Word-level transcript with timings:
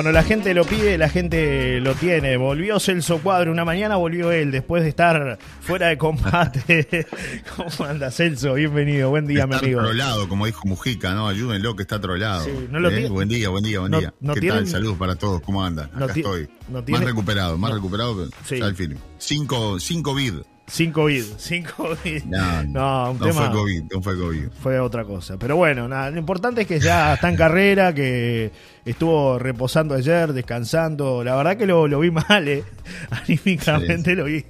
Bueno, 0.00 0.12
la 0.12 0.22
gente 0.22 0.54
lo 0.54 0.64
pide, 0.64 0.96
la 0.96 1.10
gente 1.10 1.78
lo 1.80 1.94
tiene. 1.94 2.38
Volvió 2.38 2.80
Celso 2.80 3.18
Cuadro, 3.18 3.52
una 3.52 3.66
mañana 3.66 3.96
volvió 3.96 4.32
él 4.32 4.50
después 4.50 4.82
de 4.82 4.88
estar 4.88 5.38
fuera 5.60 5.88
de 5.88 5.98
combate. 5.98 7.06
¿Cómo 7.54 7.86
anda 7.86 8.10
Celso? 8.10 8.54
Bienvenido, 8.54 9.10
buen 9.10 9.26
día, 9.26 9.46
mi 9.46 9.56
amigo. 9.56 9.82
trolado, 9.82 10.26
como 10.26 10.46
dijo 10.46 10.66
Mujica, 10.66 11.12
¿no? 11.12 11.28
Ayúdenlo 11.28 11.76
que 11.76 11.82
está 11.82 12.00
trolado. 12.00 12.46
Sí, 12.46 12.50
no 12.70 12.80
lo 12.80 12.88
¿Eh? 12.90 13.10
Buen 13.10 13.28
día, 13.28 13.50
buen 13.50 13.62
día, 13.62 13.80
buen 13.80 13.90
No- 13.90 14.00
día. 14.00 14.14
no 14.22 14.32
¿Qué 14.32 14.40
tienen- 14.40 14.60
tal? 14.60 14.68
Saludos 14.68 14.96
para 14.96 15.16
todos, 15.16 15.42
¿cómo 15.42 15.62
andan? 15.62 15.90
No 15.94 16.06
Acá 16.06 16.14
ti- 16.14 16.20
estoy. 16.20 16.48
no 16.70 16.82
tiene- 16.82 17.00
Más 17.00 17.06
recuperado, 17.06 17.58
más 17.58 17.74
recuperado, 17.74 18.16
pero 18.16 18.30
Sí. 18.46 18.58
ya 18.58 18.64
el 18.68 18.76
film. 18.76 18.96
Cinco, 19.18 19.78
cinco 19.78 20.14
vid. 20.14 20.32
Sin 20.70 20.92
COVID, 20.92 21.24
sin 21.36 21.64
COVID. 21.64 22.24
No, 22.24 22.62
No, 22.64 23.10
un 23.10 23.18
no 23.18 23.26
tema- 23.26 23.46
fue 23.50 23.58
COVID, 23.58 23.82
no 23.92 24.02
fue 24.02 24.16
COVID. 24.16 24.48
fue 24.62 24.78
otra 24.80 25.04
cosa. 25.04 25.36
Pero 25.38 25.56
bueno, 25.56 25.88
nada, 25.88 26.10
lo 26.10 26.18
importante 26.18 26.62
es 26.62 26.66
que 26.68 26.78
ya 26.80 27.14
está 27.14 27.28
en 27.28 27.36
carrera, 27.36 27.92
que 27.92 28.52
estuvo 28.84 29.38
reposando 29.38 29.94
ayer, 29.94 30.32
descansando. 30.32 31.24
La 31.24 31.34
verdad 31.36 31.56
que 31.56 31.66
lo, 31.66 31.88
lo 31.88 31.98
vi 32.00 32.10
mal, 32.12 32.46
eh. 32.48 32.62
Anímicamente 33.10 34.14
lo 34.14 34.24
vi 34.24 34.44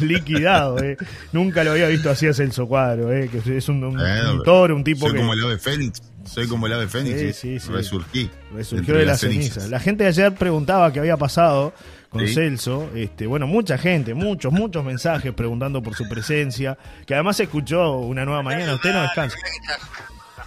liquidado, 0.00 0.78
eh. 0.82 0.96
Nunca 1.32 1.62
lo 1.64 1.72
había 1.72 1.88
visto 1.88 2.10
así 2.10 2.26
a 2.26 2.32
Celso 2.34 2.66
Cuadro, 2.66 3.12
eh. 3.12 3.28
Que 3.28 3.56
es 3.58 3.68
un, 3.68 3.84
un, 3.84 3.98
un 4.00 4.42
toro, 4.44 4.74
un 4.74 4.82
tipo 4.84 5.06
Soy 5.06 5.12
que 5.12 5.18
como 5.18 5.34
el 5.34 5.44
ave 5.44 5.58
Fénix. 5.58 6.00
Soy 6.26 6.48
como 6.48 6.66
el 6.66 6.72
ave 6.72 6.88
Fénix. 6.88 7.18
Sí, 7.18 7.32
sí, 7.32 7.60
sí. 7.60 7.72
Resurgí. 7.72 8.30
resurgió 8.52 8.94
de 8.94 9.06
las 9.06 9.20
cenizas. 9.20 9.68
La 9.68 9.80
gente 9.80 10.04
de 10.04 10.08
ayer 10.10 10.34
preguntaba 10.34 10.92
qué 10.92 11.00
había 11.00 11.16
pasado 11.16 11.72
con. 12.08 12.26
Celso. 12.26 12.90
Este, 12.94 13.26
bueno, 13.26 13.46
mucha 13.46 13.78
gente, 13.78 14.14
muchos, 14.14 14.52
muchos 14.52 14.84
mensajes 14.84 15.32
preguntando 15.32 15.82
por 15.82 15.94
su 15.94 16.08
presencia. 16.08 16.76
Que 17.06 17.14
además 17.14 17.38
escuchó 17.40 17.98
una 17.98 18.24
nueva 18.24 18.42
mañana. 18.42 18.74
Usted 18.74 18.92
no 18.92 19.02
descansa. 19.02 19.36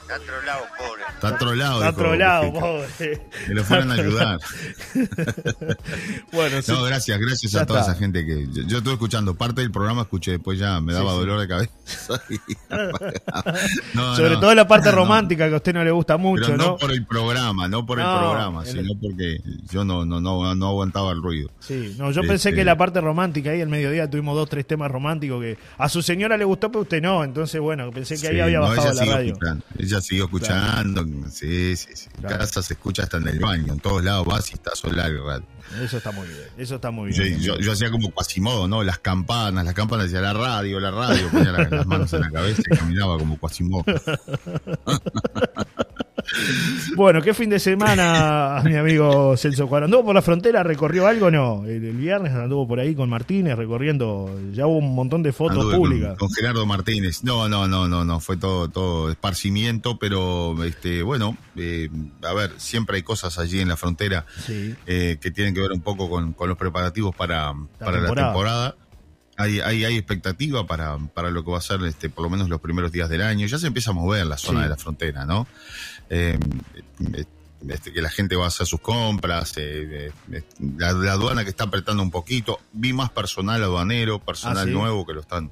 Está 0.10 0.26
trolado, 0.26 0.62
pobre. 0.76 1.02
Está 1.14 1.38
trolado. 1.38 1.84
Está 1.84 1.96
trolado, 1.96 2.54
pobre. 2.54 3.22
Que 3.46 3.54
lo 3.54 3.64
fueran 3.64 3.92
a 3.92 3.94
ayudar. 3.94 4.40
Bueno, 6.32 6.62
sí. 6.62 6.72
No, 6.72 6.84
gracias, 6.84 7.20
gracias 7.20 7.52
Ya 7.52 7.62
a 7.62 7.66
toda 7.66 7.80
está. 7.82 7.92
esa 7.92 8.00
gente 8.00 8.26
que 8.26 8.48
yo, 8.52 8.64
yo 8.64 8.78
estuve 8.78 8.94
escuchando 8.94 9.36
parte 9.36 9.62
del 9.62 9.72
programa, 9.72 10.02
escuché, 10.04 10.32
después 10.32 10.58
ya 10.60 10.80
me 10.80 10.94
daba 10.94 11.12
Sí, 11.12 11.16
sí. 11.16 11.20
dolor 11.26 11.40
de 11.42 11.48
cabeza. 11.48 11.74
No, 13.94 14.16
Sobre 14.16 14.32
no, 14.36 14.40
todo 14.40 14.56
la 14.56 14.68
parte 14.68 14.90
no. 14.90 14.96
romántica 14.98 15.48
que 15.48 15.54
a 15.54 15.58
usted 15.58 15.74
no 15.74 15.84
le 15.84 15.92
gusta 15.92 16.18
mucho, 16.18 16.46
Pero 16.46 16.58
no, 16.58 16.66
¿no? 16.68 16.78
por 16.78 16.92
el 16.92 17.06
programa, 17.06 17.68
no 17.68 17.86
por 17.86 17.98
No, 17.98 18.14
el 18.14 18.20
programa, 18.20 18.64
el- 18.64 18.68
sino 18.72 19.00
porque 19.00 19.40
yo 19.72 19.84
no, 19.84 20.06
no, 20.06 20.22
no, 20.22 20.56
no 20.56 20.68
aguantaba 20.68 21.12
el 21.12 21.22
ruido. 21.22 21.50
Sí, 21.60 21.96
no, 21.98 22.12
yo 22.12 22.22
pensé 22.22 22.50
Este- 22.50 22.56
que 22.60 22.66
la 22.66 22.78
parte 22.78 23.02
romántica 23.02 23.52
ahí 23.52 23.62
al 23.62 23.70
mediodía 23.70 24.10
tuvimos 24.10 24.36
dos, 24.36 24.50
tres 24.50 24.66
temas 24.68 24.90
románticos 24.92 25.42
que 25.42 25.58
a 25.78 25.90
su 25.90 26.02
señora 26.02 26.38
le 26.38 26.46
gustó, 26.46 26.72
pero 26.72 26.82
usted 26.84 27.02
no. 27.02 27.24
Entonces, 27.24 27.60
bueno, 27.60 27.90
pensé 27.92 28.18
que 28.20 28.28
ahí 28.28 28.40
había 28.40 28.60
bajado 28.60 28.94
la 28.94 29.06
radio. 29.06 29.34
escuchando, 29.34 29.66
ella 29.78 29.99
siguió 30.02 30.26
escuchando, 30.26 31.06
sí, 31.32 31.76
sí, 31.76 31.90
sí. 31.96 32.08
En 32.16 32.22
Claro. 32.22 32.38
casa 32.40 32.62
se 32.62 32.74
escucha 32.74 33.04
hasta 33.04 33.18
en 33.18 33.28
el 33.28 33.40
baño, 33.40 33.74
en 33.74 33.80
todos 33.80 34.04
lados 34.04 34.26
vas 34.28 34.50
y 34.52 34.54
está 34.56 34.72
sola. 34.76 35.08
Eso 35.84 35.98
está 35.98 36.12
muy 36.12 36.28
bien, 36.28 36.40
eso 36.58 36.76
está 36.76 36.90
muy 36.92 37.14
Yo, 37.14 37.24
bien. 37.24 37.40
yo, 37.40 37.58
yo 37.60 37.72
hacía 37.74 37.92
como 37.92 38.12
Quasimodo, 38.12 38.68
¿no? 38.68 38.84
Las 38.84 38.98
campanas, 39.00 39.64
las 39.66 39.74
campanas 39.76 40.06
decía 40.06 40.22
la 40.22 40.34
radio, 40.34 40.80
la 40.80 40.90
radio, 40.92 41.30
ponía 41.30 41.52
la- 41.52 41.70
las 41.70 41.86
manos 41.86 42.12
en 42.14 42.22
la 42.22 42.32
cabeza 42.32 42.62
y 42.66 42.76
caminaba 42.76 43.18
como 43.20 43.38
Quasimodo. 43.40 43.84
Bueno, 46.96 47.22
¿qué 47.22 47.34
fin 47.34 47.50
de 47.50 47.60
semana, 47.60 48.62
mi 48.66 48.76
amigo 48.76 49.36
Celso 49.38 49.68
Cuadro? 49.68 49.86
¿Anduvo 49.86 50.06
por 50.06 50.16
la 50.16 50.22
frontera? 50.22 50.64
¿Recorrió 50.64 51.08
algo 51.08 51.32
no? 51.32 51.66
El, 51.66 51.84
el 51.86 51.96
viernes 51.98 52.34
anduvo 52.34 52.68
por 52.68 52.80
ahí 52.80 52.96
con 52.96 53.10
Martínez 53.10 53.56
recorriendo, 53.58 54.30
ya 54.52 54.68
hubo 54.68 54.78
un 54.78 54.94
montón 54.96 55.24
de 55.24 55.32
fotos 55.34 55.58
Anduve 55.58 55.76
públicas. 55.78 56.10
Con, 56.18 56.28
con 56.28 56.36
Gerardo 56.36 56.66
Martínez. 56.66 57.24
No, 57.24 57.48
no, 57.50 57.68
no, 57.68 57.88
no, 57.88 58.06
no, 58.06 58.20
fue 58.20 58.38
todo, 58.38 58.70
todo 58.70 59.10
esparcimiento, 59.10 59.98
pero 59.98 60.64
este, 60.64 61.04
bueno, 61.04 61.38
eh, 61.56 61.90
a 62.24 62.34
ver, 62.34 62.52
siempre 62.58 62.98
hay 62.98 63.04
cosas 63.04 63.38
allí 63.40 63.60
en 63.60 63.68
la 63.70 63.78
frontera 63.78 64.26
Sí, 64.46 64.76
eh, 64.86 65.18
que 65.22 65.32
tienen 65.32 65.54
que 65.54 65.62
ver 65.62 65.72
un 65.72 65.82
poco 65.82 66.10
con, 66.10 66.34
con 66.34 66.50
los 66.50 66.58
preparativos 66.58 67.16
para, 67.16 67.54
para 67.80 67.92
la 67.92 67.98
temporada. 68.00 68.28
temporada. 68.28 68.76
Hay, 69.38 69.62
hay, 69.62 69.86
hay 69.86 69.96
expectativa 69.96 70.68
para, 70.68 70.98
para 71.14 71.32
lo 71.32 71.46
que 71.46 71.52
va 71.52 71.60
a 71.60 71.62
ser 71.62 71.82
este, 71.86 72.10
por 72.10 72.26
lo 72.26 72.30
menos 72.30 72.50
los 72.50 72.60
primeros 72.60 72.92
días 72.92 73.08
del 73.08 73.22
año. 73.22 73.48
Ya 73.48 73.58
se 73.58 73.68
empieza 73.68 73.92
a 73.92 73.94
mover 73.94 74.26
la 74.26 74.38
zona 74.38 74.60
Sí. 74.60 74.64
de 74.64 74.70
la 74.70 74.76
frontera, 74.76 75.24
¿no? 75.26 75.48
Eh, 76.10 76.38
eh, 77.14 77.26
este, 77.68 77.92
que 77.92 78.02
la 78.02 78.10
gente 78.10 78.38
va 78.38 78.46
a 78.46 78.48
hacer 78.48 78.66
sus 78.66 78.80
compras, 78.80 79.54
eh, 79.58 80.12
eh, 80.32 80.44
la, 80.78 80.94
la 80.94 81.12
aduana 81.12 81.44
que 81.44 81.50
está 81.50 81.66
apretando 81.66 82.02
un 82.02 82.10
poquito. 82.10 82.60
Vi 82.72 82.94
más 82.94 83.10
personal 83.10 83.62
aduanero, 83.62 84.20
personal 84.20 84.58
Ah, 84.60 84.64
¿sí? 84.64 84.72
nuevo 84.72 85.06
que 85.06 85.14
lo 85.14 85.20
están, 85.20 85.52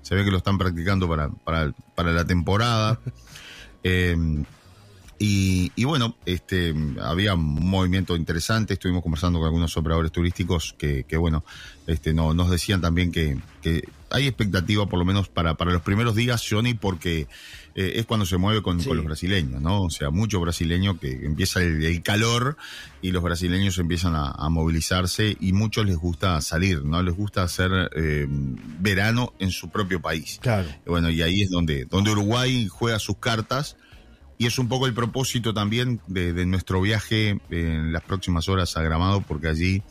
se 0.00 0.14
ve 0.14 0.24
que 0.24 0.30
lo 0.30 0.38
están 0.38 0.56
practicando 0.56 1.06
para, 1.08 1.28
para, 1.28 1.72
para 1.94 2.12
la 2.12 2.24
temporada. 2.24 2.98
Y, 5.18 5.72
y 5.76 5.84
bueno, 5.84 6.14
este, 6.26 6.74
había 7.02 7.34
un 7.34 7.68
movimiento 7.70 8.16
interesante, 8.16 8.74
estuvimos 8.74 9.02
conversando 9.02 9.38
con 9.38 9.46
algunos 9.46 9.74
operadores 9.76 10.12
turísticos 10.12 10.74
que, 10.76 11.04
que 11.04 11.16
bueno, 11.16 11.42
este, 11.86 12.12
no, 12.12 12.34
nos 12.34 12.50
decían 12.50 12.82
también 12.82 13.12
que, 13.12 13.38
que 13.62 13.88
hay 14.10 14.26
expectativa 14.26 14.86
por 14.86 14.98
lo 14.98 15.04
menos 15.06 15.28
para, 15.28 15.54
para 15.54 15.72
los 15.72 15.80
primeros 15.82 16.14
días, 16.16 16.44
Johnny, 16.48 16.74
porque 16.74 17.28
eh, 17.74 17.92
es 17.96 18.04
cuando 18.04 18.26
se 18.26 18.36
mueve 18.36 18.60
con, 18.60 18.78
Sí. 18.80 18.88
con 18.88 18.98
los 18.98 19.06
brasileños, 19.06 19.62
¿no? 19.62 19.84
O 19.84 19.90
sea, 19.90 20.10
mucho 20.10 20.38
brasileño 20.38 20.98
que 21.00 21.10
empieza 21.24 21.62
el, 21.62 21.82
el 21.82 22.02
calor 22.02 22.58
y 23.00 23.10
los 23.10 23.22
brasileños 23.22 23.78
empiezan 23.78 24.14
a, 24.14 24.30
a 24.32 24.48
movilizarse 24.50 25.34
y 25.40 25.52
muchos 25.54 25.86
les 25.86 25.96
gusta 25.96 26.38
salir, 26.42 26.84
¿no? 26.84 27.02
Les 27.02 27.14
gusta 27.14 27.42
hacer 27.42 27.70
eh, 27.96 28.26
verano 28.28 29.32
en 29.38 29.50
su 29.50 29.70
propio 29.70 30.00
país. 30.02 30.38
claro. 30.42 30.68
Bueno, 30.84 31.08
y 31.08 31.22
ahí 31.22 31.40
es 31.42 31.48
donde, 31.50 31.86
donde 31.86 32.10
Uruguay 32.10 32.68
juega 32.68 32.98
sus 32.98 33.16
cartas 33.16 33.76
y 34.38 34.46
es 34.46 34.58
un 34.58 34.68
poco 34.68 34.86
el 34.86 34.94
propósito 34.94 35.54
también 35.54 36.00
de, 36.06 36.46
nuestro 36.46 36.80
viaje 36.80 37.40
en 37.50 37.92
las 37.92 38.02
próximas 38.02 38.48
horas 38.48 38.76
a 38.76 38.82
Gramado, 38.82 39.22
porque 39.22 39.48
allí, 39.48 39.82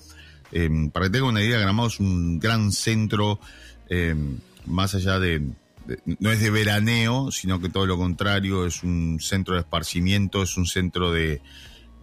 eh, 0.52 0.70
para 0.92 1.08
que 1.08 1.12
tengan 1.12 1.30
una 1.30 1.44
idea, 1.44 1.60
Gramado 1.60 1.88
es 1.88 2.00
un 2.00 2.40
gran 2.40 2.72
centro, 2.72 3.40
eh, 3.90 4.16
más 4.66 4.96
allá 4.96 5.20
de, 5.20 5.42
no 6.20 6.32
es 6.32 6.40
de 6.40 6.50
veraneo, 6.50 7.32
sino 7.32 7.60
que 7.60 7.70
todo 7.70 7.86
lo 7.86 7.98
contrario, 7.98 8.66
es 8.66 8.84
un 8.84 9.20
centro 9.20 9.56
de 9.56 9.62
esparcimiento, 9.62 10.44
es 10.44 10.58
un 10.58 10.66
centro 10.66 11.12
de, 11.12 11.42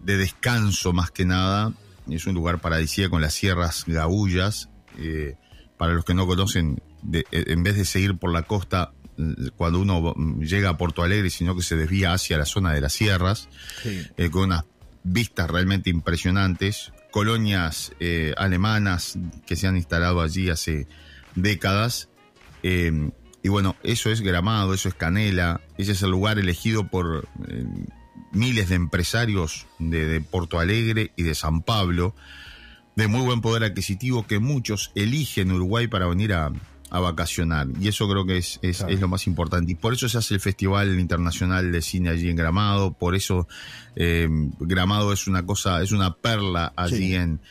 de 0.03 0.17
descanso 0.17 0.93
más 0.93 1.11
que 1.11 1.25
nada, 1.25 1.73
es 2.09 2.25
un 2.27 2.33
lugar 2.33 2.59
paradisíaco 2.59 3.11
con 3.11 3.21
las 3.21 3.33
sierras 3.33 3.85
gaullas. 3.87 4.69
eh, 4.97 5.35
para 5.77 5.93
los 5.93 6.05
que 6.05 6.13
no 6.13 6.27
conocen, 6.27 6.81
eh, 7.11 7.23
en 7.31 7.63
vez 7.63 7.75
de 7.75 7.83
seguir 7.83 8.15
por 8.15 8.31
la 8.31 8.43
costa, 8.43 8.93
eh, 9.02 9.02
cuando 9.55 9.79
uno 9.79 10.13
llega 10.39 10.69
a 10.69 10.77
Porto 10.77 11.03
Alegre, 11.03 11.29
sino 11.29 11.55
que 11.55 11.61
se 11.63 11.75
desvía 11.75 12.13
hacia 12.13 12.37
la 12.37 12.45
zona 12.45 12.73
de 12.73 12.81
las 12.81 12.93
sierras, 12.93 13.49
Sí. 13.81 14.01
eh, 14.17 14.29
con 14.29 14.43
unas 14.45 14.63
vistas 15.03 15.49
realmente 15.49 15.89
impresionantes, 15.89 16.91
colonias 17.11 17.91
eh, 17.99 18.33
alemanas 18.37 19.17
que 19.45 19.55
se 19.55 19.67
han 19.67 19.75
instalado 19.77 20.21
allí 20.21 20.49
hace 20.49 20.87
décadas. 21.35 22.09
eh, 22.63 23.11
y 23.45 23.49
bueno, 23.49 23.75
eso 23.83 24.09
es 24.09 24.21
Gramado, 24.21 24.73
eso 24.73 24.87
es 24.87 24.95
Canela, 24.95 25.59
ese 25.77 25.91
es 25.91 26.01
el 26.01 26.11
lugar 26.11 26.39
elegido 26.39 26.87
por 26.87 27.27
miles 28.31 28.69
de 28.69 28.75
empresarios 28.75 29.65
de, 29.79 30.05
de 30.07 30.21
Porto 30.21 30.59
Alegre 30.59 31.11
y 31.17 31.23
de 31.23 31.35
San 31.35 31.61
Pablo, 31.61 32.15
de 32.95 33.07
muy 33.09 33.19
buen 33.21 33.41
poder 33.41 33.65
adquisitivo 33.65 34.25
que 34.25 34.39
muchos 34.39 34.91
eligen 34.95 35.51
Uruguay 35.51 35.87
para 35.87 36.07
venir 36.07 36.31
a, 36.31 36.53
a 36.93 36.99
vacacionar. 36.99 37.67
Y 37.81 37.87
eso 37.89 38.07
creo 38.07 38.25
que 38.25 38.37
es, 38.37 38.59
es, 38.61 38.77
Claro. 38.77 38.93
es 38.93 39.01
lo 39.01 39.07
más 39.07 39.27
importante. 39.27 39.71
Y 39.71 39.75
por 39.75 39.93
eso 39.93 40.07
se 40.07 40.17
hace 40.19 40.35
el 40.35 40.39
Festival 40.39 40.99
Internacional 40.99 41.71
de 41.71 41.81
Cine 41.81 42.09
allí 42.11 42.29
en 42.29 42.35
Gramado, 42.37 42.93
por 42.93 43.15
eso 43.15 43.47
eh, 43.95 44.27
Gramado 44.59 45.11
es 45.11 45.27
una 45.27 45.45
cosa, 45.45 45.81
es 45.81 45.91
una 45.91 46.13
perla 46.15 46.71
allí 46.75 46.97
Sí. 46.97 47.15
en, 47.15 47.41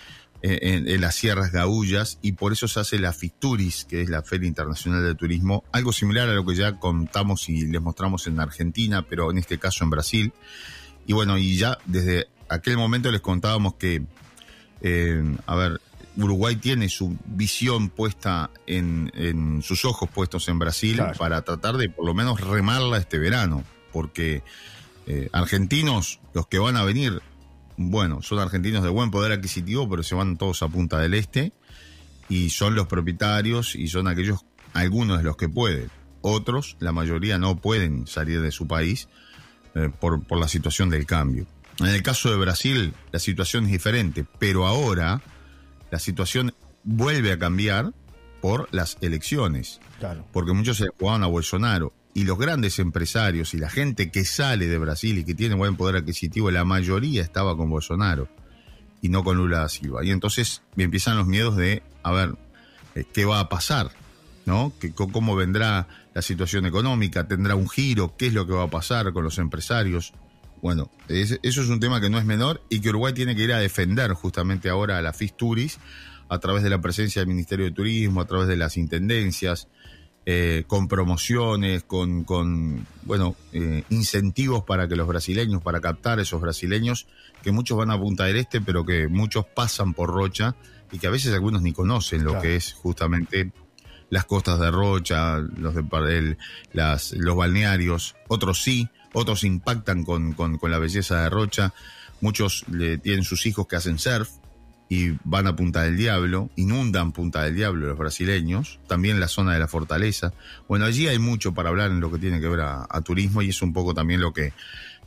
en, 0.44 0.88
en 0.88 1.00
las 1.00 1.14
Sierras 1.16 1.52
Gaullas 1.52 2.18
y 2.22 2.32
por 2.32 2.52
eso 2.52 2.66
se 2.68 2.80
hace 2.80 2.98
la 2.98 3.12
Fisturis, 3.12 3.84
que 3.84 4.02
es 4.02 4.08
la 4.08 4.22
Feria 4.22 4.48
Internacional 4.48 5.02
de 5.04 5.14
Turismo, 5.14 5.62
algo 5.72 5.92
similar 5.92 6.28
a 6.28 6.34
lo 6.34 6.44
que 6.46 6.54
ya 6.56 6.78
contamos 6.80 7.48
y 7.48 7.66
les 7.66 7.80
mostramos 7.82 8.26
en 8.26 8.40
Argentina, 8.40 9.02
pero 9.02 9.30
en 9.30 9.38
este 9.38 9.58
caso 9.58 9.84
en 9.84 9.90
Brasil. 9.90 10.32
Y 11.06 11.12
bueno, 11.12 11.36
y 11.38 11.56
ya 11.56 11.78
desde 11.86 12.26
aquel 12.48 12.76
momento 12.76 13.10
les 13.10 13.20
contábamos 13.20 13.74
que, 13.74 14.02
eh, 14.80 15.36
a 15.46 15.54
ver, 15.56 15.80
Uruguay 16.16 16.56
tiene 16.56 16.88
su 16.88 17.16
visión 17.24 17.88
puesta 17.88 18.50
en, 18.66 19.10
en 19.14 19.62
sus 19.62 19.84
ojos 19.84 20.10
puestos 20.10 20.48
en 20.48 20.58
Brasil 20.58 20.96
Claro. 20.96 21.18
para 21.18 21.42
tratar 21.42 21.76
de 21.76 21.88
por 21.88 22.04
lo 22.04 22.14
menos 22.14 22.40
remarla 22.40 22.98
este 22.98 23.18
verano, 23.18 23.64
porque 23.92 24.42
eh, 25.06 25.28
argentinos, 25.32 26.20
los 26.34 26.46
que 26.46 26.58
van 26.58 26.76
a 26.76 26.84
venir, 26.84 27.20
bueno, 27.76 28.20
son 28.22 28.38
argentinos 28.38 28.82
de 28.82 28.90
buen 28.90 29.10
poder 29.10 29.32
adquisitivo, 29.32 29.88
pero 29.88 30.02
se 30.02 30.14
van 30.14 30.36
todos 30.36 30.62
a 30.62 30.68
Punta 30.68 30.98
del 30.98 31.14
Este 31.14 31.52
y 32.28 32.50
son 32.50 32.74
los 32.74 32.86
propietarios 32.86 33.74
y 33.74 33.88
son 33.88 34.06
aquellos, 34.06 34.44
algunos 34.74 35.18
de 35.18 35.24
los 35.24 35.36
que 35.36 35.48
pueden. 35.48 35.90
Otros, 36.20 36.76
la 36.78 36.92
mayoría 36.92 37.38
no 37.38 37.56
pueden 37.56 38.06
salir 38.06 38.42
de 38.42 38.52
su 38.52 38.66
país 38.68 39.08
eh, 39.74 39.90
por, 39.98 40.22
por 40.22 40.38
la 40.38 40.46
situación 40.48 40.88
del 40.90 41.06
cambio. 41.06 41.46
En 41.80 41.86
el 41.88 42.02
caso 42.02 42.30
de 42.30 42.36
Brasil, 42.36 42.92
la 43.10 43.18
situación 43.18 43.64
es 43.64 43.72
diferente, 43.72 44.24
pero 44.38 44.66
ahora 44.66 45.20
la 45.92 46.00
situación 46.00 46.52
vuelve 46.82 47.30
a 47.30 47.38
cambiar 47.38 47.92
por 48.40 48.68
las 48.72 48.98
elecciones 49.02 49.78
Claro. 50.00 50.26
porque 50.32 50.52
muchos 50.52 50.78
se 50.78 50.88
jugaban 50.98 51.22
a 51.22 51.26
Bolsonaro. 51.28 51.92
Y 52.14 52.24
los 52.24 52.36
grandes 52.38 52.78
empresarios 52.80 53.54
y 53.54 53.58
la 53.58 53.70
gente 53.70 54.10
que 54.10 54.24
sale 54.24 54.66
de 54.66 54.76
Brasil 54.78 55.16
y 55.18 55.24
que 55.24 55.34
tiene 55.34 55.54
buen 55.54 55.76
poder 55.76 55.96
adquisitivo, 55.96 56.50
la 56.50 56.64
mayoría 56.64 57.22
estaba 57.22 57.56
con 57.56 57.70
Bolsonaro. 57.70 58.28
y 59.04 59.08
no 59.08 59.24
con 59.24 59.36
Lula 59.36 59.58
da 59.58 59.68
Silva. 59.68 60.04
Y 60.04 60.10
entonces 60.12 60.62
me 60.76 60.84
empiezan 60.84 61.16
los 61.16 61.26
miedos 61.26 61.56
de, 61.56 61.82
a 62.04 62.12
ver, 62.12 62.36
eh, 62.94 63.02
¿qué 63.12 63.24
va 63.24 63.40
a 63.40 63.48
pasar? 63.48 63.90
¿No? 64.46 64.72
¿Qué- 64.80 64.92
co- 64.92 65.08
¿Cómo 65.10 65.34
vendrá 65.34 65.88
la 66.14 66.22
situación 66.22 66.66
económica? 66.66 67.26
¿Tendrá 67.26 67.56
un 67.56 67.68
giro? 67.68 68.14
¿Qué 68.16 68.28
es 68.28 68.32
lo 68.32 68.46
que 68.46 68.52
va 68.52 68.62
a 68.64 68.70
pasar 68.70 69.12
con 69.12 69.24
los 69.24 69.38
empresarios? 69.38 70.12
Bueno, 70.62 70.90
es- 71.08 71.38
eso 71.42 71.60
es 71.62 71.68
un 71.68 71.80
tema 71.80 72.00
que 72.00 72.08
no 72.08 72.18
es 72.18 72.24
menor 72.24 72.62
y 72.70 72.80
que 72.80 72.88
Uruguay 72.90 73.12
tiene 73.12 73.34
que 73.36 73.42
ir 73.42 73.52
a 73.52 73.58
defender 73.58 74.12
justamente 74.12 74.70
ahora 74.70 74.96
a 74.98 75.02
la 75.02 75.12
Fisturis 75.12 75.78
a 76.28 76.38
través 76.38 76.62
de 76.62 76.70
la 76.70 76.80
presencia 76.80 77.20
del 77.20 77.28
Ministerio 77.28 77.66
de 77.66 77.72
Turismo, 77.72 78.20
a 78.22 78.26
través 78.26 78.46
de 78.48 78.56
las 78.56 78.76
intendencias, 78.78 79.68
eh, 80.24 80.62
con 80.68 80.86
promociones, 80.88 81.82
con, 81.82 82.22
con 82.24 82.86
bueno, 83.02 83.34
eh, 83.52 83.82
incentivos 83.90 84.62
para 84.62 84.86
que 84.86 84.94
los 84.96 85.08
brasileños, 85.08 85.60
para 85.62 85.80
captar 85.80 86.20
esos 86.20 86.40
brasileños, 86.40 87.06
que 87.42 87.50
muchos 87.50 87.76
van 87.76 87.90
a 87.90 87.98
Punta 87.98 88.24
del 88.24 88.36
Este, 88.36 88.60
pero 88.60 88.86
que 88.86 89.08
muchos 89.08 89.44
pasan 89.44 89.94
por 89.94 90.10
Rocha 90.10 90.54
y 90.92 90.98
que 91.00 91.08
a 91.08 91.10
veces 91.10 91.34
algunos 91.34 91.60
ni 91.62 91.72
conocen 91.72 92.22
lo 92.22 92.30
Claro. 92.30 92.42
que 92.44 92.54
es 92.56 92.72
justamente 92.72 93.50
las 94.10 94.24
costas 94.26 94.60
de 94.60 94.70
Rocha, 94.70 95.38
los, 95.38 95.74
de, 95.74 95.82
el- 96.16 96.38
las, 96.72 97.12
los 97.12 97.34
balnearios, 97.36 98.14
otros 98.28 98.62
sí, 98.62 98.88
otros 99.12 99.44
impactan 99.44 100.04
con, 100.04 100.32
con, 100.32 100.58
con 100.58 100.70
la 100.70 100.78
belleza 100.78 101.22
de 101.22 101.30
Rocha, 101.30 101.72
muchos 102.20 102.64
le, 102.68 102.98
tienen 102.98 103.24
sus 103.24 103.46
hijos 103.46 103.66
que 103.66 103.76
hacen 103.76 103.98
surf 103.98 104.28
y 104.88 105.12
van 105.24 105.46
a 105.46 105.56
Punta 105.56 105.82
del 105.82 105.96
Diablo, 105.96 106.50
inundan 106.56 107.12
Punta 107.12 107.42
del 107.44 107.54
Diablo 107.54 107.86
los 107.86 107.98
brasileños, 107.98 108.78
también 108.86 109.20
la 109.20 109.28
zona 109.28 109.54
de 109.54 109.58
la 109.58 109.68
fortaleza. 109.68 110.34
Bueno, 110.68 110.84
allí 110.84 111.08
hay 111.08 111.18
mucho 111.18 111.54
para 111.54 111.70
hablar 111.70 111.90
en 111.90 112.00
lo 112.00 112.10
que 112.12 112.18
tiene 112.18 112.40
que 112.40 112.48
ver 112.48 112.60
a, 112.60 112.86
a 112.88 113.00
turismo 113.00 113.40
y 113.42 113.48
es 113.48 113.62
un 113.62 113.72
poco 113.72 113.94
también 113.94 114.20
lo 114.20 114.32
que 114.34 114.52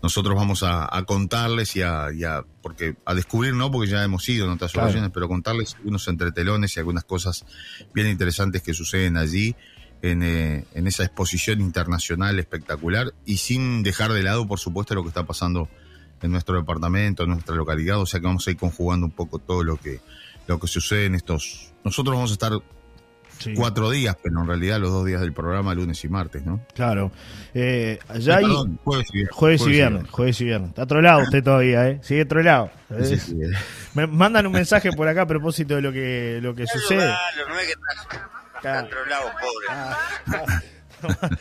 nosotros 0.02 0.36
vamos 0.36 0.62
a, 0.63 0.88
a 0.96 1.04
contarles 1.04 1.75
y 1.75 1.81
a, 1.84 2.08
y 2.13 2.24
a- 2.24 2.44
porque 2.62 2.96
a 3.06 3.13
descubrir 3.13 3.54
no 3.54 3.72
porque 3.72 3.90
ya 3.90 4.04
hemos 4.04 4.28
ido 4.28 4.46
en 4.46 4.51
otras 4.51 4.72
Claro. 4.72 4.88
ocasiones 4.88 5.12
pero 5.13 5.28
contarles 5.28 5.75
algunos 5.75 6.08
entretelones 6.08 6.75
y 6.75 6.80
algunas 6.80 7.04
cosas 7.06 7.46
bien 7.94 8.08
interesantes 8.08 8.62
que 8.63 8.74
suceden 8.74 9.18
allí 9.18 9.56
en, 10.06 10.22
eh, 10.24 10.66
en 10.74 10.88
esa 10.88 11.04
exposición 11.04 11.62
internacional 11.62 12.38
espectacular 12.40 13.13
y 13.25 13.38
sin 13.38 13.81
dejar 13.81 14.12
de 14.13 14.22
lado 14.22 14.48
por 14.48 14.60
supuesto 14.60 14.94
lo 14.94 15.02
que 15.02 15.10
está 15.10 15.24
pasando 15.25 15.68
en 16.22 16.31
nuestro 16.31 16.56
departamento 16.57 17.24
en 17.24 17.30
nuestra 17.30 17.56
localidad 17.56 18.00
o 18.00 18.06
sea 18.06 18.19
que 18.19 18.28
vamos 18.28 18.48
a 18.48 18.52
ir 18.52 18.57
conjugando 18.57 19.06
un 19.06 19.12
poco 19.12 19.40
todo 19.40 19.63
lo 19.63 19.78
que 19.78 20.00
lo 20.48 20.60
que 20.60 20.68
sucede 20.68 21.06
en 21.06 21.16
estos 21.16 21.74
nosotros 21.84 22.16
vamos 22.16 22.31
a 22.31 22.34
estar 22.34 22.52
Sí, 23.38 23.54
cuatro 23.54 23.90
días 23.90 24.16
pero 24.24 24.40
en 24.40 24.48
realidad 24.48 24.80
los 24.80 24.92
dos 24.92 25.06
días 25.06 25.19
del 25.19 25.34
programa 25.34 25.74
lunes 25.75 26.02
y 26.06 26.08
martes 26.08 26.46
no 26.46 26.62
Claro. 26.74 27.12
Eh, 27.54 28.00
allá 28.08 28.38
hay 28.38 28.46
Perdón, 28.46 28.80
jueves 28.81 29.08
y 29.12 29.18
viernes 29.18 29.36
jueves 29.36 29.62
y 29.62 29.69
viernes, 29.69 30.10
jueves 30.10 30.42
y 30.42 30.44
viernes. 30.46 30.69
Está 30.69 30.86
trolado 30.86 31.22
usted 31.24 31.44
todavía, 31.44 31.90
¿eh? 31.90 32.00
Sigue 32.01 32.24
trolado. 32.24 32.72
Sí, 33.04 33.18
sí, 33.18 33.19
sí. 33.19 33.36
Me 33.94 34.08
mandan 34.08 34.48
un 34.48 34.54
mensaje 34.54 34.90
por 34.94 35.06
acá 35.10 35.24
a 35.24 35.28
propósito 35.28 35.75
de 35.75 35.81
lo 35.81 35.92
que, 35.92 36.40
lo 36.42 36.56
que 36.56 36.66
sucede. 36.66 37.01
Saludalo, 37.01 37.50
no 37.50 37.60
es 37.60 37.68
que 37.68 37.74
está, 38.68 38.80
está 38.82 38.90
trolado, 38.90 39.32
pobre. 39.42 39.68
Ah, 39.70 40.62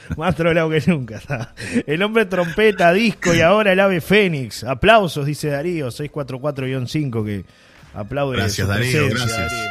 Más 0.17 0.35
trolado 0.35 0.71
que 0.71 0.83
nunca. 0.87 1.17
está. 1.17 1.55
El 1.87 2.03
hombre 2.03 2.27
trompeta, 2.27 2.93
disco 2.93 3.35
y 3.35 3.41
ahora 3.41 3.73
el 3.73 3.81
ave 3.81 4.01
fénix. 4.01 4.65
Aplausos, 4.65 5.25
dice 5.27 5.49
Darío, 5.49 5.89
644-5 5.89 7.25
que 7.25 7.45
aplaude. 7.95 8.37
Gracias, 8.37 8.67
Darío, 8.69 9.09
presencia, 9.09 9.37
gracias. 9.39 9.53
Darío. 9.53 9.71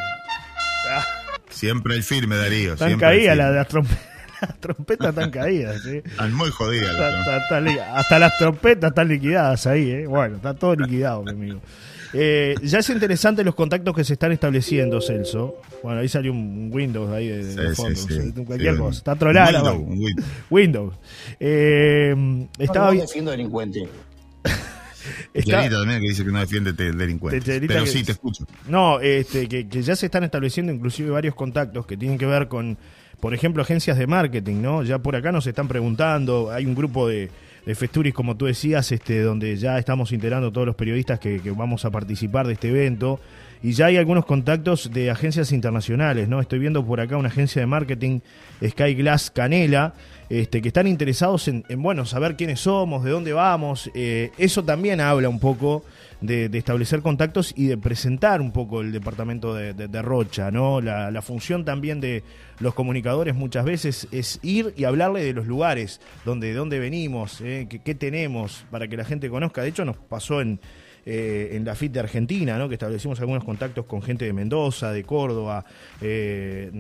Ah, 0.90 1.06
Siempre 1.50 1.96
el 1.96 2.04
firme, 2.04 2.36
Darío. 2.38 2.74
están 2.74 2.90
siempre 2.90 3.08
el 3.10 3.28
caídas 3.28 3.36
firme. 3.36 3.44
las, 3.46 3.56
las 3.56 3.68
trompetas. 3.68 4.08
Las 4.42 4.60
trompetas 4.60 5.08
están 5.10 5.32
caídas, 5.32 5.82
¿sí? 5.84 6.02
Están 6.04 6.34
muy 6.34 6.50
jodidas. 6.50 6.90
Está- 6.92 7.10
las 7.12 7.20
está- 7.20 7.38
está 7.38 7.62
li- 7.62 7.80
hasta 7.80 8.20
las 8.20 8.38
trompetas 8.38 8.90
están 8.90 9.08
liquidadas 9.08 9.68
ahí, 9.68 9.90
¿eh? 9.92 10.06
Bueno, 10.08 10.36
está 10.38 10.54
todo 10.54 10.76
liquidado, 10.76 11.24
mi 11.24 11.32
amigo. 11.32 11.62
Eh, 12.14 12.56
ya 12.62 12.80
es 12.80 12.90
interesante 12.92 13.44
los 13.44 13.56
contactos 13.56 13.96
que 13.96 14.04
se 14.04 14.14
están 14.14 14.32
estableciendo, 14.32 15.02
Celso. 15.02 15.56
Bueno, 15.82 16.00
ahí 16.02 16.08
salió 16.08 16.32
un 16.32 16.70
Windows 16.72 17.12
ahí 17.12 17.28
de, 17.28 17.44
de 17.44 17.70
Sí, 17.70 17.76
fondo, 17.76 17.96
sí, 18.00 18.08
sí. 18.36 18.44
cualquier 18.46 18.74
Sí, 18.76 18.80
cosa. 18.80 18.98
Está 19.00 19.16
trolada 19.16 19.52
la 19.52 19.72
Windows, 19.74 20.00
Windows. 20.00 20.26
Windows. 20.50 20.96
Eh, 21.40 22.48
estaba 22.60 22.86
no 22.88 22.92
bien. 22.94 23.06
defiendo 23.06 23.32
delincuente. 23.32 23.88
está- 25.34 25.58
Clarita 25.58 25.80
también 25.80 26.02
que 26.02 26.10
dice 26.10 26.24
que 26.24 26.32
no 26.32 26.40
defiende 26.40 26.74
te- 26.74 26.92
delincuentes. 26.92 27.44
Pero 27.68 27.84
que- 27.84 27.90
sí, 27.90 28.04
te 28.04 28.12
escucho. 28.12 28.46
No, 28.68 29.00
este, 29.00 29.48
que, 29.48 29.68
que 29.68 29.82
ya 29.82 29.96
se 29.96 30.06
están 30.06 30.24
estableciendo 30.24 30.72
inclusive 30.72 31.10
varios 31.10 31.36
contactos 31.36 31.86
que 31.86 31.98
tienen 31.98 32.18
que 32.18 32.26
ver 32.26 32.48
con, 32.48 32.78
por 33.20 33.34
ejemplo, 33.34 33.64
agencias 33.64 33.98
de 33.98 34.08
marketing, 34.08 34.62
¿no? 34.62 34.84
Ya 34.84 35.00
por 35.00 35.16
acá 35.16 35.32
nos 35.32 35.48
están 35.48 35.68
preguntando, 35.68 36.52
hay 36.52 36.66
un 36.66 36.76
grupo 36.76 37.08
de, 37.08 37.30
de 37.66 37.76
Festuris, 37.76 38.14
como 38.14 38.36
tú 38.36 38.46
decías, 38.46 38.92
este, 38.92 39.22
donde 39.22 39.56
ya 39.56 39.78
estamos 39.78 40.12
integrando 40.12 40.52
todos 40.52 40.68
los 40.68 40.76
periodistas 40.76 41.20
que, 41.20 41.40
que 41.40 41.52
vamos 41.52 41.86
a 41.86 41.92
participar 41.92 42.48
de 42.48 42.54
este 42.54 42.70
evento. 42.70 43.20
Y 43.62 43.72
ya 43.72 43.86
hay 43.86 43.96
algunos 43.96 44.26
contactos 44.26 44.92
de 44.92 45.10
agencias 45.10 45.54
internacionales, 45.54 46.28
¿no? 46.28 46.42
Estoy 46.42 46.60
viendo 46.60 46.86
por 46.86 47.00
acá 47.00 47.16
una 47.16 47.30
agencia 47.30 47.62
de 47.62 47.66
marketing, 47.66 48.20
Sky 48.62 48.94
Glass 48.96 49.32
Canela, 49.32 49.94
este, 50.42 50.64
que 50.64 50.70
están 50.70 50.88
interesados 50.88 51.48
en, 51.48 51.64
en, 51.70 51.84
bueno, 51.84 52.06
saber 52.06 52.36
quiénes 52.36 52.62
somos, 52.62 53.04
de 53.04 53.12
dónde 53.12 53.34
vamos. 53.34 53.92
Eh, 53.94 54.32
eso 54.40 54.64
también 54.64 55.00
habla 55.00 55.30
un 55.30 55.40
poco 55.40 55.84
de, 56.22 56.46
establecer 56.58 57.02
contactos 57.02 57.54
y 57.56 57.68
de 57.68 57.78
presentar 57.78 58.42
un 58.42 58.52
poco 58.52 58.82
el 58.82 58.92
departamento 58.92 59.54
de, 59.54 59.74
de- 59.74 60.02
Rocha, 60.02 60.50
¿no? 60.50 60.82
La, 60.82 61.12
la 61.12 61.22
función 61.22 61.66
también 61.66 62.02
de 62.02 62.24
los 62.60 62.74
comunicadores 62.74 63.36
muchas 63.36 63.64
veces 63.64 64.08
es 64.12 64.40
ir 64.42 64.74
y 64.76 64.86
hablarle 64.86 65.24
de 65.24 65.34
los 65.34 65.46
lugares, 65.46 66.02
donde, 66.26 66.48
de 66.48 66.54
dónde 66.56 66.80
venimos, 66.80 67.40
¿eh? 67.42 67.68
qué, 67.70 67.80
qué 67.80 67.94
tenemos, 67.94 68.66
para 68.72 68.88
que 68.88 68.98
la 68.98 69.06
gente 69.06 69.30
conozca. 69.30 69.62
De 69.62 69.70
hecho, 69.70 69.86
nos 69.86 69.98
pasó 69.98 70.42
en, 70.42 70.60
eh, 71.06 71.50
en 71.54 71.66
la 71.66 71.76
FIT 71.76 71.92
de 71.92 72.00
Argentina, 72.00 72.58
¿no? 72.58 72.68
que 72.70 72.76
establecimos 72.76 73.20
algunos 73.20 73.44
contactos 73.44 73.86
con 73.86 74.02
gente 74.02 74.26
de 74.26 74.34
Mendoza, 74.34 74.92
de 74.92 75.04
Córdoba, 75.04 75.66
eh, 76.02 76.72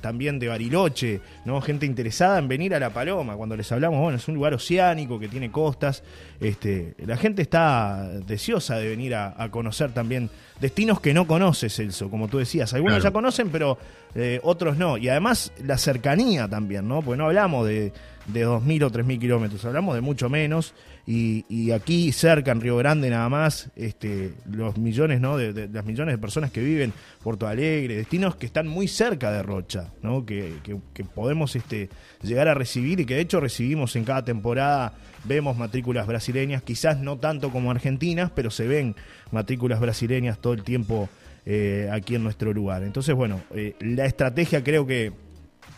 también 0.00 0.38
de 0.38 0.48
Bariloche, 0.48 1.20
¿no? 1.44 1.60
gente 1.60 1.86
interesada 1.86 2.38
en 2.38 2.48
venir 2.48 2.74
a 2.74 2.78
La 2.78 2.90
Paloma. 2.90 3.36
Cuando 3.36 3.56
les 3.56 3.70
hablamos, 3.72 4.00
bueno, 4.00 4.18
es 4.18 4.28
un 4.28 4.34
lugar 4.34 4.54
oceánico 4.54 5.18
que 5.18 5.28
tiene 5.28 5.50
costas. 5.50 6.02
Este, 6.40 6.94
la 7.06 7.16
gente 7.16 7.42
está 7.42 8.08
deseosa 8.26 8.76
de 8.76 8.88
venir 8.88 9.14
a 9.14 9.48
conocer 9.50 9.92
también 9.92 10.30
destinos 10.60 11.00
que 11.00 11.14
no 11.14 11.26
conoce 11.26 11.68
Celso, 11.70 12.10
como 12.10 12.28
tú 12.28 12.38
decías. 12.38 12.72
Algunos 12.74 12.96
Claro. 12.96 13.04
ya 13.04 13.12
conocen, 13.12 13.50
pero 13.50 13.78
eh, 14.14 14.40
otros 14.42 14.76
no. 14.76 14.96
Y 14.98 15.08
además 15.08 15.52
la 15.64 15.78
cercanía 15.78 16.48
también, 16.48 16.86
¿no? 16.88 17.02
Porque 17.02 17.18
no 17.18 17.26
hablamos 17.26 17.66
de, 17.66 17.92
de 18.26 18.46
2.000 18.46 18.84
o 18.84 18.90
3.000 18.90 19.18
kilómetros, 19.18 19.64
hablamos 19.64 19.94
de 19.94 20.00
mucho 20.00 20.28
menos. 20.28 20.74
Y, 21.04 21.44
y 21.48 21.72
aquí 21.72 22.12
cerca, 22.12 22.52
en 22.52 22.60
Río 22.60 22.76
Grande 22.76 23.10
nada 23.10 23.28
más, 23.28 23.70
este, 23.74 24.34
los 24.48 24.78
millones, 24.78 25.20
¿no? 25.20 25.36
De, 25.36 25.52
de- 25.52 25.68
las 25.68 25.84
millones 25.84 26.14
de 26.14 26.18
personas 26.18 26.52
que 26.52 26.60
viven 26.60 26.92
Porto 27.24 27.48
Alegre, 27.48 27.96
destinos 27.96 28.36
que 28.36 28.46
están 28.46 28.68
muy 28.68 28.86
cerca 28.86 29.32
de 29.32 29.42
Rocha, 29.42 29.88
¿no? 30.02 30.24
Que, 30.24 30.54
que- 30.62 30.76
que 30.94 31.02
podemos 31.02 31.56
este, 31.56 31.88
llegar 32.22 32.46
a 32.46 32.54
recibir 32.54 33.00
y 33.00 33.04
que 33.04 33.14
de 33.16 33.20
hecho 33.22 33.40
recibimos 33.40 33.96
en 33.96 34.04
cada 34.04 34.24
temporada, 34.24 34.92
vemos 35.24 35.56
matrículas 35.56 36.06
brasileñas, 36.06 36.62
quizás 36.62 36.98
no 36.98 37.18
tanto 37.18 37.50
como 37.50 37.70
argentinas, 37.70 38.30
pero 38.34 38.50
se 38.50 38.66
ven 38.66 38.96
matrículas 39.30 39.80
brasileñas 39.80 40.38
todo 40.38 40.52
el 40.52 40.62
tiempo 40.62 41.08
eh, 41.46 41.88
aquí 41.92 42.14
en 42.14 42.22
nuestro 42.22 42.52
lugar. 42.52 42.82
Entonces, 42.82 43.14
bueno, 43.14 43.40
eh, 43.54 43.74
la 43.80 44.06
estrategia 44.06 44.62
creo 44.62 44.86
que 44.86 45.12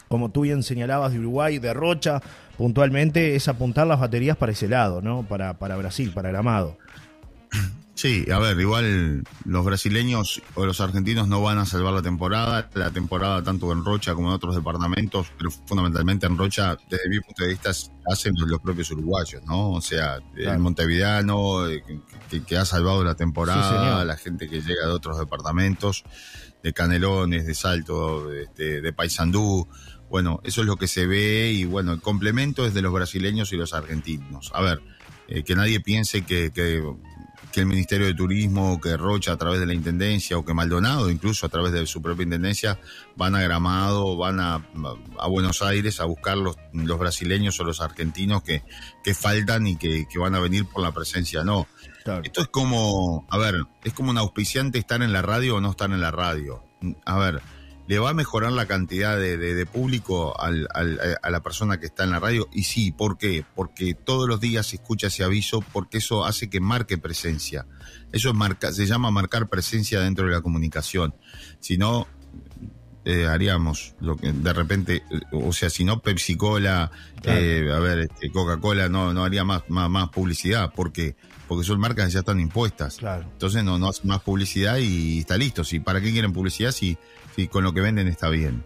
como 0.08 0.30
tú 0.30 0.42
bien 0.42 0.62
señalabas, 0.62 1.12
de 1.12 1.18
Uruguay, 1.18 1.58
de 1.58 1.74
Rocha, 1.74 2.22
puntualmente, 2.56 3.34
es 3.34 3.48
apuntar 3.48 3.86
las 3.86 3.98
baterías 3.98 4.36
para 4.36 4.52
ese 4.52 4.68
lado, 4.68 5.02
¿no? 5.02 5.24
Para, 5.24 5.54
para 5.54 5.76
Brasil, 5.76 6.12
para 6.14 6.28
Gramado. 6.28 6.78
Sí, 7.96 8.26
a 8.28 8.40
ver, 8.40 8.58
igual 8.58 9.22
los 9.44 9.64
brasileños 9.64 10.42
o 10.54 10.66
los 10.66 10.80
argentinos 10.80 11.28
no 11.28 11.40
van 11.40 11.58
a 11.58 11.64
salvar 11.64 11.94
la 11.94 12.02
temporada. 12.02 12.68
La 12.74 12.90
temporada 12.90 13.42
tanto 13.44 13.70
en 13.70 13.84
Rocha 13.84 14.14
como 14.14 14.28
en 14.28 14.34
otros 14.34 14.56
departamentos, 14.56 15.28
pero 15.38 15.50
fundamentalmente 15.50 16.26
en 16.26 16.36
Rocha, 16.36 16.76
desde 16.90 17.08
mi 17.08 17.20
punto 17.20 17.44
de 17.44 17.50
vista, 17.50 17.70
hacen 17.70 18.34
los 18.36 18.60
propios 18.60 18.90
uruguayos, 18.90 19.42
¿no? 19.44 19.70
O 19.70 19.80
sea, 19.80 20.18
Claro. 20.34 20.54
el 20.54 20.58
montevideano 20.58 21.68
eh, 21.68 21.84
que, 22.46 22.56
ha 22.56 22.64
salvado 22.64 23.04
la 23.04 23.14
temporada, 23.14 24.04
la 24.04 24.16
gente 24.16 24.48
que 24.48 24.60
llega 24.60 24.86
de 24.86 24.92
otros 24.92 25.16
departamentos, 25.18 26.02
de 26.64 26.72
Canelones, 26.72 27.46
de 27.46 27.54
Salto, 27.54 28.28
de, 28.28 28.48
de, 28.56 28.80
de 28.80 28.92
Paysandú. 28.92 29.68
Bueno, 30.10 30.40
eso 30.42 30.62
es 30.62 30.66
lo 30.66 30.76
que 30.76 30.88
se 30.88 31.06
ve 31.06 31.52
y 31.52 31.64
bueno, 31.64 31.92
el 31.92 32.00
complemento 32.00 32.66
es 32.66 32.74
de 32.74 32.82
los 32.82 32.92
brasileños 32.92 33.52
y 33.52 33.56
los 33.56 33.72
argentinos. 33.72 34.50
A 34.52 34.62
ver, 34.62 34.82
eh, 35.28 35.42
que 35.42 35.54
nadie 35.54 35.80
piense 35.80 36.22
que, 36.22 36.50
que, 36.52 36.82
que 37.54 37.60
el 37.60 37.66
Ministerio 37.66 38.06
de 38.08 38.14
Turismo, 38.14 38.80
que 38.80 38.96
Rocha 38.96 39.32
a 39.32 39.36
través 39.36 39.60
de 39.60 39.66
la 39.66 39.74
Intendencia 39.74 40.36
o 40.36 40.44
que 40.44 40.52
Maldonado 40.52 41.08
incluso 41.08 41.46
a 41.46 41.48
través 41.48 41.70
de 41.72 41.86
su 41.86 42.02
propia 42.02 42.24
Intendencia 42.24 42.80
van 43.14 43.36
a 43.36 43.42
Gramado, 43.42 44.16
van 44.16 44.40
a, 44.40 44.56
a 45.20 45.28
Buenos 45.28 45.62
Aires 45.62 46.00
a 46.00 46.04
buscar 46.04 46.36
los, 46.36 46.56
los 46.72 46.98
brasileños 46.98 47.60
o 47.60 47.64
los 47.64 47.80
argentinos 47.80 48.42
que, 48.42 48.64
que 49.04 49.14
faltan 49.14 49.68
y 49.68 49.76
que, 49.76 50.06
que 50.12 50.18
van 50.18 50.34
a 50.34 50.40
venir 50.40 50.66
por 50.66 50.82
la 50.82 50.90
presencia. 50.92 51.44
No, 51.44 51.68
Claro. 52.02 52.22
esto 52.24 52.42
es 52.42 52.48
como, 52.48 53.24
a 53.30 53.38
ver, 53.38 53.54
es 53.82 53.94
como 53.94 54.10
un 54.10 54.18
auspiciante 54.18 54.78
estar 54.78 55.00
en 55.00 55.12
la 55.12 55.22
radio 55.22 55.56
o 55.56 55.60
no 55.60 55.70
estar 55.70 55.90
en 55.90 56.00
la 56.02 56.10
radio. 56.10 56.62
A 57.06 57.18
ver, 57.18 57.40
le 57.86 57.98
va 57.98 58.10
a 58.10 58.14
mejorar 58.14 58.52
la 58.52 58.66
cantidad 58.66 59.18
de, 59.18 59.36
de- 59.36 59.54
de 59.54 59.66
público 59.66 60.38
al- 60.40 60.68
al- 60.74 61.18
a 61.22 61.30
la 61.30 61.42
persona 61.42 61.78
que 61.78 61.86
está 61.86 62.04
en 62.04 62.10
la 62.10 62.20
radio. 62.20 62.48
Y 62.52 62.64
sí, 62.64 62.92
¿por 62.92 63.18
qué? 63.18 63.44
Porque 63.54 63.94
todos 63.94 64.28
los 64.28 64.40
días 64.40 64.66
se 64.68 64.76
escucha 64.76 65.08
ese 65.08 65.22
aviso, 65.24 65.62
porque 65.72 65.98
eso 65.98 66.24
hace 66.24 66.48
que 66.48 66.60
marque 66.60 66.96
presencia. 66.98 67.66
Eso 68.12 68.28
es 68.30 68.34
marca, 68.34 68.72
se 68.72 68.86
llama 68.86 69.10
marcar 69.10 69.48
presencia 69.48 70.00
dentro 70.00 70.26
de 70.26 70.32
la 70.32 70.40
comunicación. 70.40 71.14
Si 71.60 71.76
no, 71.76 72.06
eh, 73.04 73.26
haríamos 73.26 73.94
lo 74.00 74.16
que 74.16 74.32
de 74.32 74.52
repente, 74.54 75.02
eh, 75.10 75.20
o 75.32 75.52
sea, 75.52 75.68
si 75.68 75.84
no 75.84 76.00
Pepsi 76.00 76.36
Cola, 76.36 76.90
Claro. 77.20 77.38
eh, 77.38 77.70
a 77.70 77.78
ver, 77.80 77.98
este, 77.98 78.30
Coca-Cola 78.32 78.88
no, 78.88 79.12
no 79.12 79.24
haría 79.24 79.44
más, 79.44 79.62
más, 79.68 79.90
más 79.90 80.08
publicidad, 80.08 80.72
porque 80.74 81.16
porque 81.48 81.64
son 81.64 81.78
marcas 81.80 82.06
que 82.06 82.12
ya 82.12 82.20
están 82.20 82.40
impuestas. 82.40 82.96
Claro. 82.96 83.24
Entonces 83.32 83.62
no, 83.64 83.78
no 83.78 83.88
hacen 83.88 84.08
más 84.08 84.20
publicidad 84.20 84.78
y 84.78 85.20
está 85.20 85.36
listo. 85.36 85.64
Si, 85.64 85.80
¿Para 85.80 86.00
qué 86.00 86.10
quieren 86.12 86.32
publicidad 86.32 86.72
si, 86.72 86.96
si 87.36 87.48
con 87.48 87.64
lo 87.64 87.72
que 87.74 87.80
venden 87.80 88.08
está 88.08 88.28
bien? 88.30 88.62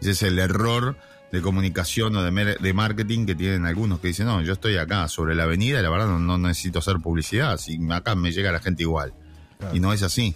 Ese 0.00 0.10
es 0.12 0.22
el 0.22 0.38
error 0.38 0.96
de 1.30 1.40
comunicación 1.42 2.16
o 2.16 2.22
de, 2.24 2.72
marketing 2.72 3.24
que 3.26 3.34
tienen 3.36 3.64
algunos 3.64 4.00
que 4.00 4.08
dicen, 4.08 4.26
no, 4.26 4.42
yo 4.42 4.54
estoy 4.54 4.76
acá 4.78 5.06
sobre 5.08 5.34
la 5.36 5.44
avenida 5.44 5.78
y 5.78 5.82
la 5.82 5.90
verdad 5.90 6.08
no, 6.08 6.18
no 6.18 6.38
necesito 6.38 6.80
hacer 6.80 6.96
publicidad, 6.98 7.56
si 7.58 7.78
acá 7.92 8.16
me 8.16 8.32
llega 8.32 8.50
la 8.50 8.58
gente 8.60 8.82
igual. 8.82 9.12
Claro. 9.58 9.76
Y 9.76 9.78
no 9.80 9.92
es 9.92 10.02
así. 10.02 10.34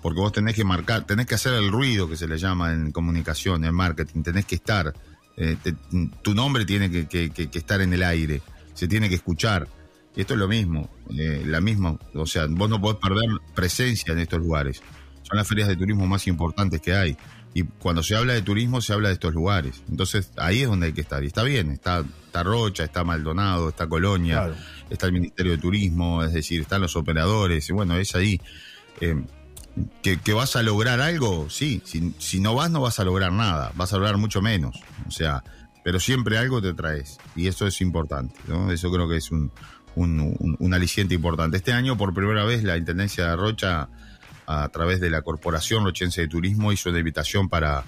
Porque 0.00 0.20
vos 0.20 0.32
tenés 0.32 0.54
que 0.54 0.64
marcar, 0.64 1.04
tenés 1.04 1.26
que 1.26 1.34
hacer 1.34 1.52
el 1.54 1.70
ruido 1.70 2.08
que 2.08 2.16
se 2.16 2.26
le 2.26 2.38
llama 2.38 2.72
en 2.72 2.90
comunicación, 2.92 3.64
en 3.64 3.74
marketing, 3.74 4.22
tenés 4.22 4.46
que 4.46 4.54
estar, 4.54 4.92
eh, 5.36 5.56
te- 5.62 5.74
tu 6.22 6.34
nombre 6.34 6.64
tiene 6.64 6.90
que, 6.90 7.06
que- 7.06 7.30
que- 7.30 7.50
que 7.50 7.58
estar 7.58 7.80
en 7.82 7.92
el 7.92 8.02
aire, 8.02 8.40
se 8.74 8.88
tiene 8.88 9.08
que 9.10 9.16
escuchar. 9.16 9.68
Y 10.14 10.20
esto 10.20 10.34
es 10.34 10.40
lo 10.40 10.48
mismo, 10.48 10.90
eh, 11.18 11.42
la 11.46 11.60
misma, 11.60 11.98
o 12.14 12.26
sea, 12.26 12.46
vos 12.48 12.68
no 12.68 12.80
podés 12.80 12.98
perder 13.00 13.28
presencia 13.54 14.12
en 14.12 14.18
estos 14.18 14.40
lugares. 14.40 14.82
Son 15.22 15.36
las 15.36 15.48
ferias 15.48 15.68
de 15.68 15.76
turismo 15.76 16.06
más 16.06 16.26
importantes 16.26 16.80
que 16.80 16.94
hay. 16.94 17.16
Y 17.54 17.64
cuando 17.64 18.02
se 18.02 18.16
habla 18.16 18.32
de 18.34 18.42
turismo, 18.42 18.80
se 18.80 18.92
habla 18.92 19.08
de 19.08 19.14
estos 19.14 19.34
lugares. 19.34 19.82
Entonces, 19.88 20.30
ahí 20.36 20.60
es 20.62 20.68
donde 20.68 20.86
hay 20.86 20.92
que 20.92 21.02
estar. 21.02 21.22
Y 21.22 21.26
está 21.26 21.42
bien, 21.42 21.70
está, 21.70 22.04
está 22.26 22.42
Rocha, 22.42 22.84
está 22.84 23.04
Maldonado, 23.04 23.68
está 23.70 23.86
Colonia, 23.86 24.36
Claro. 24.36 24.54
está 24.90 25.06
el 25.06 25.12
Ministerio 25.12 25.52
de 25.52 25.58
Turismo, 25.58 26.22
es 26.24 26.32
decir, 26.32 26.60
están 26.62 26.80
los 26.80 26.96
operadores, 26.96 27.68
y 27.68 27.72
bueno, 27.72 27.96
es 27.96 28.14
ahí. 28.14 28.40
Eh, 29.00 29.22
¿que, 30.02 30.18
que 30.18 30.32
vas 30.34 30.56
a 30.56 30.62
lograr 30.62 31.00
algo? 31.00 31.48
Sí, 31.50 31.80
si, 31.84 32.14
si 32.18 32.40
no 32.40 32.54
vas 32.54 32.70
no 32.70 32.80
vas 32.80 33.00
a 33.00 33.04
lograr 33.04 33.32
nada, 33.32 33.72
vas 33.74 33.92
a 33.92 33.96
lograr 33.96 34.16
mucho 34.18 34.40
menos. 34.42 34.76
O 35.06 35.10
sea, 35.10 35.42
pero 35.84 35.98
siempre 36.00 36.38
algo 36.38 36.60
te 36.62 36.72
traes, 36.74 37.18
y 37.36 37.48
eso 37.48 37.66
es 37.66 37.80
importante, 37.80 38.34
¿no? 38.48 38.70
Eso 38.72 38.90
creo 38.92 39.08
que 39.08 39.16
es 39.16 39.30
un, 39.30 39.50
un, 39.94 40.20
un- 40.20 40.56
un 40.58 40.74
aliciente 40.74 41.14
importante. 41.14 41.56
Este 41.56 41.72
año, 41.72 41.96
por 41.96 42.14
primera 42.14 42.44
vez, 42.44 42.62
la 42.62 42.76
Intendencia 42.76 43.28
de 43.28 43.36
Rocha, 43.36 43.88
a 44.46 44.68
través 44.68 45.00
de 45.00 45.10
la 45.10 45.22
Corporación 45.22 45.84
Rochense 45.84 46.22
de 46.22 46.28
Turismo, 46.28 46.72
hizo 46.72 46.90
una 46.90 46.98
invitación 46.98 47.48
para, 47.48 47.84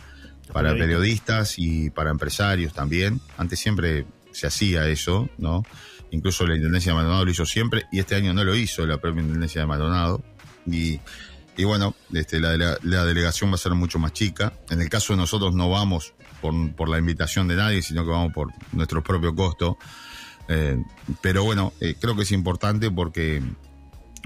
para 0.53 0.73
Periodistas. 0.75 1.59
y 1.59 1.91
para 1.91 2.11
empresarios 2.11 2.73
también. 2.73 3.21
Antes 3.39 3.59
siempre 3.59 4.07
se 4.33 4.47
hacía 4.47 4.87
eso, 4.89 5.29
¿no? 5.39 5.65
Incluso 6.11 6.47
la 6.47 6.55
Intendencia 6.57 6.93
de 6.93 6.97
Maldonado 6.97 7.25
lo 7.25 7.31
hizo 7.31 7.45
siempre 7.47 7.85
y 7.91 7.99
este 7.99 8.15
año 8.15 8.33
no 8.35 8.45
lo 8.45 8.55
hizo 8.55 8.87
la 8.87 8.99
propia 8.99 9.23
Intendencia 9.23 9.61
de 9.63 9.67
Maldonado. 9.67 10.23
Y, 10.67 11.01
y 11.57 11.65
bueno, 11.65 11.95
este, 12.13 12.41
la 12.41 13.05
delegación 13.05 13.51
va 13.51 13.55
a 13.55 13.59
ser 13.59 13.73
mucho 13.75 13.99
más 13.99 14.13
chica. 14.13 14.53
En 14.71 14.81
el 14.81 14.89
caso 14.89 15.13
de 15.13 15.17
nosotros 15.19 15.55
no 15.55 15.69
vamos 15.71 16.13
por, 16.41 16.55
por 16.75 16.89
la 16.89 16.99
invitación 16.99 17.49
de 17.49 17.57
nadie, 17.57 17.83
sino 17.83 18.05
que 18.05 18.11
vamos 18.11 18.33
por 18.33 18.51
nuestro 18.73 19.03
propio 19.03 19.35
costo. 19.35 19.77
Eh, 20.49 20.77
pero 21.21 21.45
bueno, 21.45 21.73
eh, 21.81 21.95
creo 22.01 22.15
que 22.17 22.23
es 22.23 22.33
importante 22.33 22.91
porque, 22.91 23.43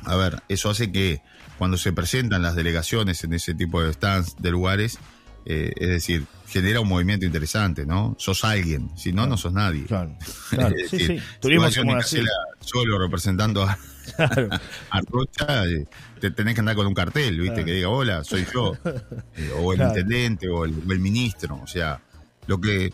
a 0.04 0.16
ver, 0.16 0.42
eso 0.48 0.70
hace 0.70 0.90
que 0.92 1.20
cuando 1.58 1.76
se 1.76 1.92
presentan 1.92 2.42
las 2.42 2.54
delegaciones 2.56 3.22
en 3.24 3.32
ese 3.34 3.54
tipo 3.54 3.82
de 3.82 3.92
stands, 3.92 4.36
de 4.40 4.50
lugares, 4.50 4.98
eh, 5.44 5.72
es 5.76 5.88
decir, 5.88 6.26
genera 6.48 6.80
un 6.80 6.88
movimiento 6.88 7.24
interesante, 7.26 7.86
¿no? 7.86 8.14
Sos 8.18 8.44
alguien, 8.44 8.90
si 8.96 9.12
no, 9.12 9.26
no 9.26 9.36
sos 9.36 9.52
nadie. 9.52 9.84
Claro. 9.86 10.16
Claro. 10.50 10.74
Es 10.76 10.90
Sí, 10.90 10.98
decir, 10.98 11.18
sí. 11.20 11.24
si 11.34 11.40
Turismo 11.40 11.68
como 11.76 11.96
así. 11.96 12.20
solo 12.60 12.98
representando 12.98 13.62
a, 13.62 13.78
Claro. 14.16 14.48
a 14.90 15.00
Rocha, 15.02 15.66
eh, 15.66 15.86
te 16.20 16.30
tenés 16.30 16.54
que 16.54 16.60
andar 16.60 16.74
con 16.76 16.86
un 16.86 16.94
cartel, 16.94 17.36
¿viste? 17.38 17.52
Claro. 17.54 17.66
Que 17.66 17.72
diga, 17.72 17.88
hola, 17.90 18.24
soy 18.24 18.46
yo. 18.52 18.72
O 19.60 19.72
el 19.72 19.80
intendente, 19.80 20.48
o 20.48 20.64
el, 20.64 20.74
o 20.86 20.92
el 20.92 20.98
ministro. 20.98 21.60
O 21.62 21.66
sea, 21.66 22.00
lo 22.48 22.60
que, 22.60 22.92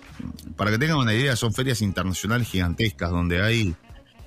para 0.56 0.70
que 0.70 0.78
tengan 0.78 0.98
una 0.98 1.14
idea, 1.14 1.34
son 1.36 1.54
ferias 1.54 1.80
internacionales 1.80 2.46
gigantescas 2.48 3.10
donde 3.10 3.40
hay, 3.42 3.74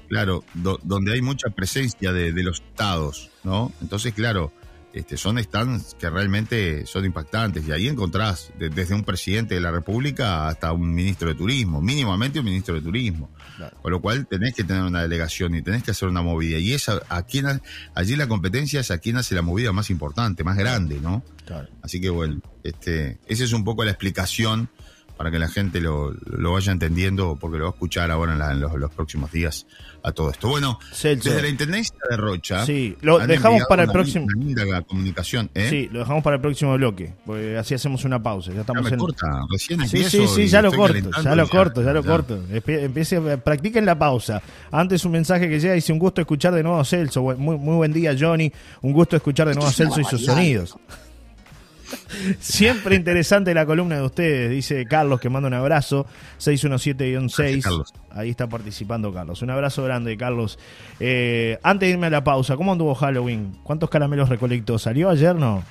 claro, 0.10 0.44
do- 0.56 0.80
donde 0.84 1.14
hay 1.14 1.22
mucha 1.22 1.50
presencia 1.50 2.12
de, 2.12 2.32
de 2.34 2.44
los 2.44 2.62
estados, 2.62 3.30
¿no? 3.44 3.72
Entonces, 3.82 4.14
claro, 4.16 4.52
este, 4.94 5.16
son 5.18 5.38
stands 5.38 5.96
que 6.00 6.10
realmente 6.10 6.86
son 6.88 7.06
impactantes 7.06 7.68
y 7.68 7.72
ahí 7.72 7.88
encontrás 7.88 8.52
de- 8.58 8.70
desde 8.70 8.96
un 8.96 9.04
presidente 9.04 9.54
de 9.54 9.62
la 9.62 9.70
República 9.70 10.48
hasta 10.48 10.72
un 10.72 10.96
ministro 10.96 11.28
de 11.28 11.36
Turismo, 11.36 11.82
mínimamente 11.82 12.40
un 12.40 12.46
ministro 12.46 12.74
de 12.76 12.82
Turismo. 12.82 13.30
Claro. 13.58 13.78
Con 13.82 13.92
lo 13.92 14.02
cual 14.02 14.26
tenés 14.28 14.54
que 14.56 14.64
tener 14.64 14.84
una 14.84 15.02
delegación 15.02 15.54
y 15.56 15.62
tenés 15.62 15.84
que 15.84 15.92
hacer 15.92 16.08
una 16.08 16.22
movida. 16.22 16.58
Y 16.58 16.74
esa, 16.74 17.02
a 17.10 17.24
quien, 17.24 17.48
ha- 17.48 17.62
allí 17.96 18.16
la 18.16 18.28
competencia 18.28 18.80
es 18.80 18.90
a 18.92 18.98
quien 19.00 19.18
hace 19.18 19.36
la 19.36 19.42
movida 19.42 19.72
más 19.74 19.90
importante, 19.90 20.44
más 20.44 20.58
grande, 20.58 21.00
¿no? 21.02 21.22
Claro. 21.46 21.68
Así 21.84 22.00
que 22.02 22.10
bueno, 22.10 22.40
este, 22.64 23.20
esa 23.28 23.44
es 23.44 23.52
un 23.54 23.64
poco 23.66 23.84
la 23.84 23.92
explicación 23.92 24.70
para 25.18 25.32
que 25.32 25.40
la 25.40 25.50
gente 25.50 25.82
lo, 25.82 26.14
lo 26.26 26.54
vaya 26.54 26.72
entendiendo, 26.72 27.36
porque 27.40 27.58
lo 27.58 27.66
va 27.66 27.70
a 27.72 27.74
escuchar 27.74 28.12
ahora 28.12 28.34
en, 28.34 28.40
la- 28.40 28.52
en 28.52 28.60
los, 28.60 28.74
los 28.76 28.92
próximos 28.92 29.32
días 29.32 29.66
a 30.04 30.12
todo 30.12 30.30
esto. 30.30 30.48
Bueno, 30.48 30.80
Celso. 30.94 31.30
desde 31.30 31.42
la 31.42 31.50
Intendencia 31.50 31.96
de 32.10 32.16
Rocha. 32.18 32.66
Sí, 32.66 32.96
lo 33.02 33.18
dejamos 33.20 33.64
para 33.68 33.84
el 33.84 33.90
próximo- 33.90 34.28
linda 34.38 34.82
comunicación, 34.84 35.50
¿eh? 35.56 35.68
Sí, 35.70 35.90
lo 35.92 36.00
dejamos 36.00 36.24
para 36.24 36.36
el 36.36 36.42
próximo 36.42 36.76
bloque, 36.76 37.14
porque 37.26 37.58
así 37.58 37.74
hacemos 37.74 38.06
una 38.06 38.22
pausa. 38.22 38.50
Ya 38.52 38.56
Ya 38.56 38.62
estamos 38.62 38.84
me 38.84 38.90
en. 38.90 38.98
corta, 39.00 39.28
recién 39.52 39.88
Sí, 39.88 40.04
sí, 40.06 40.28
sí, 40.28 40.48
ya 40.48 40.62
lo 40.62 40.72
corto, 40.72 41.10
ya 41.24 41.36
lo 41.36 41.50
corto, 41.50 41.82
ya 41.84 41.94
lo 41.94 42.02
ya. 42.04 42.08
corto. 42.10 42.40
Empie- 42.52 42.84
Empiece, 42.84 43.20
practiquen 43.40 43.86
la 43.86 43.98
pausa. 43.98 44.42
Antes 44.72 45.04
un 45.04 45.12
mensaje 45.14 45.50
que 45.50 45.60
llega, 45.60 45.74
dice 45.74 45.92
un 45.92 46.00
gusto 46.00 46.22
escuchar 46.22 46.54
de 46.54 46.62
nuevo 46.64 46.80
a 46.80 46.86
Celso. 46.86 47.22
Muy, 47.24 47.58
muy 47.58 47.76
buen 47.76 47.92
día, 47.92 48.16
Johnny. 48.18 48.52
Un 48.82 48.94
gusto 48.94 49.16
escuchar 49.16 49.48
de 49.48 49.56
nuevo 49.56 49.68
a 49.68 49.72
Celso 49.74 50.00
y 50.00 50.04
sus 50.04 50.24
sonidos. 50.24 50.76
Siempre 52.39 52.96
interesante 52.96 53.53
la 53.53 53.65
columna 53.65 53.98
de 53.98 54.01
ustedes, 54.03 54.51
dice 54.51 54.86
Carlos, 54.86 55.20
que 55.20 55.29
manda 55.29 55.48
un 55.48 55.53
abrazo. 55.53 56.06
617-6. 56.39 57.36
Gracias, 57.38 57.63
Carlos. 57.63 57.94
Ahí 58.12 58.29
está 58.29 58.48
participando 58.48 59.13
Carlos. 59.13 59.41
Un 59.41 59.50
abrazo 59.50 59.84
grande, 59.84 60.17
Carlos. 60.17 60.60
Eh, 61.00 61.60
antes 61.63 61.88
de 61.88 61.94
irme 61.94 62.08
a 62.08 62.10
la 62.10 62.24
pausa, 62.24 62.56
¿cómo 62.56 62.72
anduvo 62.72 62.96
Halloween? 62.96 63.58
¿Cuántos 63.63 63.89
caramelos 63.89 64.29
recolectó? 64.29 64.77
¿Salió 64.79 65.10
ayer 65.10 65.36
no? 65.36 65.63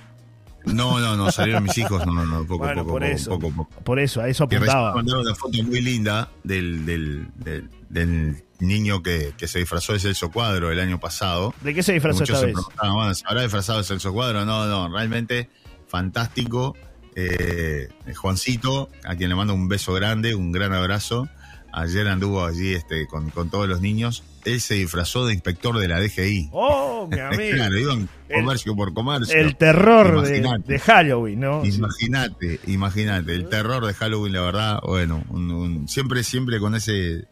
No, 0.64 0.98
no, 0.98 1.16
no, 1.16 1.30
salieron 1.30 1.62
mis 1.62 1.78
hijos, 1.78 2.04
no, 2.04 2.12
no, 2.12 2.24
no, 2.24 2.44
poco, 2.44 2.58
Bueno, 2.64 2.82
poco, 2.82 2.94
por 2.94 3.02
poco, 3.02 3.14
eso. 3.14 3.30
poco, 3.38 3.52
poco. 3.54 3.80
Por 3.84 4.00
eso, 4.00 4.20
a 4.20 4.28
eso 4.28 4.44
apuntaba. 4.44 4.94
mandaron 4.94 5.20
una 5.24 5.34
foto 5.34 5.62
muy 5.62 5.80
linda 5.80 6.28
del, 6.42 6.84
del, 6.84 7.28
del, 7.36 7.70
del 7.88 8.42
niño 8.58 9.00
que, 9.00 9.32
que 9.36 9.46
se 9.46 9.60
disfrazó 9.60 9.92
de 9.92 10.00
Celso 10.00 10.32
Cuadro 10.32 10.72
el 10.72 10.80
año 10.80 10.98
pasado. 10.98 11.54
¿De 11.60 11.72
qué 11.72 11.84
se 11.84 11.92
disfrazó 11.92 12.24
esta 12.24 12.40
vez? 12.40 12.52
preguntaban, 12.54 12.94
bueno, 12.94 13.14
¿se 13.14 13.22
habrá 13.26 13.42
disfrazado 13.42 13.78
de 13.78 13.84
Celso 13.84 14.12
Cuadro? 14.12 14.44
No, 14.44 14.66
no, 14.66 14.88
realmente 14.92 15.48
fantástico. 15.88 16.74
Eh, 17.14 17.88
Juancito, 18.14 18.90
a 19.04 19.14
quien 19.16 19.30
le 19.30 19.34
mando 19.34 19.54
un 19.54 19.68
beso 19.68 19.94
grande, 19.94 20.34
un 20.34 20.52
gran 20.52 20.72
abrazo. 20.72 21.28
Ayer 21.72 22.08
anduvo 22.08 22.44
allí 22.44 22.72
este, 22.72 23.06
con, 23.06 23.30
con 23.30 23.50
todos 23.50 23.68
los 23.68 23.80
niños. 23.80 24.22
Él 24.46 24.60
se 24.60 24.74
disfrazó 24.74 25.26
de 25.26 25.34
inspector 25.34 25.78
de 25.78 25.88
la 25.88 26.00
DGI. 26.00 26.48
Oh, 26.52 27.06
mi 27.10 27.18
amigo. 27.20 27.54
claro, 27.56 27.78
iban 27.78 28.08
El- 28.28 28.36
comercio 28.36 28.74
por 28.76 28.94
comercio. 28.94 29.36
El 29.36 29.56
terror 29.56 30.22
de, 30.22 30.40
de 30.66 30.78
Halloween, 30.78 31.40
¿no? 31.40 31.64
Imagínate, 31.64 32.60
imagínate, 32.66 33.34
el 33.34 33.48
terror 33.48 33.84
de 33.86 33.92
Halloween, 33.94 34.32
la 34.32 34.40
verdad, 34.42 34.78
bueno, 34.86 35.22
un- 35.28 35.50
un- 35.50 35.88
siempre, 35.88 36.22
siempre 36.22 36.60
con 36.60 36.74
ese 36.74 37.24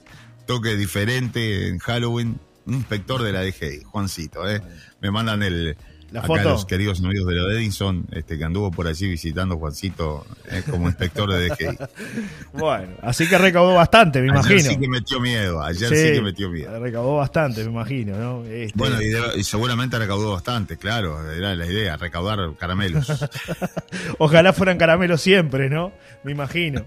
toque 0.47 0.77
diferente 0.77 1.69
en 1.69 1.79
Halloween, 1.79 2.39
un 2.67 2.75
inspector 2.75 3.23
de 3.23 3.33
la 3.33 3.43
DGI, 3.43 3.83
Juancito, 3.85 4.49
¿eh? 4.51 4.61
Me 5.01 5.11
mandan 5.11 5.43
el, 5.43 5.77
La 6.15 6.21
acá 6.21 6.29
foto. 6.29 6.49
los 6.51 6.65
queridos 6.65 7.01
amigos 7.01 7.27
de 7.27 7.35
de 7.35 7.57
Edison, 7.57 8.07
este, 8.13 8.39
que 8.39 8.45
anduvo 8.45 8.71
por 8.71 8.87
allí 8.87 9.09
visitando 9.09 9.57
Juancito 9.57 10.25
eh, 10.49 10.63
como 10.71 10.87
inspector 10.87 11.29
de 11.33 11.49
DGI. 11.49 11.79
Bueno, 12.53 12.95
así 13.03 13.29
que 13.29 13.37
recaudó 13.37 13.75
bastante, 13.75 14.21
me 14.21 14.31
Ayer 14.31 14.53
imagino. 14.53 14.71
sí 14.71 14.79
que 14.79 14.89
metió 14.89 15.19
miedo, 15.19 15.61
ayer 15.61 15.89
sí, 15.89 16.13
que 16.13 16.23
metió 16.23 16.51
miedo. 16.51 16.79
Recaudó 16.79 17.17
bastante, 17.17 17.65
me 17.65 17.71
imagino, 17.73 18.17
¿no? 18.17 18.45
Este, 18.45 18.79
Bueno, 18.79 18.97
y, 19.37 19.43
seguramente 19.43 19.99
recaudó 19.99 20.35
bastante, 20.35 20.77
claro, 20.77 21.33
era 21.33 21.57
la 21.57 21.67
idea, 21.67 21.97
recaudar 21.97 22.39
caramelos. 22.61 23.09
Ojalá 24.19 24.53
fueran 24.53 24.79
caramelos 24.79 25.21
siempre, 25.21 25.69
¿no? 25.69 25.93
Me 26.23 26.31
imagino. 26.31 26.87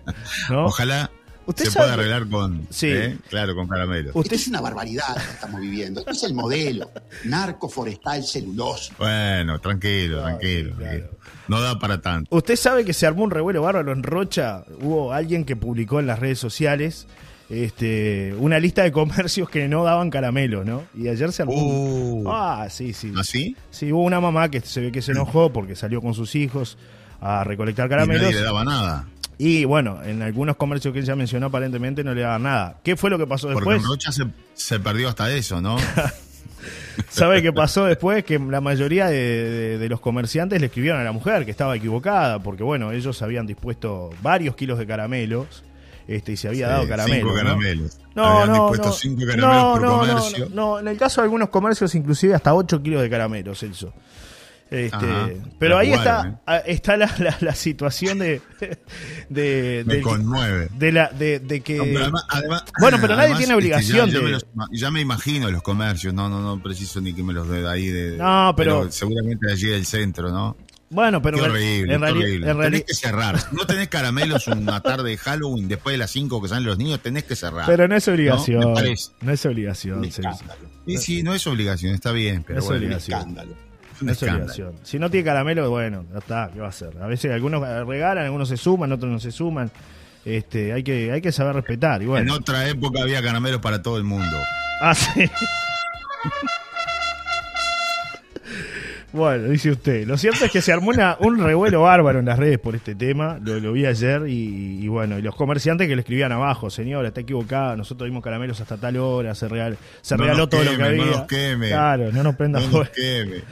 ¿no? 0.49 0.67
Ojalá 0.67 1.11
Usted 1.47 1.65
se 1.65 1.71
sabe 1.71 1.87
que- 1.87 1.93
arreglar 1.93 2.29
con, 2.29 2.67
Sí. 2.69 2.87
¿eh? 2.89 3.17
claro, 3.29 3.55
con 3.55 3.67
caramelos. 3.67 4.11
Usted 4.15 4.33
Esto 4.33 4.35
es 4.35 4.47
una 4.49 4.61
barbaridad 4.61 5.07
lo 5.09 5.15
que 5.23 5.31
estamos 5.31 5.61
viviendo. 5.61 5.99
Esto 6.01 6.11
es 6.11 6.23
el 6.23 6.33
modelo. 6.35 6.91
Narco, 7.25 7.67
forestal, 7.69 8.23
celuloso. 8.23 8.93
Bueno, 8.99 9.59
tranquilo, 9.59 10.17
Claro, 10.21 10.37
tranquilo. 10.37 10.75
claro. 10.75 10.91
tranquilo. 10.99 11.17
No 11.47 11.61
da 11.61 11.79
para 11.79 11.99
tanto. 12.01 12.35
Usted 12.35 12.55
sabe 12.57 12.83
que 12.85 12.93
se 12.93 13.07
armó 13.07 13.23
un 13.23 13.31
revuelo 13.31 13.61
bárbaro 13.61 13.91
en 13.93 14.03
Rocha. 14.03 14.63
Hubo 14.81 15.13
alguien 15.13 15.45
que 15.45 15.55
publicó 15.55 15.99
en 15.99 16.05
las 16.07 16.19
redes 16.19 16.37
sociales 16.39 17.07
este, 17.49 18.35
una 18.39 18.59
lista 18.59 18.83
de 18.83 18.91
comercios 18.91 19.49
que 19.49 19.69
no 19.69 19.85
daban 19.85 20.09
caramelos, 20.09 20.65
¿no? 20.65 20.83
Y 20.93 21.07
ayer 21.07 21.31
se 21.31 21.43
armó. 21.43 21.53
un- 21.53 22.25
Uh, 22.27 22.29
Ah, 22.29 22.67
sí, 22.69 22.91
sí. 22.91 23.13
¿Así? 23.17 23.55
Sí, 23.71 23.91
hubo 23.93 24.03
una 24.03 24.19
mamá 24.19 24.49
que 24.51 24.59
se 24.61 24.81
ve 24.81 24.91
que 24.91 25.01
se 25.01 25.13
enojó 25.13 25.53
porque 25.53 25.75
salió 25.75 26.01
con 26.01 26.13
sus 26.13 26.35
hijos 26.35 26.77
a 27.21 27.43
recolectar 27.45 27.87
Y 27.87 27.89
caramelos. 27.89 28.23
nadie 28.23 28.35
le 28.35 28.41
daba 28.43 28.65
nada. 28.65 29.07
Y 29.39 29.65
bueno, 29.65 30.01
en 30.03 30.21
algunos 30.23 30.55
comercios 30.55 30.93
que 30.93 30.99
ella 31.01 31.15
mencionó 31.15 31.47
aparentemente 31.47 32.03
no 32.03 32.13
le 32.15 32.21
daban 32.21 32.43
nada. 32.43 32.77
¿Qué 32.83 32.95
fue 32.97 33.09
lo 33.09 33.17
que 33.19 33.27
pasó 33.27 33.47
Porque 33.53 33.69
después? 33.69 33.77
en 33.83 33.87
Rocha 33.87 34.11
se, 34.11 34.25
se 34.55 34.79
perdió 34.79 35.09
hasta 35.09 35.31
eso, 35.31 35.61
¿no? 35.61 35.77
¿Sabe 37.09 37.41
qué 37.41 37.53
pasó 37.53 37.85
después? 37.85 38.23
Que 38.23 38.39
la 38.39 38.61
mayoría 38.61 39.07
de, 39.07 39.15
de- 39.17 39.77
de 39.77 39.89
los 39.89 39.99
comerciantes 39.99 40.59
le 40.59 40.67
escribieron 40.67 40.99
a 40.99 41.03
la 41.03 41.11
mujer 41.11 41.45
que 41.45 41.51
estaba 41.51 41.75
equivocada, 41.75 42.41
porque 42.41 42.63
bueno, 42.63 42.91
ellos 42.91 43.21
habían 43.21 43.45
dispuesto 43.45 44.09
varios 44.21 44.55
kilos 44.55 44.79
de 44.79 44.87
caramelos 44.87 45.63
este, 46.07 46.31
y 46.31 46.37
se 46.37 46.47
había 46.47 46.65
Sí, 46.67 46.71
dado 46.73 46.87
caramelos. 46.87 47.19
Cinco 47.19 47.29
¿no? 47.29 47.35
caramelos. 47.43 47.99
No, 48.15 48.23
Habían 48.25 48.47
no, 48.47 48.53
dispuesto 48.55 48.87
no. 48.87 48.93
cinco 48.93 49.21
no, 49.21 49.27
caramelos 49.27 49.79
por 49.79 49.99
comercio. 49.99 50.49
no, 50.49 50.55
no, 50.73 50.79
en 50.79 50.87
el 50.87 50.97
caso 50.97 51.21
de 51.21 51.25
algunos 51.25 51.49
comercios, 51.49 51.93
inclusive 51.95 52.33
hasta 52.33 52.53
8 52.55 52.81
kilos 52.81 53.01
de 53.03 53.09
caramelos, 53.09 53.59
Celso. 53.59 53.93
Este, 54.69 54.95
Ajá, 54.95 55.29
pero 55.59 55.75
la 55.75 55.81
ahí 55.81 55.93
está, 55.93 56.41
ah, 56.45 56.57
está 56.57 56.97
la, 56.97 57.09
la- 57.19 57.37
la 57.39 57.55
situación 57.55 58.19
de, 58.19 58.41
de, 59.29 59.83
Me 59.85 59.93
del- 59.95 60.03
conmueve. 60.03 60.69
de 60.77 60.91
la 60.91 61.09
de, 61.09 61.39
de 61.39 61.61
que 61.61 61.77
No, 61.77 61.83
pero 61.85 61.99
además- 62.03 62.25
además- 62.29 62.63
Bueno, 62.79 62.97
pero 62.99 63.15
nadie 63.15 63.33
además, 63.33 63.37
tiene 63.39 63.53
este, 63.53 63.55
obligación 63.55 64.07
ya, 64.07 64.13
ya 64.13 64.19
de- 64.19 64.25
me 64.25 64.31
los- 64.31 64.45
ya 64.73 64.91
me 64.91 65.01
imagino 65.01 65.49
los 65.51 65.63
comercios, 65.63 66.13
no, 66.13 66.27
no, 66.29 66.41
no 66.41 66.61
preciso 66.61 66.99
ni 67.01 67.13
que 67.13 67.23
me 67.23 67.33
los 67.33 67.47
dé 67.47 67.61
de 67.61 67.69
ahí. 67.69 67.87
De, 67.87 68.17
No, 68.17 68.53
pero- 68.57 68.91
seguramente 68.91 69.47
de 69.47 69.53
allí 69.53 69.67
del 69.67 69.85
centro, 69.85 70.31
¿no? 70.31 70.57
bueno, 70.89 71.21
pero 71.21 71.37
Qué 71.37 71.43
horrible, 71.43 71.95
en 71.95 72.01
realidad 72.01 72.55
Tenés 72.63 72.83
que 72.85 72.93
cerrar. 72.93 73.37
No 73.51 73.65
tenés 73.67 73.89
caramelos 73.89 74.47
una 74.47 74.79
tarde 74.81 75.09
de 75.11 75.17
Halloween 75.17 75.67
después 75.67 75.93
de 75.93 75.97
las 75.97 76.11
5 76.11 76.41
que 76.41 76.47
salen 76.47 76.65
los 76.65 76.77
niños, 76.77 77.01
tenés 77.01 77.23
que 77.25 77.35
cerrar. 77.35 77.65
pero 77.65 77.87
no 77.89 77.95
es 77.95 78.07
¿no? 78.07 78.13
obligación, 78.13 78.59
no, 78.61 78.73
parece. 78.73 79.11
es 79.27 79.45
obligación, 79.45 79.99
Un 79.99 80.05
escándalo. 80.05 80.69
Y 80.85 80.97
sí, 80.97 81.23
no 81.23 81.33
es 81.33 81.45
obligación, 81.47 81.93
está 81.93 82.11
bien, 82.13 82.43
pero 82.47 82.59
Es 82.59 82.65
bueno, 82.65 82.79
Un 82.79 82.85
obligación. 82.85 83.19
escándalo. 83.19 83.66
No 84.01 84.11
es 84.11 84.21
obligación. 84.23 84.73
Si 84.83 84.99
no 84.99 85.09
tiene 85.09 85.25
caramelo, 85.25 85.69
bueno, 85.69 86.05
ya 86.11 86.19
está, 86.19 86.49
¿qué 86.53 86.59
va 86.59 86.67
a 86.67 86.69
hacer? 86.69 86.91
A 87.01 87.07
veces 87.07 87.31
algunos 87.31 87.61
regalan, 87.87 88.25
algunos 88.25 88.49
se 88.49 88.57
suman, 88.57 88.91
otros 88.91 89.11
no 89.11 89.19
se 89.19 89.31
suman. 89.31 89.71
Este, 90.25 90.73
hay 90.73 90.83
que, 90.83 91.11
hay 91.11 91.21
que 91.21 91.31
saber 91.31 91.55
respetar. 91.55 92.01
Y 92.01 92.05
En 92.05 92.29
otra 92.29 92.67
época 92.67 93.01
había 93.01 93.21
caramelos 93.21 93.61
para 93.61 93.81
todo 93.81 93.97
el 93.97 94.03
mundo. 94.03 94.37
Ah, 94.81 94.93
sí. 94.93 95.23
Bueno, 99.13 99.47
dice 99.47 99.71
usted. 99.71 100.05
Lo 100.05 100.17
cierto 100.17 100.45
es 100.45 100.51
que 100.51 100.61
se 100.61 100.71
armó 100.71 100.89
una- 100.89 101.15
un 101.21 101.39
revuelo 101.41 101.81
bárbaro 101.83 102.19
en 102.19 102.25
las 102.25 102.37
redes 102.37 102.59
por 102.59 102.75
este 102.75 102.93
tema. 102.93 103.39
Lo, 103.41 103.57
lo 103.59 103.71
vi 103.71 103.85
ayer 103.85 104.23
y, 104.27 104.83
y 104.83 104.87
bueno, 104.89 105.17
y 105.17 105.21
los 105.21 105.33
comerciantes 105.33 105.87
que 105.87 105.95
le 105.95 106.01
escribían 106.01 106.31
abajo, 106.33 106.69
señora, 106.69 107.07
está 107.07 107.21
equivocada, 107.21 107.75
nosotros 107.77 108.07
dimos 108.09 108.21
caramelos 108.21 108.59
hasta 108.59 108.77
tal 108.77 108.97
hora, 108.97 109.33
se, 109.33 109.47
regal- 109.47 109.77
se 110.01 110.17
No 110.17 110.23
regaló 110.23 110.49
todo 110.49 110.63
lo 110.65 110.71
que 110.71 110.77
queme, 110.77 110.97
no 110.97 111.05
nos 111.05 111.21
queme. 111.23 111.67
Claro, 111.69 112.11
no 112.11 112.21
nos 112.21 112.35
prenda 112.35 112.59
No 112.59 112.67
nos 112.79 112.89
queme. 112.89 113.43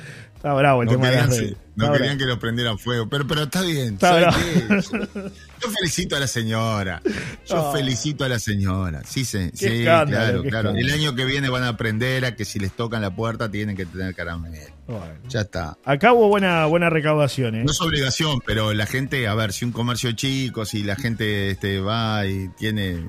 Está 0.45 0.53
bravo 0.53 0.83
el 0.83 0.85
No 0.85 0.91
tema 0.91 1.09
de 1.09 1.15
las 1.15 1.25
querían, 1.29 1.41
redes. 1.43 1.57
no 1.75 1.85
Está 1.85 1.97
querían 1.97 2.17
bravo. 2.17 2.19
que 2.29 2.35
lo 2.35 2.39
prendieran 2.39 2.77
fuego. 2.77 3.09
Pero, 3.09 3.25
pero 3.27 3.41
está 3.43 3.61
bien. 3.63 3.95
Está. 3.95 4.29
Yo 4.29 5.69
felicito 5.79 6.15
a 6.15 6.19
la 6.19 6.27
señora. 6.27 7.01
Yo 7.47 7.69
Ah. 7.69 7.71
felicito 7.73 8.23
a 8.25 8.29
la 8.29 8.37
señora. 8.37 9.01
Sí, 9.07 9.25
sí, 9.25 9.49
Qué 9.59 9.69
sí 9.69 9.81
claro, 9.81 10.43
claro. 10.43 10.69
El 10.75 10.91
año 10.91 11.15
que 11.15 11.25
viene 11.25 11.49
van 11.49 11.63
a 11.63 11.69
aprender 11.69 12.25
a 12.25 12.35
que 12.35 12.45
si 12.45 12.59
les 12.59 12.71
tocan 12.73 13.01
la 13.01 13.09
puerta 13.15 13.49
tienen 13.49 13.75
que 13.75 13.87
tener 13.87 14.13
caramelo. 14.13 14.71
Bueno. 14.85 15.15
Ya 15.29 15.41
está. 15.41 15.77
Acá 15.83 16.13
hubo 16.13 16.27
buena, 16.27 16.67
buena 16.67 16.91
recaudación, 16.91 17.55
¿eh? 17.55 17.63
No 17.63 17.71
es 17.71 17.81
obligación, 17.81 18.39
pero 18.45 18.71
la 18.75 18.85
gente, 18.85 19.27
a 19.27 19.33
ver, 19.33 19.51
si 19.51 19.65
un 19.65 19.71
comercio 19.71 20.11
chico, 20.11 20.63
si 20.65 20.83
la 20.83 20.95
gente 20.95 21.49
este, 21.49 21.79
va 21.79 22.23
y 22.27 22.49
tiene 22.49 23.03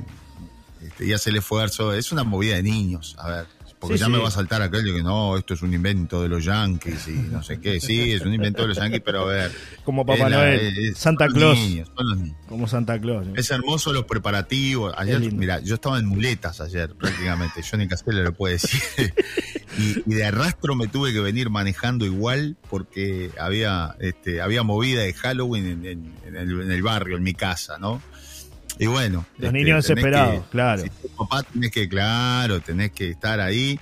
este, 0.82 1.04
y 1.04 1.12
hace 1.12 1.28
el 1.28 1.36
esfuerzo, 1.36 1.92
es 1.92 2.12
una 2.12 2.24
movida 2.24 2.54
de 2.56 2.62
niños, 2.62 3.14
a 3.18 3.28
ver. 3.28 3.55
Porque 3.86 3.98
Sí, 3.98 4.00
ya 4.00 4.06
sí. 4.06 4.12
me 4.12 4.18
va 4.18 4.28
a 4.28 4.30
saltar 4.30 4.62
aquello 4.62 4.94
que 4.94 5.02
no, 5.02 5.36
esto 5.36 5.54
es 5.54 5.62
un 5.62 5.72
invento 5.74 6.22
de 6.22 6.28
los 6.28 6.44
yankees 6.44 7.08
y 7.08 7.12
no 7.12 7.42
sé 7.42 7.60
qué. 7.60 7.80
Sí, 7.80 8.12
es 8.12 8.22
un 8.22 8.34
invento 8.34 8.62
de 8.62 8.68
los 8.68 8.76
yankees, 8.76 9.02
pero 9.04 9.22
a 9.22 9.24
ver. 9.26 9.52
Como 9.84 10.04
Papá 10.04 10.28
Noel, 10.28 10.94
Santa 10.96 11.26
son 11.26 11.34
los 11.34 11.42
Claus. 11.42 11.58
niños, 11.58 11.90
son 11.96 12.08
los 12.08 12.18
niños. 12.18 12.36
Como 12.48 12.68
Santa 12.68 13.00
Claus. 13.00 13.26
¿eh? 13.28 13.32
Es 13.36 13.50
hermoso 13.50 13.92
los 13.92 14.04
preparativos. 14.04 14.92
Ayer, 14.96 15.20
mira, 15.32 15.60
yo 15.60 15.74
estaba 15.76 15.98
en 15.98 16.06
muletas 16.06 16.60
ayer 16.60 16.94
prácticamente. 16.94 17.62
Johnny 17.68 17.86
Castella 17.88 18.20
lo 18.22 18.32
puede 18.34 18.54
decir. 18.54 18.80
y, 19.78 20.02
y 20.10 20.14
de 20.14 20.24
arrastro 20.24 20.74
me 20.74 20.88
tuve 20.88 21.12
que 21.12 21.20
venir 21.20 21.50
manejando 21.50 22.04
igual 22.06 22.56
porque 22.70 23.30
había, 23.38 23.94
este, 24.00 24.40
había 24.40 24.62
movida 24.62 25.02
de 25.02 25.12
Halloween 25.12 25.66
en, 25.66 25.86
en- 25.86 26.16
en 26.26 26.36
el, 26.36 26.60
en 26.62 26.70
el 26.70 26.82
barrio, 26.82 27.16
en 27.16 27.22
mi 27.22 27.34
casa, 27.34 27.78
¿no? 27.78 28.02
Y 28.78 28.86
bueno. 28.86 29.24
Los 29.38 29.48
este, 29.48 29.52
niños 29.58 29.86
desesperados, 29.86 30.44
que- 30.44 30.50
claro. 30.50 30.82
Si 30.82 30.90
tu 30.90 31.08
papá 31.16 31.42
tenés 31.42 31.70
que, 31.70 31.88
claro, 31.88 32.60
tenés 32.60 32.92
que 32.92 33.10
estar 33.10 33.40
ahí. 33.40 33.78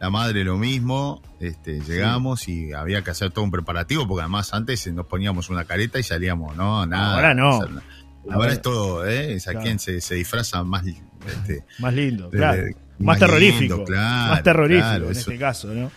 La 0.00 0.10
madre 0.10 0.42
lo 0.42 0.56
mismo, 0.58 1.22
este, 1.38 1.78
llegamos 1.80 2.48
y 2.48 2.72
había 2.72 3.02
que 3.04 3.12
hacer 3.12 3.30
todo 3.30 3.44
un 3.44 3.52
preparativo, 3.52 4.06
porque 4.08 4.22
además 4.22 4.52
antes 4.52 4.84
nos 4.92 5.06
poníamos 5.06 5.48
una 5.48 5.64
careta 5.64 6.00
y 6.00 6.02
salíamos, 6.02 6.56
no, 6.56 6.84
nada. 6.86 7.14
Ahora 7.14 7.34
no. 7.34 7.58
O 7.58 7.62
sea, 7.66 7.82
Ahora 8.24 8.34
Ahora- 8.36 8.52
es 8.52 8.62
todo, 8.62 9.06
¿eh? 9.06 9.34
Es 9.34 9.46
a 9.46 9.52
Claro. 9.52 9.64
quien 9.64 9.78
se, 9.78 10.00
se 10.00 10.14
disfraza 10.16 10.62
más. 10.64 10.84
Este, 10.86 11.64
Más 11.78 11.94
lindo, 11.94 12.30
de- 12.30 12.36
claro. 12.38 12.62
de- 12.64 12.70
más, 12.72 13.00
más 13.00 13.18
terrorífico. 13.20 13.60
lindo, 13.76 13.84
claro, 13.84 14.30
más 14.32 14.42
terrorífico 14.42 14.86
claro, 14.88 15.04
en 15.06 15.10
eso. 15.12 15.20
este 15.30 15.38
caso, 15.38 15.68
¿no? 15.68 15.90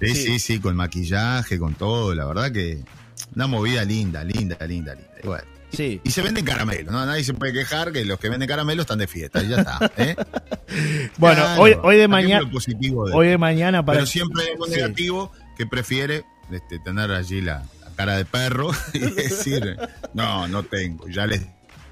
sí, 0.00 0.08
Sí. 0.08 0.14
sí, 0.26 0.38
sí, 0.38 0.58
con 0.60 0.76
maquillaje, 0.76 1.58
con 1.58 1.74
todo. 1.74 2.14
La 2.14 2.26
verdad 2.26 2.52
que 2.52 2.82
una 3.34 3.46
movida 3.46 3.84
linda, 3.84 4.22
linda, 4.24 4.56
linda, 4.66 4.94
linda. 4.94 5.10
Y, 5.22 5.26
bueno, 5.26 5.44
Sí. 5.76 6.00
y 6.02 6.10
se 6.10 6.22
venden 6.22 6.44
caramelos, 6.44 6.92
¿no? 6.92 7.04
Nadie 7.04 7.22
se 7.24 7.34
puede 7.34 7.52
quejar 7.52 7.92
que 7.92 8.04
los 8.04 8.18
que 8.18 8.28
venden 8.30 8.48
caramelos 8.48 8.84
están 8.84 8.98
de 8.98 9.06
fiesta, 9.06 9.42
y 9.42 9.48
ya 9.48 9.56
está. 9.58 9.92
¿eh? 9.98 10.16
Bueno, 11.18 11.42
Claro, 11.42 11.62
hoy, 11.62 11.76
hoy 11.82 11.96
de 11.96 12.08
mañana, 12.08 12.50
positivo 12.50 13.06
de- 13.08 13.14
hoy 13.14 13.28
de 13.28 13.38
mañana 13.38 13.84
para 13.84 13.98
Pero 13.98 14.06
siempre 14.06 14.42
hay 14.44 14.50
algo 14.52 14.66
Sí. 14.66 14.72
negativo 14.72 15.32
que 15.56 15.66
prefiere 15.66 16.24
este, 16.50 16.78
tener 16.80 17.10
allí 17.12 17.40
la, 17.40 17.62
la 17.80 17.90
cara 17.96 18.16
de 18.16 18.24
perro 18.24 18.70
y 18.94 18.98
decir, 19.00 19.76
no, 20.14 20.48
no 20.48 20.62
tengo, 20.64 21.08
ya 21.08 21.26
les 21.26 21.42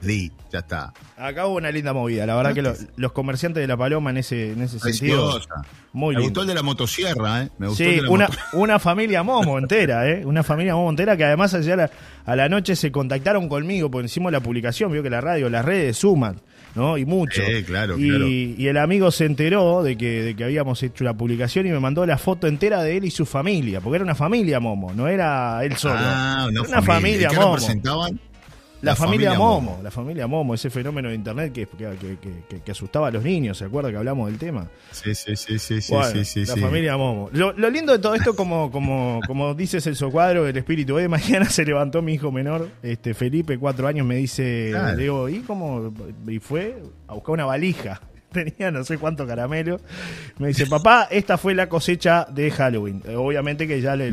di, 0.04 0.30
ya 0.52 0.60
está. 0.60 0.92
acá 1.16 1.46
hubo 1.46 1.56
una 1.56 1.70
linda 1.70 1.92
movida. 1.92 2.26
La 2.26 2.34
verdad 2.36 2.54
que 2.54 2.62
lo- 2.62 2.74
los 2.96 3.12
comerciantes 3.12 3.60
de 3.60 3.66
la 3.66 3.76
Paloma 3.76 4.10
en 4.10 4.18
ese 4.18 4.52
en 4.52 4.62
ese 4.62 4.78
sentido 4.78 5.32
Preciosa. 5.32 5.62
muy 5.92 6.14
Me 6.14 6.20
lindo. 6.20 6.30
gustó 6.30 6.40
el 6.42 6.46
de 6.48 6.54
la 6.54 6.62
motosierra, 6.62 7.42
¿eh? 7.42 7.48
Me 7.58 7.68
gustó 7.68 7.82
el 7.84 7.90
Sí, 7.90 7.96
de 7.96 8.02
la 8.02 8.10
una, 8.10 8.28
una 8.54 8.78
familia 8.78 9.22
momo 9.22 9.58
entera, 9.58 10.08
¿eh? 10.08 10.24
Una 10.24 10.42
familia 10.42 10.74
momo 10.74 10.90
entera 10.90 11.16
que 11.16 11.24
además 11.24 11.54
ayer 11.54 11.72
a 11.74 11.76
la, 11.76 11.90
a 12.26 12.36
la 12.36 12.48
noche 12.48 12.76
se 12.76 12.90
contactaron 12.92 13.48
conmigo 13.48 13.90
por 13.90 14.02
encima 14.02 14.26
de 14.30 14.32
la 14.32 14.40
publicación, 14.40 14.92
vio 14.92 15.02
que 15.02 15.10
la 15.10 15.20
radio, 15.20 15.48
las 15.50 15.64
redes 15.64 15.96
suman, 15.96 16.40
¿no? 16.74 16.98
Y 16.98 17.04
mucho. 17.04 17.42
Sí, 17.44 17.62
claro, 17.64 17.98
y, 17.98 18.08
claro. 18.08 18.28
y 18.28 18.66
el 18.68 18.76
amigo 18.78 19.10
se 19.10 19.24
enteró 19.26 19.82
de 19.82 19.96
que, 19.96 20.22
de 20.22 20.34
que 20.36 20.44
habíamos 20.44 20.82
hecho 20.82 21.04
la 21.04 21.14
publicación 21.14 21.66
y 21.66 21.70
me 21.70 21.80
mandó 21.80 22.04
la 22.06 22.18
foto 22.18 22.46
entera 22.46 22.82
de 22.82 22.96
él 22.96 23.04
y 23.04 23.10
su 23.10 23.26
familia, 23.26 23.80
porque 23.80 23.96
era 23.96 24.04
una 24.04 24.14
familia 24.14 24.60
momo, 24.60 24.92
no 24.94 25.06
era 25.08 25.64
él 25.64 25.76
solo. 25.76 25.94
Ah, 25.98 26.46
una, 26.48 26.62
una 26.62 26.82
familia. 26.82 26.82
familia 26.82 27.28
¿Y 27.28 27.30
qué 27.30 27.36
momo. 27.36 27.56
representaban? 27.56 28.20
La, 28.84 28.96
familia, 28.96 29.34
Momo, 29.34 29.80
la 29.82 29.90
familia 29.90 30.26
Momo, 30.26 30.54
ese 30.54 30.70
fenómeno 30.70 31.08
de 31.08 31.14
internet 31.14 31.52
que, 31.52 31.66
que, 31.66 32.16
que- 32.48 32.60
que- 32.62 32.70
asustaba 32.72 33.08
a 33.08 33.10
los 33.10 33.22
niños, 33.24 33.58
¿se 33.58 33.64
acuerda 33.64 33.90
que 33.90 33.96
hablamos 33.96 34.28
del 34.30 34.38
tema? 34.38 34.68
Sí, 34.90 35.14
sí, 35.14 35.36
sí, 35.36 35.58
sí, 35.58 35.80
sí, 35.80 35.92
Bueno, 35.92 36.10
sí, 36.10 36.24
sí, 36.24 36.44
la 36.46 36.54
sí. 36.54 36.60
familia 36.60 36.96
Momo. 36.96 37.30
Lo, 37.32 37.52
lo 37.52 37.70
lindo 37.70 37.92
de 37.92 37.98
todo 37.98 38.14
esto, 38.14 38.34
como, 38.36 38.70
como, 38.70 39.20
como 39.26 39.54
dice 39.54 39.80
Celso 39.80 40.10
Cuadro, 40.10 40.46
el 40.46 40.56
espíritu. 40.56 40.94
Hoy 40.96 41.02
de 41.02 41.08
mañana 41.08 41.46
se 41.48 41.64
levantó 41.64 42.02
mi 42.02 42.14
hijo 42.14 42.30
menor, 42.32 42.68
este 42.82 43.14
Felipe, 43.14 43.58
cuatro 43.58 43.86
años, 43.88 44.06
me 44.06 44.16
dice, 44.16 44.68
Claro. 44.70 44.96
le 44.96 45.02
digo, 45.02 45.28
¿y 45.28 45.40
cómo? 45.40 45.92
Y 46.28 46.38
fue 46.38 46.82
a 47.08 47.14
buscar 47.14 47.32
una 47.34 47.44
valija. 47.46 48.00
Tenía 48.34 48.72
no 48.72 48.82
sé 48.82 48.98
cuánto 48.98 49.26
caramelo. 49.26 49.78
Me 50.38 50.48
dice, 50.48 50.66
papá, 50.66 51.06
esta 51.10 51.38
fue 51.38 51.54
la 51.54 51.68
cosecha 51.68 52.26
de 52.28 52.50
Halloween. 52.50 53.00
Eh, 53.06 53.14
Obviamente 53.14 53.68
que 53.68 53.80
ya 53.80 53.94
le, 53.94 54.10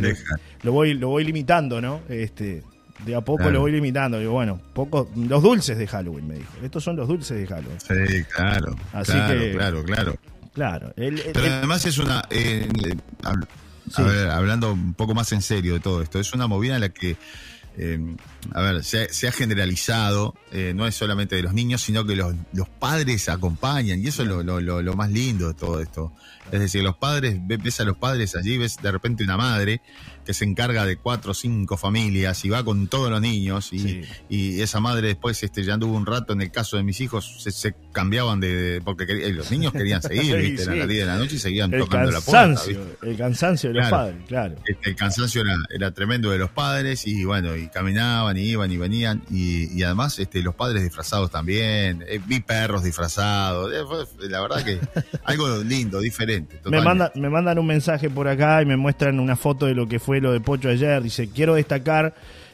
lo 0.61 0.71
voy, 0.71 0.93
lo 0.93 1.09
voy 1.09 1.23
limitando, 1.23 1.81
¿no? 1.81 2.01
Este, 2.07 2.61
de 3.05 3.15
a 3.15 3.21
poco 3.21 3.37
Claro. 3.37 3.51
lo 3.53 3.59
voy 3.61 3.71
limitando. 3.71 4.19
Digo, 4.19 4.33
bueno, 4.33 4.59
poco, 4.73 5.09
los 5.15 5.41
dulces 5.43 5.77
de 5.77 5.87
Halloween, 5.87 6.27
me 6.27 6.35
dijo. 6.35 6.51
Estos 6.63 6.83
son 6.83 6.95
los 6.95 7.07
dulces 7.07 7.37
de 7.37 7.47
Halloween. 7.47 7.79
Sí, 7.79 8.23
claro. 8.35 8.75
Así 8.93 9.11
claro, 9.13 9.39
que- 9.39 9.51
claro, 9.51 9.83
claro. 9.83 10.15
Claro. 10.53 10.93
el- 10.97 11.19
el- 11.19 11.31
Pero 11.33 11.45
además 11.45 11.85
es 11.85 11.97
una. 11.97 12.23
eh, 12.29 12.67
eh, 12.85 12.95
hab- 13.23 13.47
Sí. 13.89 14.01
a 14.01 14.05
ver, 14.05 14.27
hablando 14.29 14.73
un 14.73 14.93
poco 14.93 15.13
más 15.13 15.31
en 15.31 15.41
serio 15.41 15.73
de 15.75 15.79
todo 15.79 16.01
esto, 16.01 16.19
es 16.19 16.33
una 16.33 16.47
movida 16.47 16.75
en 16.75 16.81
la 16.81 16.89
que. 16.89 17.15
eh, 17.77 17.97
a 18.53 18.61
ver, 18.61 18.83
se 18.83 19.03
ha, 19.03 19.07
se 19.13 19.27
ha 19.27 19.31
generalizado, 19.31 20.35
eh, 20.51 20.73
no 20.75 20.87
es 20.87 20.95
solamente 20.95 21.35
de 21.35 21.43
los 21.43 21.53
niños, 21.53 21.81
sino 21.81 22.05
que 22.05 22.15
los, 22.15 22.33
los 22.53 22.67
padres 22.69 23.29
acompañan, 23.29 23.99
y 24.03 24.07
eso 24.07 24.23
es 24.23 24.27
lo, 24.29 24.43
lo- 24.61 24.95
más 24.95 25.09
lindo 25.11 25.47
de 25.47 25.53
todo 25.53 25.79
esto. 25.81 26.13
Es 26.51 26.59
decir, 26.59 26.83
los 26.83 26.97
padres, 26.97 27.37
ve- 27.47 27.57
ves 27.57 27.79
a 27.79 27.85
los 27.85 27.95
padres 27.97 28.35
allí, 28.35 28.57
ves 28.57 28.77
de 28.81 28.91
repente 28.91 29.23
una 29.23 29.37
madre 29.37 29.81
que 30.25 30.33
se 30.33 30.43
encarga 30.45 30.85
de 30.85 30.97
cuatro 30.97 31.31
o 31.31 31.33
cinco 31.33 31.77
familias 31.77 32.43
y 32.45 32.49
va 32.49 32.63
con 32.63 32.87
todos 32.87 33.09
los 33.09 33.21
niños, 33.21 33.71
y, 33.71 33.79
Sí. 33.79 34.01
y 34.29 34.61
esa 34.61 34.79
madre 34.79 35.07
después 35.07 35.41
este, 35.43 35.63
ya 35.63 35.75
anduvo 35.75 35.95
un 35.95 36.05
rato, 36.05 36.33
en 36.33 36.41
el 36.41 36.51
caso 36.51 36.77
de 36.77 36.83
mis 36.83 36.99
hijos, 36.99 37.41
se, 37.41 37.51
se 37.51 37.73
cambiaban 37.93 38.39
de, 38.39 38.53
de- 38.53 38.81
porque 38.81 39.05
los 39.33 39.49
niños 39.49 39.71
querían 39.71 40.01
seguir, 40.01 40.35
Sí, 40.35 40.51
¿viste? 40.51 40.65
Sí. 40.65 40.77
las 40.77 40.87
10 40.87 40.99
de 41.01 41.05
la 41.05 41.17
noche 41.17 41.35
y 41.35 41.39
seguían 41.39 41.73
el 41.73 41.79
tocando 41.81 42.11
la 42.11 42.19
puerta. 42.21 42.31
cansancio, 42.47 42.85
¿viste? 42.85 43.09
el 43.09 43.17
cansancio 43.17 43.69
de 43.69 43.75
los 43.75 43.87
Claro. 43.87 43.97
padres, 44.05 44.25
claro. 44.27 44.55
Este, 44.65 44.89
el 44.89 44.95
cansancio 44.95 45.41
era, 45.41 45.55
era 45.73 45.91
tremendo 45.91 46.31
de 46.31 46.37
los 46.39 46.49
padres 46.51 47.07
y 47.07 47.23
bueno, 47.23 47.55
y 47.55 47.67
caminaban 47.69 48.30
y 48.37 48.49
iban 48.49 48.71
y 48.71 48.77
venían 48.77 49.21
y, 49.29 49.77
y 49.77 49.83
además 49.83 50.19
este, 50.19 50.41
los 50.41 50.55
padres 50.55 50.83
disfrazados 50.83 51.31
también, 51.31 52.03
eh, 52.07 52.19
vi 52.25 52.39
perros 52.39 52.83
disfrazados, 52.83 53.71
eh, 53.73 54.27
la 54.29 54.41
verdad 54.41 54.63
que 54.63 54.79
algo 55.23 55.57
lindo, 55.63 55.99
diferente. 55.99 56.59
Me, 56.65 56.81
manda, 56.81 57.11
me 57.15 57.29
mandan 57.29 57.59
un 57.59 57.67
mensaje 57.67 58.09
por 58.09 58.27
acá 58.27 58.61
y 58.61 58.65
me 58.65 58.77
muestran 58.77 59.19
una 59.19 59.35
foto 59.35 59.65
de 59.65 59.75
lo 59.75 59.87
que 59.87 59.99
fue 59.99 60.21
lo 60.21 60.31
de 60.31 60.39
Pocho 60.39 60.69
ayer. 60.69 61.01
Dice, 61.01 61.29
quiero 61.29 61.55
destacar 61.55 62.13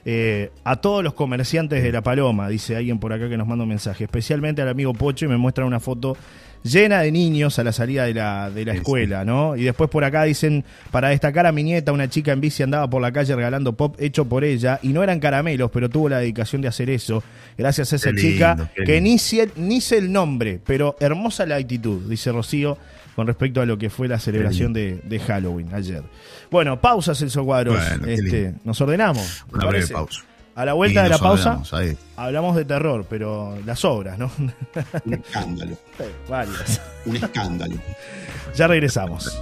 Eh, 0.09 0.51
a 0.63 0.77
todos 0.77 1.03
los 1.03 1.13
comerciantes 1.13 1.83
de 1.83 1.91
La 1.91 2.01
Paloma, 2.01 2.47
dice 2.47 2.77
alguien 2.77 2.97
por 2.97 3.11
acá 3.11 3.27
que 3.27 3.35
nos 3.35 3.45
manda 3.45 3.63
un 3.63 3.69
mensaje, 3.69 4.05
especialmente 4.05 4.61
al 4.61 4.69
amigo 4.69 4.93
Pocho 4.93 5.25
y 5.25 5.27
me 5.27 5.35
muestra 5.35 5.65
una 5.65 5.81
foto 5.81 6.15
llena 6.63 7.01
de 7.01 7.11
niños 7.11 7.59
a 7.59 7.63
la 7.63 7.71
salida 7.71 8.05
de 8.05 8.13
la, 8.13 8.49
de 8.49 8.65
la 8.65 8.73
escuela, 8.73 9.23
¿no? 9.25 9.55
Y 9.55 9.63
después 9.63 9.89
por 9.89 10.03
acá 10.03 10.23
dicen, 10.23 10.63
para 10.91 11.09
destacar 11.09 11.45
a 11.45 11.51
mi 11.51 11.63
nieta, 11.63 11.91
una 11.91 12.09
chica 12.09 12.31
en 12.33 12.41
bici 12.41 12.63
andaba 12.63 12.89
por 12.89 13.01
la 13.01 13.11
calle 13.11 13.35
regalando 13.35 13.73
pop 13.73 13.95
hecho 13.99 14.25
por 14.25 14.43
ella, 14.43 14.79
y 14.81 14.89
no 14.89 15.03
eran 15.03 15.19
caramelos, 15.19 15.71
pero 15.71 15.89
tuvo 15.89 16.09
la 16.09 16.19
dedicación 16.19 16.61
de 16.61 16.67
hacer 16.67 16.89
eso, 16.89 17.23
gracias 17.57 17.93
a 17.93 17.95
esa 17.97 18.13
chica, 18.13 18.71
que 18.85 18.99
ni 19.01 19.17
sé, 19.17 19.49
ni 19.55 19.81
sé 19.81 19.97
el 19.97 20.11
nombre, 20.11 20.59
pero 20.65 20.95
hermosa 20.99 21.45
la 21.45 21.55
actitud, 21.55 22.09
dice 22.09 22.31
Rocío, 22.31 22.77
con 23.15 23.25
respecto 23.25 23.61
a 23.61 23.65
lo 23.65 23.77
que 23.79 23.89
fue 23.89 24.07
la 24.07 24.19
celebración 24.19 24.73
de, 24.73 24.99
de 25.03 25.19
Halloween 25.19 25.73
ayer. 25.73 26.03
Bueno, 26.51 26.79
pausa, 26.79 27.15
Celso 27.15 27.43
Cuadros. 27.43 27.75
Bueno, 27.97 28.05
este, 28.07 28.53
nos 28.63 28.79
ordenamos. 28.79 29.43
¿te 29.49 29.55
Una 29.55 29.65
breve 29.65 29.73
parece? 29.87 29.93
pausa. 29.93 30.21
A 30.57 30.65
la 30.65 30.73
vuelta 30.73 31.01
Y 31.01 31.03
de 31.03 31.09
la 31.09 31.19
pausa 31.19 31.61
hablamos 32.15 32.55
de 32.55 32.65
terror, 32.65 33.05
pero 33.07 33.55
las 33.63 33.85
obras, 33.85 34.17
¿no? 34.17 34.31
Un 35.05 35.13
escándalo. 35.13 35.77
Varias. 36.27 36.81
Un 37.05 37.15
escándalo. 37.15 37.75
Ya 38.55 38.65
regresamos. 38.65 39.39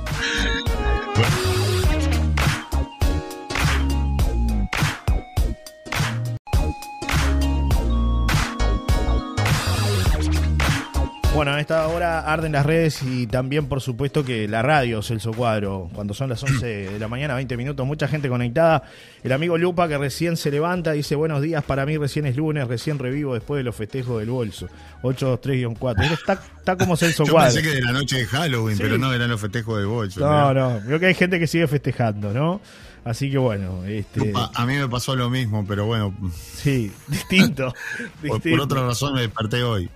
Bueno, 11.35 11.51
a 11.51 11.59
esta 11.59 11.85
hora 11.89 12.21
arden 12.21 12.53
las 12.53 12.65
redes 12.65 13.03
y 13.03 13.27
también, 13.27 13.67
por 13.67 13.81
supuesto, 13.81 14.23
que 14.23 14.47
la 14.47 14.61
radio, 14.61 15.01
Celso 15.01 15.33
Cuadro, 15.33 15.89
cuando 15.93 16.13
son 16.13 16.29
las 16.29 16.41
11 16.41 16.65
de 16.65 16.97
la 16.99 17.09
mañana, 17.09 17.35
20 17.35 17.57
minutos, 17.57 17.85
mucha 17.85 18.07
gente 18.07 18.29
conectada. 18.29 18.83
El 19.21 19.33
amigo 19.33 19.57
Lupa, 19.57 19.89
que 19.89 19.97
recién 19.97 20.37
se 20.37 20.49
levanta, 20.49 20.93
dice: 20.93 21.13
Buenos 21.15 21.41
días, 21.41 21.61
para 21.65 21.85
mí 21.85 21.97
recién 21.97 22.25
es 22.25 22.37
lunes, 22.37 22.65
recién 22.69 22.99
revivo 22.99 23.33
después 23.33 23.59
de 23.59 23.63
los 23.63 23.75
festejos 23.75 24.19
del 24.21 24.29
bolso. 24.29 24.69
823-4. 25.03 26.11
Está, 26.13 26.33
está 26.57 26.77
como 26.77 26.95
Celso 26.97 27.25
Yo 27.25 27.33
Cuadro. 27.33 27.53
pensé 27.53 27.69
que 27.69 27.75
de 27.75 27.81
la 27.81 27.91
noche 27.91 28.17
de 28.19 28.25
Halloween, 28.27 28.77
Sí. 28.77 28.83
pero 28.83 28.97
no, 28.97 29.11
eran 29.13 29.29
los 29.29 29.41
festejos 29.41 29.77
de 29.77 29.85
bolso. 29.85 30.21
No, 30.21 30.47
mirá. 30.49 30.53
no, 30.53 30.79
creo 30.85 30.99
que 31.01 31.07
hay 31.07 31.15
gente 31.15 31.37
que 31.37 31.47
sigue 31.47 31.67
festejando, 31.67 32.31
¿no? 32.31 32.61
Así 33.03 33.29
que 33.29 33.37
bueno, 33.37 33.83
este, 33.85 34.19
Lupa, 34.25 34.49
A 34.55 34.65
mí 34.65 34.73
me 34.77 34.87
pasó 34.87 35.15
lo 35.15 35.29
mismo, 35.29 35.63
pero 35.67 35.85
bueno, 35.85 36.15
sí, 36.33 36.91
distinto. 37.07 37.71
por, 38.27 38.41
por 38.41 38.59
otra 38.61 38.81
razón 38.87 39.13
me 39.13 39.21
desperté 39.21 39.61
hoy. 39.63 39.89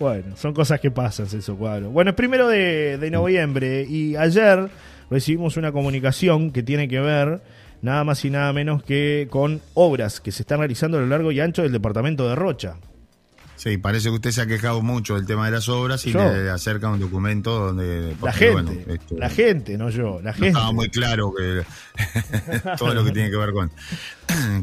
Bueno, 0.00 0.34
son 0.34 0.54
cosas 0.54 0.80
que 0.80 0.90
pasan, 0.90 1.26
Celso 1.26 1.56
Cuadro. 1.56 1.90
Bueno, 1.90 2.12
es 2.12 2.16
primero 2.16 2.48
de, 2.48 2.96
de 2.96 3.10
noviembre 3.10 3.84
y 3.86 4.16
ayer 4.16 4.70
recibimos 5.10 5.58
una 5.58 5.72
comunicación 5.72 6.52
que 6.52 6.62
tiene 6.62 6.88
que 6.88 7.00
ver 7.00 7.42
nada 7.82 8.02
más 8.02 8.24
y 8.24 8.30
nada 8.30 8.50
menos 8.54 8.82
que 8.82 9.28
con 9.28 9.60
obras 9.74 10.22
que 10.22 10.32
se 10.32 10.42
están 10.42 10.60
realizando 10.60 10.96
a 10.96 11.02
lo 11.02 11.06
largo 11.06 11.32
y 11.32 11.40
ancho 11.40 11.60
del 11.60 11.72
departamento 11.72 12.26
de 12.26 12.34
Rocha. 12.34 12.76
Sí, 13.62 13.76
parece 13.76 14.08
que 14.08 14.14
usted 14.14 14.30
se 14.30 14.40
ha 14.40 14.46
quejado 14.46 14.80
mucho 14.80 15.16
del 15.16 15.26
tema 15.26 15.44
de 15.44 15.50
las 15.50 15.68
obras 15.68 16.06
y 16.06 16.12
Yo. 16.12 16.18
le 16.32 16.48
acerca 16.48 16.88
un 16.88 16.98
documento 16.98 17.66
donde... 17.66 18.16
La 18.22 18.32
gente, 18.32 18.52
bueno, 18.54 18.70
este, 18.86 19.18
la 19.18 19.28
gente, 19.28 19.76
no 19.76 19.90
yo, 19.90 20.18
la 20.22 20.30
no 20.30 20.32
gente. 20.32 20.48
estaba 20.48 20.72
muy 20.72 20.88
claro 20.88 21.34
que 21.36 21.62
todo 22.78 22.94
lo 22.94 23.04
que 23.04 23.10
tiene 23.12 23.30
que 23.30 23.36
ver 23.36 23.52
con, 23.52 23.70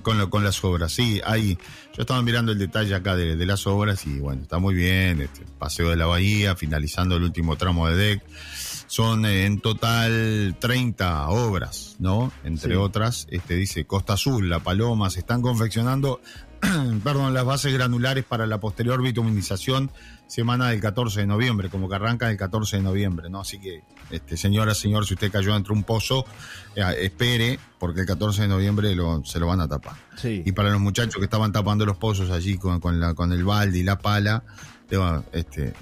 con, 0.01 0.17
lo- 0.17 0.31
con 0.31 0.43
las 0.43 0.63
obras. 0.63 0.91
Sí, 0.91 1.21
hay, 1.23 1.59
yo 1.95 2.01
estaba 2.01 2.23
mirando 2.23 2.51
el 2.51 2.57
detalle 2.57 2.95
acá 2.95 3.15
de, 3.15 3.35
de 3.35 3.45
las 3.45 3.67
obras 3.67 4.05
y 4.07 4.17
bueno, 4.19 4.41
está 4.41 4.57
muy 4.57 4.73
bien. 4.73 5.21
Este, 5.21 5.41
Paseo 5.59 5.91
de 5.91 5.95
la 5.95 6.07
Bahía, 6.07 6.55
finalizando 6.55 7.17
el 7.17 7.23
último 7.23 7.55
tramo 7.55 7.87
de 7.87 7.95
DEC. 7.95 8.21
Son 8.87 9.25
eh, 9.25 9.45
en 9.45 9.59
total 9.59 10.55
30 10.59 11.27
obras, 11.29 11.97
¿no? 11.99 12.31
Entre 12.45 12.71
Sí. 12.71 12.75
otras, 12.77 13.27
este 13.29 13.55
dice 13.55 13.85
Costa 13.85 14.13
Azul, 14.13 14.49
La 14.49 14.59
Paloma, 14.59 15.09
se 15.09 15.19
están 15.19 15.41
confeccionando, 15.41 16.21
perdón, 17.03 17.33
las 17.33 17.45
bases 17.45 17.73
granulares 17.73 18.23
para 18.25 18.45
la 18.47 18.59
posterior 18.59 19.01
bituminización 19.01 19.91
semana 20.27 20.69
del 20.69 20.81
14 20.81 21.21
de 21.21 21.27
noviembre, 21.27 21.69
como 21.69 21.87
que 21.89 21.95
arranca 21.95 22.29
el 22.29 22.37
14 22.37 22.77
de 22.77 22.83
noviembre, 22.83 23.29
¿no? 23.29 23.41
Así 23.41 23.59
que, 23.59 23.81
este, 24.11 24.35
señora, 24.37 24.73
señor, 24.75 25.05
si 25.05 25.13
usted 25.13 25.31
cayó 25.31 25.55
entre 25.55 25.73
un 25.73 25.83
pozo, 25.83 26.25
eh, 26.75 26.83
espere, 27.01 27.59
porque 27.79 28.01
el 28.01 28.07
14 28.07 28.41
de 28.43 28.47
noviembre 28.49 28.93
lo- 28.95 29.23
se 29.25 29.39
lo 29.39 29.47
van 29.47 29.61
a 29.61 29.67
tapar. 29.67 29.95
Sí. 30.17 30.43
Y 30.45 30.51
para 30.51 30.69
los 30.69 30.81
muchachos 30.81 31.15
que 31.17 31.23
estaban 31.25 31.51
tapando 31.51 31.85
los 31.85 31.97
pozos 31.97 32.29
allí 32.29 32.57
con, 32.57 32.79
con, 32.79 32.99
la, 32.99 33.13
con 33.13 33.31
el 33.31 33.43
balde 33.45 33.77
y 33.79 33.83
la 33.83 33.97
pala, 33.97 34.43
este, 35.31 35.73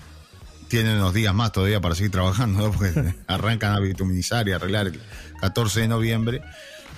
tienen 0.68 0.98
unos 0.98 1.14
días 1.14 1.34
más 1.34 1.52
todavía 1.52 1.80
para 1.82 1.96
seguir 1.96 2.12
trabajando, 2.12 2.60
¿no? 2.68 2.72
porque 2.78 3.16
arrancan 3.28 3.74
a 3.74 3.80
bituminizar 3.80 4.48
y 4.48 4.52
arreglar 4.52 4.88
el 4.88 5.00
14 5.42 5.82
de 5.82 5.88
noviembre. 5.88 6.42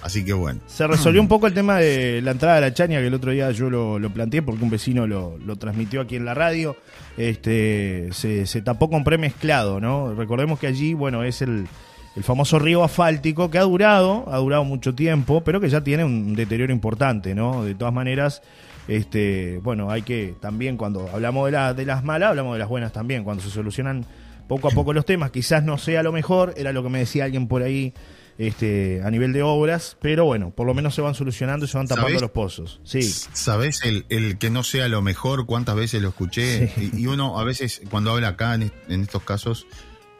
Así 0.07 0.23
que 0.23 0.31
bueno. 0.31 0.61
Se 0.67 0.87
resolvió 0.87 1.19
un 1.19 1.27
poco 1.27 1.47
el 1.47 1.53
tema 1.53 1.79
de 1.79 2.21
la 2.21 2.31
entrada 2.31 2.55
de 2.55 2.61
la 2.61 2.73
chaña, 2.73 3.01
que 3.01 3.07
el 3.07 3.13
otro 3.13 3.31
día 3.31 3.51
yo 3.51 3.69
lo, 3.69 4.09
planteé 4.09 4.41
porque 4.41 4.63
un 4.63 4.69
vecino 4.69 5.05
lo, 5.05 5.37
lo 5.45 5.57
transmitió 5.57 5.99
aquí 5.99 6.15
en 6.15 6.23
la 6.23 6.33
radio. 6.33 6.77
Este, 7.17 8.07
se, 8.13 8.45
se 8.45 8.61
tapó 8.61 8.89
con 8.89 9.03
premezclado, 9.03 9.81
¿no? 9.81 10.15
Recordemos 10.15 10.59
que 10.59 10.67
allí, 10.67 10.93
bueno, 10.93 11.25
es 11.25 11.41
el, 11.41 11.67
el 12.15 12.23
famoso 12.23 12.57
río 12.57 12.85
asfáltico 12.85 13.51
que 13.51 13.57
ha 13.57 13.63
durado, 13.63 14.23
ha 14.31 14.37
durado 14.37 14.63
mucho 14.63 14.95
tiempo, 14.95 15.43
pero 15.43 15.59
que 15.59 15.67
ya 15.67 15.81
tiene 15.81 16.05
un 16.05 16.35
deterioro 16.35 16.71
importante, 16.71 17.35
¿no? 17.35 17.65
De 17.65 17.75
todas 17.75 17.93
maneras, 17.93 18.41
este, 18.87 19.59
bueno, 19.61 19.91
hay 19.91 20.03
que 20.03 20.35
también 20.39 20.77
cuando 20.77 21.09
hablamos 21.11 21.47
de, 21.47 21.51
la, 21.51 21.73
de 21.73 21.85
las 21.85 22.05
malas, 22.05 22.29
hablamos 22.29 22.53
de 22.53 22.59
las 22.59 22.69
buenas 22.69 22.93
también, 22.93 23.25
cuando 23.25 23.43
se 23.43 23.49
solucionan 23.49 24.05
poco 24.47 24.69
a 24.69 24.71
poco 24.71 24.93
los 24.93 25.05
temas, 25.05 25.31
quizás 25.31 25.65
no 25.65 25.77
sea 25.77 26.01
lo 26.01 26.13
mejor, 26.13 26.53
era 26.55 26.71
lo 26.71 26.81
que 26.81 26.87
me 26.87 26.99
decía 26.99 27.25
alguien 27.25 27.49
por 27.49 27.61
ahí 27.61 27.93
este, 28.37 29.01
a 29.03 29.09
nivel 29.11 29.33
de 29.33 29.41
obras, 29.43 29.97
pero 30.01 30.25
bueno, 30.25 30.51
por 30.51 30.67
lo 30.67 30.73
menos 30.73 30.93
se 30.95 31.01
van 31.01 31.15
solucionando 31.15 31.65
y 31.65 31.69
se 31.69 31.77
van 31.77 31.87
tapando 31.87 32.07
¿Sabés? 32.09 32.21
los 32.21 32.31
pozos. 32.31 32.79
Sí, 32.83 33.01
¿Sabes 33.01 33.83
el, 33.83 34.05
el 34.09 34.37
que 34.37 34.49
no 34.49 34.63
sea 34.63 34.87
lo 34.87 35.01
mejor? 35.01 35.45
¿Cuántas 35.45 35.75
veces 35.75 36.01
lo 36.01 36.09
escuché? 36.09 36.67
Sí. 36.75 36.91
Y, 36.93 37.01
y 37.03 37.07
uno 37.07 37.39
a 37.39 37.43
veces, 37.43 37.81
cuando 37.89 38.11
habla 38.11 38.29
acá 38.29 38.53
en, 38.55 38.63
est- 38.63 38.75
en 38.89 39.01
estos 39.01 39.23
casos, 39.23 39.65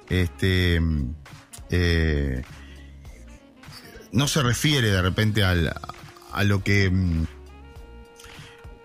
este 0.10 0.80
eh, 1.69 2.41
no 4.12 4.27
se 4.27 4.41
refiere 4.41 4.89
de 4.89 5.01
repente 5.01 5.43
al, 5.43 5.73
a 6.32 6.43
lo 6.43 6.63
que 6.63 6.89
mm, 6.89 7.25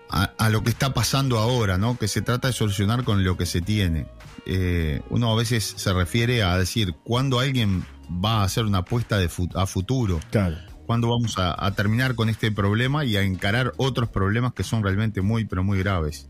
a, 0.09 0.23
a 0.37 0.49
lo 0.49 0.63
que 0.63 0.69
está 0.69 0.93
pasando 0.93 1.39
ahora, 1.39 1.77
¿no? 1.77 1.97
Que 1.97 2.07
se 2.07 2.21
trata 2.21 2.49
de 2.49 2.53
solucionar 2.53 3.03
con 3.03 3.23
lo 3.23 3.35
que 3.37 3.45
se 3.45 3.61
tiene. 3.61 4.05
Eh, 4.45 5.01
uno 5.09 5.31
a 5.31 5.35
veces 5.35 5.73
se 5.77 5.93
refiere 5.93 6.43
a 6.43 6.57
decir 6.57 6.93
cuándo 7.03 7.39
alguien 7.39 7.83
va 8.09 8.41
a 8.41 8.43
hacer 8.43 8.65
una 8.65 8.79
apuesta 8.79 9.17
de 9.17 9.29
a 9.55 9.65
futuro 9.65 10.19
claro. 10.31 10.57
cuándo 10.85 11.09
vamos 11.09 11.37
a, 11.37 11.55
a 11.65 11.71
terminar 11.71 12.15
con 12.15 12.29
este 12.29 12.51
problema 12.51 13.05
y 13.05 13.15
a 13.15 13.21
encarar 13.21 13.73
otros 13.77 14.09
problemas 14.09 14.53
que 14.53 14.63
son 14.63 14.83
realmente 14.83 15.21
muy, 15.21 15.45
pero 15.45 15.63
muy 15.63 15.79
graves. 15.79 16.27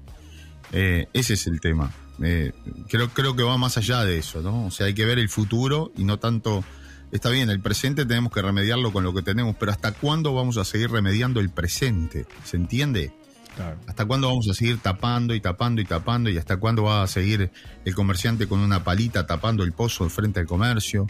Eh, 0.74 1.08
ese 1.14 1.36
es 1.36 1.48
el 1.48 1.62
tema. 1.62 1.92
Eh, 2.22 2.52
creo, 2.90 3.10
creo 3.10 3.36
que 3.36 3.44
va 3.44 3.58
más 3.58 3.78
allá 3.78 4.04
de 4.04 4.18
eso, 4.18 4.42
¿no? 4.42 4.66
O 4.66 4.72
sea, 4.72 4.88
hay 4.88 4.94
que 4.94 5.06
ver 5.06 5.20
el 5.20 5.30
futuro 5.30 5.92
y 5.96 6.04
no 6.04 6.20
tanto... 6.20 6.64
Está 7.12 7.30
bien, 7.30 7.52
el 7.52 7.60
presente 7.60 8.08
tenemos 8.08 8.34
que 8.34 8.42
remediarlo 8.42 8.92
con 8.92 9.04
lo 9.04 9.14
que 9.14 9.22
tenemos, 9.22 9.56
pero 9.60 9.72
¿hasta 9.72 9.92
cuándo 9.92 10.34
vamos 10.34 10.58
a 10.58 10.66
seguir 10.66 10.90
remediando 10.90 11.40
el 11.40 11.52
presente? 11.52 12.26
¿Se 12.44 12.58
entiende? 12.58 13.14
claro. 13.56 13.78
¿Hasta 13.86 14.06
cuándo 14.06 14.30
vamos 14.30 14.50
a 14.50 14.56
seguir 14.56 14.80
tapando 14.80 15.36
y 15.36 15.40
tapando 15.40 15.80
y 15.80 15.86
tapando? 15.86 16.32
¿Y 16.32 16.40
hasta 16.40 16.58
cuándo 16.58 16.82
va 16.84 17.04
a 17.04 17.08
seguir 17.08 17.52
el 17.86 17.94
comerciante 17.94 18.48
con 18.48 18.62
una 18.62 18.84
palita 18.84 19.28
tapando 19.28 19.64
el 19.64 19.74
pozo 19.74 20.10
frente 20.10 20.40
al 20.40 20.48
comercio? 20.48 21.06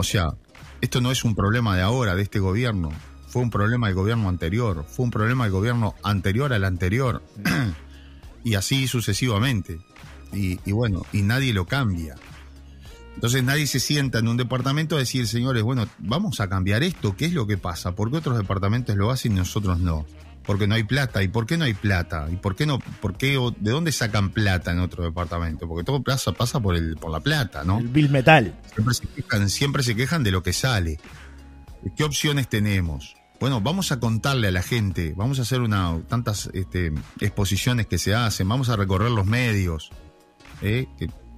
O 0.00 0.02
sea, 0.02 0.32
esto 0.80 1.02
no 1.02 1.12
es 1.12 1.24
un 1.24 1.34
problema 1.34 1.76
de 1.76 1.82
ahora, 1.82 2.14
de 2.14 2.22
este 2.22 2.38
gobierno. 2.38 2.90
Fue 3.28 3.42
un 3.42 3.50
problema 3.50 3.88
del 3.88 3.96
gobierno 3.96 4.30
anterior. 4.30 4.86
Fue 4.88 5.04
un 5.04 5.10
problema 5.10 5.44
del 5.44 5.52
gobierno 5.52 5.94
anterior 6.02 6.54
al 6.54 6.64
anterior. 6.64 7.22
y 8.44 8.54
así 8.54 8.88
sucesivamente. 8.88 9.78
Y, 10.32 10.56
bueno, 10.72 11.02
y 11.12 11.20
nadie 11.20 11.52
lo 11.52 11.66
cambia. 11.66 12.14
Entonces 13.14 13.44
nadie 13.44 13.66
se 13.66 13.78
sienta 13.78 14.20
en 14.20 14.28
un 14.28 14.38
departamento 14.38 14.96
a 14.96 15.00
decir, 15.00 15.28
señores, 15.28 15.62
bueno, 15.62 15.86
vamos 15.98 16.40
a 16.40 16.48
cambiar 16.48 16.82
esto. 16.82 17.14
¿Qué 17.14 17.26
es 17.26 17.34
lo 17.34 17.46
que 17.46 17.58
pasa? 17.58 17.94
¿Por 17.94 18.10
qué 18.10 18.16
otros 18.16 18.38
departamentos 18.38 18.96
lo 18.96 19.10
hacen 19.10 19.32
y 19.32 19.34
nosotros 19.34 19.80
no? 19.80 20.06
Porque 20.44 20.66
no 20.66 20.74
hay 20.74 20.84
plata. 20.84 21.22
¿Y 21.22 21.28
por 21.28 21.46
qué 21.46 21.56
no 21.56 21.64
hay 21.64 21.74
plata? 21.74 22.26
¿Y 22.30 22.36
por 22.36 22.56
qué 22.56 22.66
no? 22.66 22.78
¿Por 22.78 23.16
qué, 23.16 23.36
o- 23.36 23.50
¿De 23.50 23.70
dónde 23.70 23.92
sacan 23.92 24.30
plata 24.30 24.72
en 24.72 24.80
otro 24.80 25.04
departamento? 25.04 25.68
Porque 25.68 25.84
todo 25.84 26.02
pasa, 26.02 26.32
pasa 26.32 26.60
por, 26.60 26.76
el, 26.76 26.96
por 26.96 27.10
la 27.10 27.20
plata, 27.20 27.62
¿no? 27.64 27.78
El 27.78 27.88
Bill 27.88 28.10
Metal. 28.10 28.54
Siempre 28.74 28.94
se, 28.94 29.06
quejan, 29.06 29.50
siempre 29.50 29.82
se 29.82 29.94
quejan 29.94 30.22
de 30.24 30.30
lo 30.30 30.42
que 30.42 30.52
sale. 30.52 30.98
¿Qué 31.96 32.04
opciones 32.04 32.48
tenemos? 32.48 33.16
Bueno, 33.38 33.60
vamos 33.60 33.90
a 33.92 34.00
contarle 34.00 34.48
a 34.48 34.50
la 34.50 34.62
gente, 34.62 35.14
vamos 35.16 35.38
a 35.38 35.42
hacer 35.42 35.60
una, 35.62 35.98
tantas 36.08 36.50
este, 36.52 36.92
exposiciones 37.20 37.86
que 37.86 37.96
se 37.96 38.14
hacen, 38.14 38.46
vamos 38.48 38.68
a 38.68 38.76
recorrer 38.76 39.10
los 39.10 39.24
medios, 39.26 39.90
¿eh? 40.60 40.86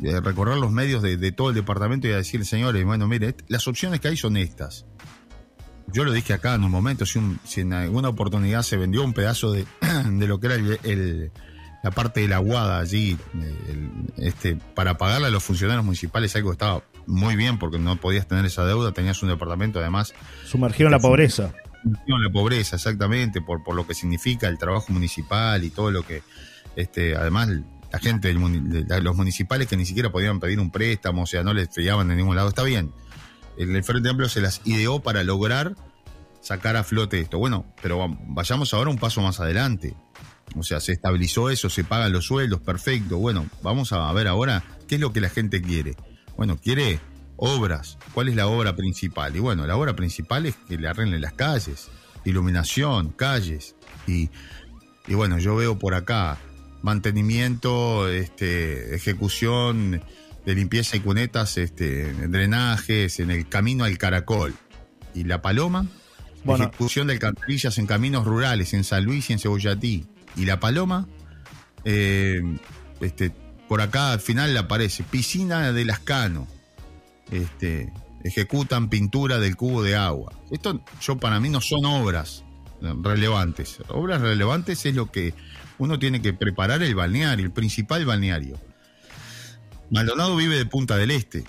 Eh, 0.03 0.21
recorrer 0.21 0.57
los 0.59 0.73
medios 0.73 1.01
de, 1.01 1.17
de 1.17 1.31
todo 1.31 1.51
el 1.51 1.55
departamento 1.55 2.09
y 2.09 2.13
a 2.13 2.17
decir, 2.17 2.45
señores, 2.45 2.85
bueno, 2.85 3.07
mire, 3.07 3.37
las 3.47 3.69
opciones 3.69 4.01
que 4.01 4.09
hay 4.09 4.17
son 4.17 4.37
estas. 4.37 4.85
Yo 5.93 6.05
lo 6.05 6.13
dije 6.13 6.33
acá 6.33 6.55
en 6.55 6.65
un 6.65 6.71
momento, 6.71 7.05
si, 7.07 7.19
un- 7.19 7.39
si 7.45 7.61
en 7.61 7.73
alguna 7.73 8.09
oportunidad 8.09 8.63
se 8.63 8.77
vendió 8.77 9.03
un 9.05 9.13
pedazo 9.13 9.53
de, 9.53 9.67
de 10.11 10.27
lo 10.27 10.41
que 10.41 10.47
era 10.47 10.55
el- 10.57 10.79
el- 10.85 11.33
la 11.83 11.91
parte 11.91 12.21
de 12.21 12.29
la 12.29 12.37
aguada 12.37 12.79
allí, 12.79 13.17
el- 13.35 13.91
este, 14.17 14.57
para 14.75 14.97
pagarle 14.99 15.27
a 15.27 15.31
los 15.31 15.43
funcionarios 15.43 15.85
municipales, 15.85 16.35
algo 16.37 16.51
que 16.51 16.55
estaba 16.55 16.83
muy 17.07 17.35
bien 17.37 17.59
porque 17.59 17.79
no 17.79 17.97
podías 17.97 18.27
tener 18.29 18.45
esa 18.45 18.65
deuda, 18.65 18.93
tenías 18.93 19.21
un 19.23 19.29
departamento 19.31 19.81
además 19.81 20.15
Sumergieron 20.47 20.93
la 20.93 20.99
pobreza. 21.01 21.53
la 22.07 22.31
pobreza, 22.33 22.77
exactamente, 22.77 23.41
por, 23.41 23.65
por 23.65 23.75
lo 23.75 23.87
que 23.87 23.95
significa 23.95 24.47
el 24.49 24.59
trabajo 24.59 24.93
municipal 24.93 25.65
y 25.65 25.71
todo 25.71 25.91
lo 25.91 26.07
que, 26.07 26.23
este, 26.77 27.17
además, 27.17 27.49
la 27.93 27.99
gente, 27.99 28.33
de 28.33 29.01
los 29.03 29.17
municipales 29.17 29.67
que 29.67 29.77
ni 29.77 29.85
siquiera 29.85 30.11
podían 30.13 30.39
pedir 30.41 30.61
un 30.61 30.71
préstamo, 30.71 31.23
o 31.25 31.27
sea, 31.27 31.43
no 31.43 31.53
les 31.53 31.69
fiaban 31.75 32.07
de 32.09 32.15
ningún 32.15 32.37
lado, 32.37 32.49
está 32.49 32.63
bien. 32.63 32.93
El, 33.57 33.83
Frente 33.85 34.09
Amplio 34.09 34.29
se 34.29 34.41
las 34.41 34.61
ideó 34.65 35.01
para 35.01 35.23
lograr 35.25 35.75
sacar 36.41 36.77
a 36.77 36.85
flote 36.85 37.21
esto. 37.21 37.39
Bueno, 37.39 37.67
pero 37.83 38.17
vayamos 38.27 38.75
ahora 38.75 38.91
un 38.91 38.99
paso 38.99 39.21
más 39.23 39.41
adelante. 39.41 39.95
O 40.57 40.63
sea, 40.63 40.81
se 40.81 40.93
estabilizó 40.93 41.51
eso, 41.51 41.71
se 41.71 41.85
pagan 41.85 42.13
los 42.13 42.27
sueldos, 42.27 42.61
perfecto. 42.61 43.19
Bueno, 43.19 43.47
vamos 43.63 43.93
a 43.93 44.13
ver 44.13 44.29
ahora 44.29 44.65
qué 44.89 44.97
es 44.97 45.01
lo 45.01 45.13
que 45.13 45.21
la 45.21 45.31
gente 45.31 45.63
quiere. 45.63 45.97
Bueno, 46.37 46.59
quiere 46.59 47.01
obras. 47.37 47.99
¿Cuál 48.13 48.29
es 48.29 48.37
la 48.37 48.47
obra 48.47 48.77
principal? 48.77 49.35
Y 49.37 49.41
bueno, 49.41 49.67
la 49.67 49.77
obra 49.77 49.95
principal 49.97 50.47
es 50.47 50.57
que 50.69 50.77
le 50.77 50.89
arreglen 50.89 51.21
las 51.21 51.33
calles, 51.33 51.89
iluminación, 52.25 53.11
calles. 53.11 53.77
Y, 54.07 54.31
y 55.07 55.15
bueno, 55.15 55.39
yo 55.39 55.57
veo 55.57 55.79
por 55.79 55.95
acá 55.95 56.39
mantenimiento, 56.83 58.09
este, 58.09 58.95
ejecución 58.95 60.03
de 60.45 60.55
limpieza 60.55 60.97
y 60.97 61.01
cunetas, 61.01 61.57
este, 61.59 62.13
drenajes, 62.13 63.21
en 63.21 63.31
el 63.31 63.49
camino 63.49 63.85
al 63.85 63.99
caracol. 63.99 64.55
Y 65.15 65.25
la 65.25 65.43
paloma, 65.43 65.87
ejecución 66.47 67.07
de 67.07 67.15
alcantarillas 67.15 67.79
en 67.79 67.87
caminos 67.87 68.25
rurales, 68.25 68.75
en 68.75 68.85
San 68.85 69.05
Luis 69.05 69.31
y 69.31 69.35
en 69.35 69.39
Cebollatí. 69.39 70.07
Y 70.37 70.45
la 70.47 70.59
paloma, 70.59 71.07
eh, 71.85 72.43
este, 73.01 73.33
por 73.69 73.81
acá 73.81 74.13
al 74.13 74.21
final 74.21 74.57
aparece 74.57 75.03
piscina 75.03 75.73
de 75.73 75.85
Lascano. 75.85 76.49
Este, 77.31 77.93
ejecutan 78.25 78.89
pintura 78.89 79.39
del 79.39 79.57
cubo 79.57 79.83
de 79.83 79.97
agua. 79.97 80.33
Esto 80.51 80.85
yo 81.01 81.19
para 81.19 81.41
mí 81.41 81.49
no 81.49 81.61
son 81.61 81.85
obras 81.85 82.45
relevantes. 82.81 83.79
Obras 83.89 84.21
relevantes 84.21 84.85
es 84.87 84.95
lo 84.95 85.11
que 85.11 85.35
uno 85.79 85.99
tiene 85.99 86.21
que 86.21 86.33
preparar 86.33 86.83
el 86.83 86.95
balneario, 86.95 87.47
el 87.47 87.53
principal 87.53 88.05
balneario. 88.05 88.59
Maldonado 89.93 90.35
vive 90.37 90.57
de 90.57 90.65
Punta 90.65 90.97
del 90.97 91.11
Este. 91.11 91.45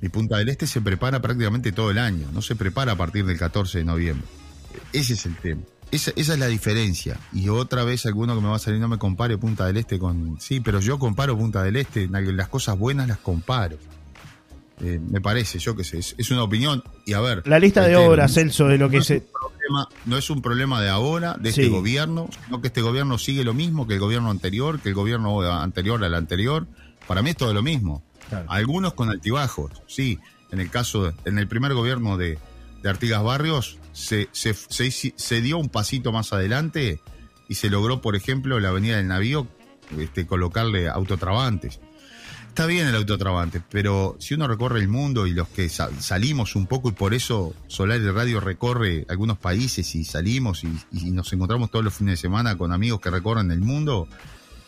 Y 0.00 0.08
Punta 0.08 0.38
del 0.38 0.48
Este 0.48 0.68
se 0.68 0.80
prepara 0.80 1.20
prácticamente 1.20 1.72
todo 1.72 1.90
el 1.90 1.98
año, 1.98 2.28
no 2.32 2.40
se 2.40 2.54
prepara 2.54 2.92
a 2.92 2.96
partir 2.96 3.26
del 3.26 3.36
14 3.36 3.78
de 3.78 3.84
noviembre. 3.84 4.26
Ese 4.92 5.14
es 5.14 5.26
el 5.26 5.36
tema. 5.36 5.62
Esa, 5.90 6.12
es 6.14 6.28
la 6.38 6.46
diferencia. 6.46 7.18
Y 7.32 7.48
otra 7.48 7.82
vez 7.82 8.06
alguno 8.06 8.36
que 8.36 8.40
me 8.40 8.48
va 8.48 8.56
a 8.56 8.60
salir 8.60 8.78
no 8.78 8.86
me 8.86 8.98
compare 8.98 9.36
Punta 9.38 9.66
del 9.66 9.76
Este 9.76 9.98
con... 9.98 10.40
Sí, 10.40 10.60
pero 10.60 10.78
yo 10.78 11.00
comparo 11.00 11.36
Punta 11.36 11.64
del 11.64 11.74
Este, 11.74 12.08
las 12.08 12.48
cosas 12.48 12.78
buenas 12.78 13.08
las 13.08 13.18
comparo. 13.18 13.76
Eh, 14.80 15.00
me 15.10 15.20
parece, 15.20 15.58
yo 15.58 15.74
qué 15.74 15.82
sé, 15.82 15.98
es, 15.98 16.30
una 16.30 16.44
opinión. 16.44 16.84
Y 17.06 17.14
a 17.14 17.20
ver... 17.20 17.42
La 17.46 17.58
lista 17.58 17.86
de 17.86 17.96
obras, 17.96 18.32
Celso, 18.32 18.68
de 18.68 18.78
lo 18.78 18.88
que 18.88 19.02
se 19.02 19.24
no 20.04 20.16
es 20.16 20.30
un 20.30 20.42
problema 20.42 20.80
de 20.80 20.88
ahora, 20.88 21.36
de 21.38 21.50
este 21.50 21.68
gobierno, 21.68 22.28
sino 22.44 22.60
que 22.60 22.68
este 22.68 22.82
gobierno 22.82 23.18
sigue 23.18 23.44
lo 23.44 23.54
mismo 23.54 23.86
que 23.86 23.94
el 23.94 24.00
gobierno 24.00 24.30
anterior, 24.30 24.80
que 24.80 24.90
el 24.90 24.94
gobierno 24.94 25.42
anterior 25.42 26.02
al 26.02 26.14
anterior. 26.14 26.66
Para 27.10 27.22
mí 27.22 27.30
es 27.30 27.36
todo 27.36 27.52
lo 27.52 27.60
mismo. 27.60 28.04
Algunos 28.46 28.94
con 28.94 29.10
altibajos, 29.10 29.72
sí. 29.88 30.20
En 30.52 30.60
el 30.60 30.70
caso, 30.70 31.12
en 31.24 31.40
el 31.40 31.48
primer 31.48 31.74
gobierno 31.74 32.16
de, 32.16 32.38
Artigas 32.84 33.24
Barrios, 33.24 33.78
se, 33.90 34.28
se, 34.30 34.54
se, 34.54 35.40
dio 35.40 35.58
un 35.58 35.70
pasito 35.70 36.12
más 36.12 36.32
adelante 36.32 37.00
y 37.48 37.56
se 37.56 37.68
logró, 37.68 38.00
por 38.00 38.14
ejemplo, 38.14 38.60
la 38.60 38.68
Avenida 38.68 38.98
del 38.98 39.08
Navío, 39.08 39.48
este, 39.98 40.24
colocarle 40.24 40.88
autotrabantes. 40.88 41.80
Está 42.46 42.66
bien 42.66 42.86
el 42.86 42.94
autotrabante, 42.94 43.60
pero 43.68 44.16
si 44.20 44.34
uno 44.34 44.46
recorre 44.46 44.78
el 44.78 44.86
mundo 44.86 45.26
y 45.26 45.32
los 45.32 45.48
que 45.48 45.68
salimos 45.68 46.54
un 46.54 46.68
poco, 46.68 46.90
y 46.90 46.92
por 46.92 47.12
eso 47.12 47.56
Solar 47.66 48.00
y 48.00 48.08
Radio 48.08 48.38
recorre 48.38 49.04
algunos 49.08 49.36
países 49.36 49.96
y 49.96 50.04
salimos 50.04 50.62
y, 50.62 51.10
nos 51.10 51.32
encontramos 51.32 51.72
todos 51.72 51.84
los 51.84 51.92
fines 51.92 52.12
de 52.12 52.28
semana 52.28 52.56
con 52.56 52.72
amigos 52.72 53.00
que 53.00 53.10
recorren 53.10 53.50
el 53.50 53.62
mundo, 53.62 54.06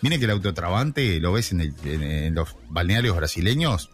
miren 0.02 0.18
que 0.18 0.26
el 0.26 0.32
autotrabante 0.32 1.18
lo 1.20 1.32
ves 1.32 1.52
en, 1.52 2.34
los 2.34 2.56
balnearios 2.68 3.16
brasileños, 3.16 3.90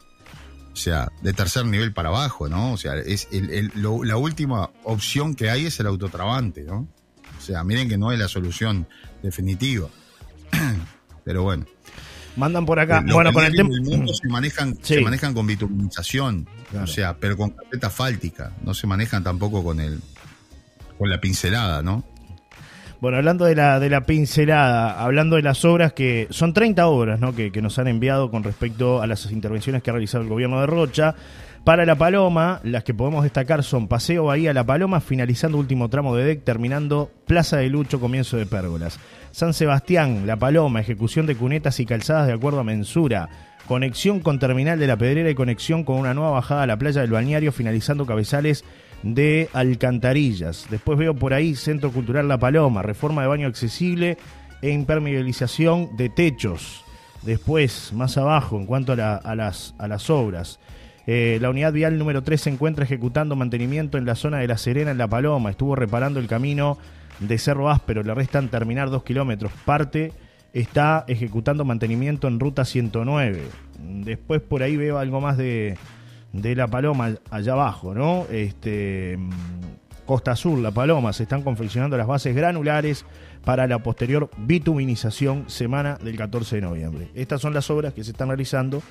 o 0.73 0.77
sea, 0.77 1.13
de 1.23 1.33
tercer 1.33 1.67
nivel 1.67 1.93
para 1.93 2.09
abajo, 2.09 2.49
¿no? 2.49 2.73
O 2.73 2.77
sea, 2.77 2.97
es 2.97 3.29
la 3.31 4.17
última 4.17 4.71
opción 4.85 5.35
que 5.35 5.51
hay 5.51 5.67
es 5.67 5.79
el 5.81 5.87
autotrabante, 5.87 6.65
¿no? 6.65 6.89
O 7.37 7.41
sea, 7.41 7.63
miren 7.65 7.89
que 7.89 7.99
no 7.99 8.11
es 8.13 8.19
la 8.19 8.29
solución 8.29 8.89
definitiva. 9.23 9.89
Pero 11.25 11.43
bueno. 11.43 11.67
Mandan 12.37 12.65
por 12.65 12.79
acá. 12.79 13.05
bueno, 13.13 13.33
con 13.33 13.45
el 13.45 13.55
tema. 13.55 13.69
se 14.13 14.29
manejan, 14.29 14.79
se 14.81 15.01
manejan 15.01 15.35
con 15.35 15.47
bituminización, 15.47 16.49
o 16.81 16.87
sea, 16.87 17.17
pero 17.17 17.37
con 17.37 17.51
carpeta 17.51 17.91
fáltica. 17.91 18.53
No 18.63 18.75
se 18.75 18.87
manejan 18.87 19.25
tampoco 19.25 19.65
con 19.65 19.81
el 19.81 20.01
con 20.97 21.11
la 21.11 21.21
pincelada, 21.21 21.83
¿no? 21.83 22.05
Bueno, 23.01 23.19
hablando 23.19 23.45
de 23.45 23.55
la, 23.55 23.79
de 23.79 23.91
la 23.91 24.01
pincelada, 24.01 25.01
hablando 25.01 25.37
de 25.37 25.43
las 25.43 25.65
obras 25.65 25.93
que 25.93 26.27
son 26.31 26.53
30 26.53 26.89
obras 26.89 27.21
¿no? 27.21 27.33
que, 27.33 27.53
que 27.53 27.63
nos 27.63 27.79
han 27.79 27.87
enviado 27.87 28.29
con 28.29 28.43
respecto 28.43 29.01
a 29.01 29.07
las 29.07 29.31
intervenciones 29.31 29.85
que 29.85 29.91
ha 29.91 29.93
realizado 29.93 30.25
el 30.25 30.29
gobierno 30.29 30.61
de 30.61 30.67
Rocha. 30.67 31.15
Para 31.63 31.85
La 31.85 31.97
Paloma, 31.97 32.61
las 32.65 32.83
que 32.83 32.95
podemos 32.95 33.23
destacar 33.23 33.63
son 33.63 33.87
Paseo 33.87 34.25
Bahía 34.25 34.53
La 34.53 34.65
Paloma, 34.65 35.01
finalizando 35.01 35.59
último 35.59 35.89
tramo 35.89 36.17
de 36.17 36.25
deck, 36.25 36.45
terminando 36.45 37.11
Plaza 37.27 37.59
de 37.59 37.69
Lucho, 37.69 38.01
comienzo 38.01 38.37
de 38.37 38.47
Pérgolas. 38.47 38.99
San 39.31 39.55
Sebastián, 39.55 40.27
La 40.27 40.37
Paloma, 40.37 40.81
ejecución 40.81 41.27
de 41.27 41.37
cunetas 41.37 41.79
y 41.79 41.87
calzadas 41.87 42.27
de 42.27 42.33
acuerdo 42.33 42.61
a 42.61 42.65
mensura. 42.65 43.29
Conexión 43.67 44.21
con 44.21 44.39
Terminal 44.39 44.79
de 44.79 44.87
la 44.87 44.97
Pedrera 44.97 45.31
y 45.31 45.35
conexión 45.35 45.85
con 45.85 45.97
una 45.97 46.15
nueva 46.15 46.31
bajada 46.31 46.63
a 46.63 46.67
la 46.67 46.79
playa 46.79 47.03
del 47.03 47.11
Balneario, 47.11 47.53
finalizando 47.53 48.07
cabezales 48.07 48.65
de 49.03 49.49
Alcantarillas. 49.53 50.67
Después 50.71 50.99
veo 50.99 51.15
por 51.15 51.35
ahí 51.35 51.55
Centro 51.55 51.93
Cultural 51.93 52.29
La 52.29 52.39
Paloma, 52.39 52.83
reforma 52.83 53.23
de 53.23 53.29
baño 53.29 53.47
accesible 53.47 54.19
e 54.63 54.71
impermeabilización 54.71 55.97
de 55.97 56.09
techos. 56.09 56.85
Después, 57.23 57.93
más 57.93 58.17
abajo, 58.17 58.57
en 58.57 58.67
cuanto 58.67 58.93
a, 58.93 59.35
las, 59.35 60.11
obras, 60.11 60.61
eh, 61.07 61.39
la 61.41 61.51
unidad 61.51 61.73
vial 61.73 61.99
número 61.99 62.23
3 62.23 62.41
se 62.41 62.51
encuentra 62.51 62.85
ejecutando 62.85 63.37
mantenimiento 63.37 63.99
en 63.99 64.07
la 64.07 64.15
zona 64.15 64.39
de 64.39 64.49
La 64.49 64.59
Serena, 64.59 64.91
en 64.91 64.99
La 64.99 65.09
Paloma. 65.09 65.51
Estuvo 65.51 65.75
reparando 65.75 66.21
el 66.21 66.27
camino 66.27 66.79
de 67.19 67.39
Cerro 67.39 67.71
Áspero, 67.71 68.03
le 68.03 68.15
restan 68.15 68.49
terminar 68.49 68.91
dos 68.91 69.03
kilómetros. 69.03 69.53
Parte 69.65 70.13
está 70.53 71.05
ejecutando 71.09 71.65
mantenimiento 71.65 72.29
en 72.29 72.39
ruta 72.39 72.65
109. 72.65 73.43
Después 74.05 74.41
por 74.41 74.63
ahí 74.63 74.77
veo 74.77 74.99
algo 74.99 75.21
más 75.21 75.37
de, 75.37 75.77
de 76.33 76.55
La 76.55 76.69
Paloma 76.69 77.15
allá 77.31 77.53
abajo, 77.53 77.95
¿no? 77.95 78.27
Este, 78.31 79.19
Costa 80.07 80.33
Azul, 80.33 80.63
La 80.63 80.71
Paloma, 80.71 81.13
se 81.13 81.25
están 81.25 81.43
confeccionando 81.43 81.97
las 81.97 82.07
bases 82.07 82.35
granulares 82.35 83.05
para 83.45 83.67
la 83.67 83.79
posterior 83.79 84.31
bituminización 84.39 85.49
semana 85.49 85.99
del 86.03 86.17
14 86.17 86.57
de 86.57 86.63
noviembre. 86.63 87.09
Estas 87.15 87.41
son 87.41 87.55
las 87.55 87.71
obras 87.71 87.95
que 87.95 88.05
se 88.05 88.11
están 88.11 88.29
realizando 88.29 88.83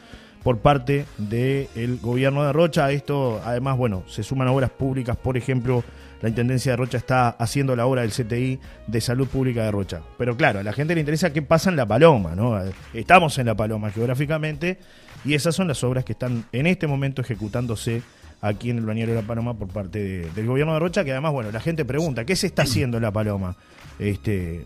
por 0.43 0.59
parte 0.59 1.05
del 1.17 1.99
gobierno 2.01 2.43
de 2.43 2.53
Rocha. 2.53 2.91
Esto, 2.91 3.41
además, 3.43 3.77
bueno, 3.77 4.03
se 4.07 4.23
suman 4.23 4.47
obras 4.47 4.69
públicas, 4.69 5.17
por 5.17 5.37
ejemplo, 5.37 5.83
la 6.21 6.29
Intendencia 6.29 6.71
de 6.71 6.77
Rocha 6.77 6.97
está 6.97 7.29
haciendo 7.29 7.75
la 7.75 7.85
obra 7.85 8.01
del 8.01 8.11
CTI 8.11 8.59
de 8.87 9.01
Salud 9.01 9.27
Pública 9.27 9.63
de 9.63 9.71
Rocha. 9.71 10.01
Pero 10.17 10.35
claro, 10.35 10.59
a 10.59 10.63
la 10.63 10.73
gente 10.73 10.95
le 10.95 11.01
interesa 11.01 11.31
qué 11.31 11.41
pasa 11.41 11.69
en 11.69 11.75
La 11.75 11.85
Paloma, 11.85 12.35
¿no? 12.35 12.59
Estamos 12.93 13.37
en 13.37 13.47
La 13.47 13.55
Paloma 13.55 13.91
geográficamente 13.91 14.79
y 15.25 15.33
esas 15.33 15.55
son 15.55 15.67
las 15.67 15.83
obras 15.83 16.05
que 16.05 16.13
están 16.13 16.45
en 16.51 16.67
este 16.67 16.87
momento 16.87 17.21
ejecutándose 17.21 18.01
aquí 18.41 18.69
en 18.69 18.77
el 18.77 18.85
bañero 18.85 19.13
de 19.13 19.21
La 19.21 19.27
Paloma 19.27 19.53
por 19.55 19.67
parte 19.67 20.29
del 20.29 20.45
gobierno 20.45 20.73
de 20.73 20.79
Rocha, 20.79 21.03
que 21.03 21.11
además, 21.11 21.31
bueno, 21.31 21.51
la 21.51 21.59
gente 21.59 21.85
pregunta, 21.85 22.25
¿qué 22.25 22.35
se 22.35 22.47
está 22.47 22.63
haciendo 22.63 22.97
en 22.97 23.03
La 23.03 23.11
Paloma? 23.11 23.55
Este, 23.99 24.65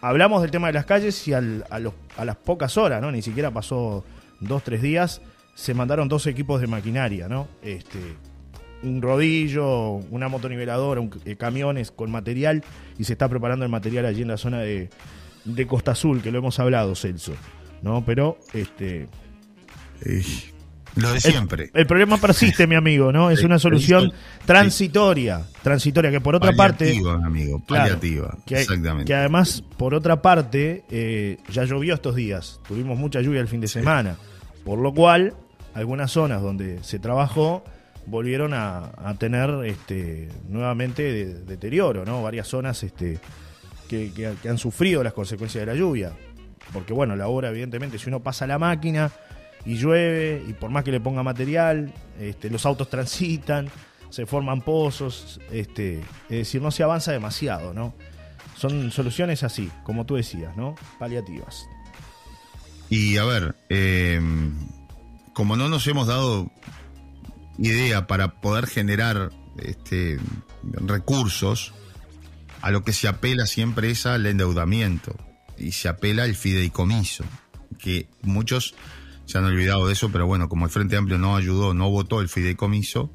hablamos 0.00 0.42
del 0.42 0.50
tema 0.50 0.68
de 0.68 0.74
las 0.74 0.86
calles 0.86 1.26
y 1.26 1.32
a, 1.32 1.40
las 1.40 2.36
pocas 2.44 2.76
horas, 2.76 3.00
¿no? 3.02 3.10
Ni 3.10 3.22
siquiera 3.22 3.50
pasó 3.50 4.04
dos, 4.40 4.62
tres 4.62 4.82
días, 4.82 5.20
se 5.54 5.74
mandaron 5.74 6.08
dos 6.08 6.26
equipos 6.26 6.60
de 6.60 6.68
maquinaria, 6.68 7.28
¿no? 7.28 7.48
Este, 7.62 7.98
un 8.82 9.02
rodillo, 9.02 9.94
una 10.10 10.28
motoniveladora, 10.28 11.00
un, 11.00 11.10
eh, 11.24 11.36
camiones 11.36 11.90
con 11.90 12.10
material 12.10 12.62
y 12.98 13.04
se 13.04 13.14
está 13.14 13.28
preparando 13.28 13.64
el 13.64 13.70
material 13.70 14.06
allí 14.06 14.22
en 14.22 14.28
la 14.28 14.36
zona 14.36 14.60
de, 14.60 14.90
de 15.44 15.66
Costa 15.66 15.92
Azul, 15.92 16.22
que 16.22 16.30
lo 16.30 16.38
hemos 16.38 16.58
hablado, 16.60 16.94
Celso. 16.94 17.32
¿No? 17.82 18.04
Pero, 18.04 18.38
este. 18.54 19.08
Lo 20.96 21.12
de 21.12 21.20
siempre. 21.20 21.70
El, 21.74 21.86
problema 21.86 22.16
persiste, 22.16 22.66
mi 22.66 22.74
amigo, 22.74 23.12
¿no? 23.12 23.30
Es 23.30 23.44
una 23.44 23.58
solución 23.58 24.12
transitoria, 24.44 25.46
transitoria, 25.62 26.10
que 26.10 26.20
por 26.20 26.34
otra 26.34 26.52
parte. 26.52 27.00
amigo, 27.24 27.62
paliativa. 27.66 28.36
que, 28.46 28.60
exactamente. 28.60 29.04
Que 29.04 29.14
además, 29.14 29.62
por 29.76 29.94
otra 29.94 30.22
parte, 30.22 30.84
eh, 30.90 31.38
ya 31.50 31.64
llovió 31.64 31.94
estos 31.94 32.16
días. 32.16 32.60
Tuvimos 32.66 32.98
mucha 32.98 33.20
lluvia 33.20 33.40
el 33.40 33.48
fin 33.48 33.60
de 33.60 33.68
semana. 33.68 34.16
Por 34.64 34.80
lo 34.80 34.92
cual, 34.92 35.34
algunas 35.74 36.10
zonas 36.10 36.42
donde 36.42 36.82
se 36.82 36.98
trabajó 36.98 37.64
volvieron 38.06 38.54
a, 38.54 38.90
tener 39.18 39.50
este, 39.64 40.28
nuevamente 40.48 41.34
deterioro, 41.44 42.04
¿no? 42.04 42.22
Varias 42.22 42.48
zonas 42.48 42.82
este, 42.82 43.18
que, 43.88 44.34
han 44.48 44.58
sufrido 44.58 45.02
las 45.02 45.12
consecuencias 45.12 45.62
de 45.62 45.72
la 45.72 45.78
lluvia. 45.78 46.12
Porque 46.72 46.92
bueno, 46.92 47.16
la 47.16 47.28
obra 47.28 47.50
evidentemente, 47.50 47.98
si 47.98 48.08
uno 48.08 48.20
pasa 48.20 48.46
la 48.46 48.58
máquina 48.58 49.10
y 49.64 49.76
llueve, 49.76 50.44
y 50.48 50.52
por 50.52 50.70
más 50.70 50.84
que 50.84 50.90
le 50.90 51.00
ponga 51.00 51.22
material, 51.22 51.92
este, 52.18 52.50
los 52.50 52.64
autos 52.66 52.88
transitan, 52.88 53.68
se 54.10 54.26
forman 54.26 54.62
pozos, 54.62 55.40
este, 55.50 56.00
es 56.28 56.38
decir, 56.38 56.62
no 56.62 56.70
se 56.70 56.82
avanza 56.82 57.12
demasiado, 57.12 57.72
¿no? 57.74 57.94
Son 58.56 58.90
soluciones 58.90 59.42
así, 59.42 59.70
como 59.84 60.04
tú 60.04 60.16
decías, 60.16 60.56
¿no? 60.56 60.74
Paliativas. 60.98 61.66
Y 62.90 63.16
a 63.18 63.24
ver, 63.24 63.54
eh, 63.68 64.20
como 65.32 65.56
no 65.56 65.68
nos 65.68 65.86
hemos 65.86 66.08
dado 66.08 66.50
idea 67.58 68.06
para 68.06 68.40
poder 68.40 68.66
generar 68.66 69.30
este, 69.58 70.18
recursos, 70.62 71.72
a 72.62 72.70
lo 72.70 72.82
que 72.82 72.92
se 72.92 73.08
apela 73.08 73.46
siempre 73.46 73.90
es 73.90 74.06
al 74.06 74.26
endeudamiento 74.26 75.16
y 75.56 75.72
se 75.72 75.88
apela 75.88 76.24
al 76.24 76.34
fideicomiso, 76.34 77.24
que 77.78 78.08
muchos 78.22 78.74
se 79.28 79.36
han 79.36 79.44
olvidado 79.44 79.86
de 79.86 79.92
eso, 79.92 80.10
pero 80.10 80.26
bueno, 80.26 80.48
como 80.48 80.64
el 80.64 80.70
Frente 80.70 80.96
Amplio 80.96 81.18
no 81.18 81.36
ayudó, 81.36 81.74
no 81.74 81.90
votó 81.90 82.22
el 82.22 82.30
fideicomiso, 82.30 83.10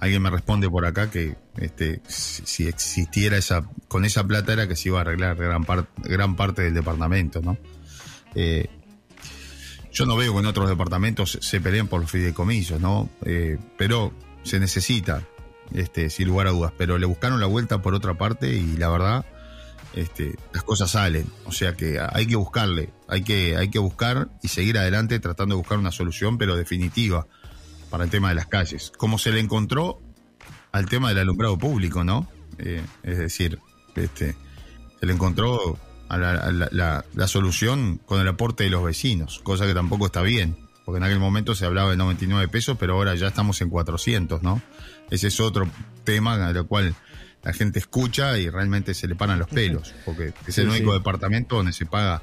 alguien 0.00 0.20
me 0.20 0.28
responde 0.28 0.68
por 0.68 0.84
acá 0.84 1.12
que 1.12 1.36
este, 1.58 2.02
si 2.08 2.66
existiera 2.66 3.36
esa, 3.36 3.70
con 3.86 4.04
esa 4.04 4.24
plata 4.24 4.52
era 4.52 4.66
que 4.66 4.74
se 4.74 4.88
iba 4.88 4.98
a 4.98 5.02
arreglar 5.02 5.36
gran, 5.36 5.64
gran 6.02 6.34
parte 6.34 6.62
del 6.62 6.74
departamento, 6.74 7.40
¿no? 7.40 7.56
Eh, 8.34 8.68
yo 9.92 10.06
no 10.06 10.16
veo 10.16 10.32
que 10.32 10.40
en 10.40 10.46
otros 10.46 10.68
departamentos 10.68 11.38
se 11.40 11.60
peleen 11.60 11.86
por 11.86 12.00
los 12.00 12.10
fideicomisos, 12.10 12.80
¿no? 12.80 13.08
Eh, 13.24 13.56
pero 13.78 14.12
se 14.42 14.58
necesita, 14.58 15.22
este, 15.72 16.10
sin 16.10 16.26
lugar 16.26 16.48
a 16.48 16.50
dudas. 16.50 16.72
Pero 16.76 16.98
le 16.98 17.06
buscaron 17.06 17.38
la 17.38 17.46
vuelta 17.46 17.80
por 17.80 17.94
otra 17.94 18.14
parte 18.14 18.48
y 18.48 18.76
la 18.76 18.88
verdad, 18.88 19.24
este, 19.94 20.36
las 20.52 20.62
cosas 20.62 20.90
salen. 20.90 21.26
O 21.46 21.52
sea 21.52 21.74
que 21.74 21.98
hay 22.00 22.26
que 22.26 22.36
buscarle, 22.36 22.90
hay 23.08 23.22
que, 23.22 23.56
hay 23.56 23.70
que 23.70 23.78
buscar 23.78 24.28
y 24.42 24.48
seguir 24.48 24.78
adelante 24.78 25.18
tratando 25.20 25.54
de 25.54 25.58
buscar 25.58 25.78
una 25.78 25.92
solución, 25.92 26.38
pero 26.38 26.56
definitiva, 26.56 27.26
para 27.90 28.04
el 28.04 28.10
tema 28.10 28.28
de 28.28 28.34
las 28.34 28.46
calles. 28.46 28.92
Como 28.96 29.18
se 29.18 29.32
le 29.32 29.40
encontró 29.40 30.00
al 30.72 30.86
tema 30.86 31.08
del 31.10 31.18
alumbrado 31.18 31.56
público, 31.56 32.02
¿no? 32.02 32.28
Eh, 32.58 32.84
es 33.02 33.18
decir, 33.18 33.58
este, 33.94 34.34
se 34.98 35.06
le 35.06 35.12
encontró 35.12 35.78
la, 36.08 37.04
la, 37.14 37.28
solución 37.28 38.00
con 38.04 38.20
el 38.20 38.28
aporte 38.28 38.64
de 38.64 38.70
los 38.70 38.84
vecinos, 38.84 39.40
cosa 39.42 39.66
que 39.66 39.74
tampoco 39.74 40.06
está 40.06 40.22
bien, 40.22 40.56
porque 40.84 40.98
en 40.98 41.04
aquel 41.04 41.18
momento 41.18 41.54
se 41.54 41.64
hablaba 41.64 41.90
de 41.90 41.96
99 41.96 42.48
pesos, 42.48 42.76
pero 42.78 42.94
ahora 42.94 43.14
ya 43.14 43.28
estamos 43.28 43.60
en 43.60 43.70
400, 43.70 44.42
¿no? 44.42 44.60
Ese 45.10 45.28
es 45.28 45.40
otro 45.40 45.68
tema 46.04 46.34
al 46.46 46.66
cual 46.66 46.94
la 47.44 47.52
gente 47.52 47.78
escucha 47.78 48.38
y 48.38 48.48
realmente 48.48 48.94
se 48.94 49.06
le 49.06 49.14
paran 49.14 49.38
los 49.38 49.48
pelos, 49.48 49.94
porque 50.04 50.32
es 50.46 50.58
el 50.58 50.68
único 50.68 50.92
departamento 50.92 51.56
donde 51.56 51.72
se 51.72 51.86
paga, 51.86 52.22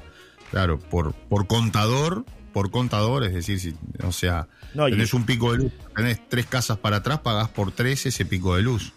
claro, 0.50 0.78
por, 0.78 1.14
por 1.14 1.46
contador, 1.46 2.24
por 2.52 2.70
contador, 2.70 3.24
es 3.24 3.32
decir, 3.32 3.60
si, 3.60 3.74
o 4.02 4.12
sea, 4.12 4.48
tenés 4.74 5.14
un 5.14 5.24
pico 5.24 5.52
de 5.52 5.58
luz, 5.58 5.72
tenés 5.96 6.20
tres 6.28 6.46
casas 6.46 6.78
para 6.78 6.96
atrás, 6.96 7.20
pagás 7.20 7.48
por 7.48 7.72
tres 7.72 8.04
ese 8.06 8.24
pico 8.24 8.56
de 8.56 8.62
luz 8.62 8.92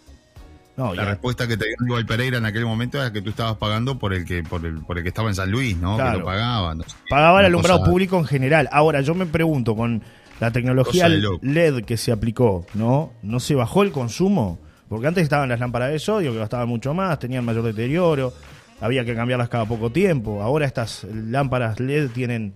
la 0.78 1.06
respuesta 1.06 1.48
que 1.48 1.58
te 1.58 1.66
dio 1.66 1.76
Igual 1.86 2.06
Pereira 2.06 2.38
en 2.38 2.46
aquel 2.46 2.66
momento 2.66 2.98
era 2.98 3.12
que 3.12 3.22
tú 3.22 3.30
estabas 3.30 3.56
pagando 3.56 3.98
por 3.98 4.14
el 4.14 4.26
que 4.26 4.44
por 4.44 4.66
el, 4.66 4.82
por 4.82 4.98
el 4.98 5.04
que 5.04 5.10
estaba 5.10 5.30
en 5.30 5.36
San 5.36 5.52
Luis, 5.52 5.78
¿no? 5.78 5.98
Que 5.98 6.18
lo 6.18 6.26
pagaban. 6.26 6.84
Pagaba 7.10 7.40
el 7.40 7.46
alumbrado 7.48 7.84
público 7.84 8.18
en 8.18 8.26
general. 8.26 8.68
Ahora, 8.72 9.02
yo 9.02 9.16
me 9.16 9.26
pregunto, 9.26 9.76
con 9.76 10.04
la 10.40 10.52
tecnología 10.52 11.08
LED 11.08 11.86
que 11.86 11.98
se 11.98 12.12
aplicó, 12.12 12.66
¿no? 12.74 13.14
¿No 13.22 13.40
se 13.40 13.56
bajó 13.56 13.84
el 13.84 13.92
consumo? 13.92 14.60
Porque 14.88 15.08
antes 15.08 15.24
estaban 15.24 15.50
las 15.50 15.60
lámparas 15.60 15.92
de 15.92 16.00
sodio 16.00 16.32
que 16.32 16.40
gastaban 16.40 16.68
mucho 16.68 16.94
más, 16.94 17.18
tenían 17.20 17.44
mayor 17.44 17.64
deterioro, 17.64 18.34
había 18.82 19.04
que 19.04 19.16
cambiarlas 19.16 19.50
cada 19.50 19.66
poco 19.66 19.92
tiempo. 19.92 20.42
Ahora 20.42 20.66
estas 20.66 21.06
lámparas 21.06 21.80
LED 21.80 22.12
tienen 22.12 22.54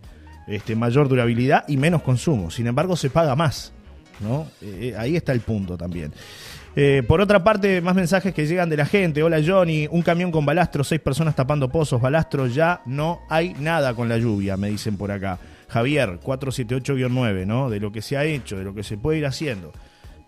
este, 0.48 0.76
mayor 0.76 1.08
durabilidad 1.08 1.64
y 1.68 1.78
menos 1.78 2.02
consumo. 2.02 2.52
Sin 2.52 2.68
embargo, 2.68 2.96
se 2.96 3.10
paga 3.10 3.36
más, 3.36 3.72
¿no? 4.20 4.48
Eh, 4.62 4.92
eh, 4.92 4.96
ahí 4.98 5.16
está 5.16 5.32
el 5.32 5.42
punto 5.42 5.78
también. 5.78 6.12
Eh, 6.76 7.04
por 7.08 7.20
otra 7.20 7.44
parte, 7.44 7.82
más 7.82 7.96
mensajes 7.96 8.34
que 8.34 8.46
llegan 8.46 8.70
de 8.70 8.78
la 8.78 8.86
gente. 8.86 9.24
Hola 9.24 9.42
Johnny, 9.46 9.88
un 9.90 10.02
camión 10.02 10.32
con 10.32 10.46
balastro, 10.46 10.84
seis 10.84 11.02
personas 11.02 11.36
tapando 11.36 11.70
pozos, 11.70 12.00
balastro, 12.00 12.48
ya 12.48 12.82
no 12.86 13.22
hay 13.30 13.54
nada 13.60 13.94
con 13.94 14.08
la 14.08 14.18
lluvia, 14.18 14.56
me 14.56 14.70
dicen 14.70 14.98
por 14.98 15.12
acá. 15.12 15.40
Javier, 15.68 16.20
478-9, 16.20 17.46
¿no? 17.46 17.70
De 17.70 17.80
lo 17.80 17.92
que 17.92 18.02
se 18.02 18.18
ha 18.18 18.24
hecho, 18.24 18.58
de 18.58 18.64
lo 18.64 18.74
que 18.74 18.84
se 18.84 18.98
puede 18.98 19.20
ir 19.20 19.26
haciendo. 19.26 19.72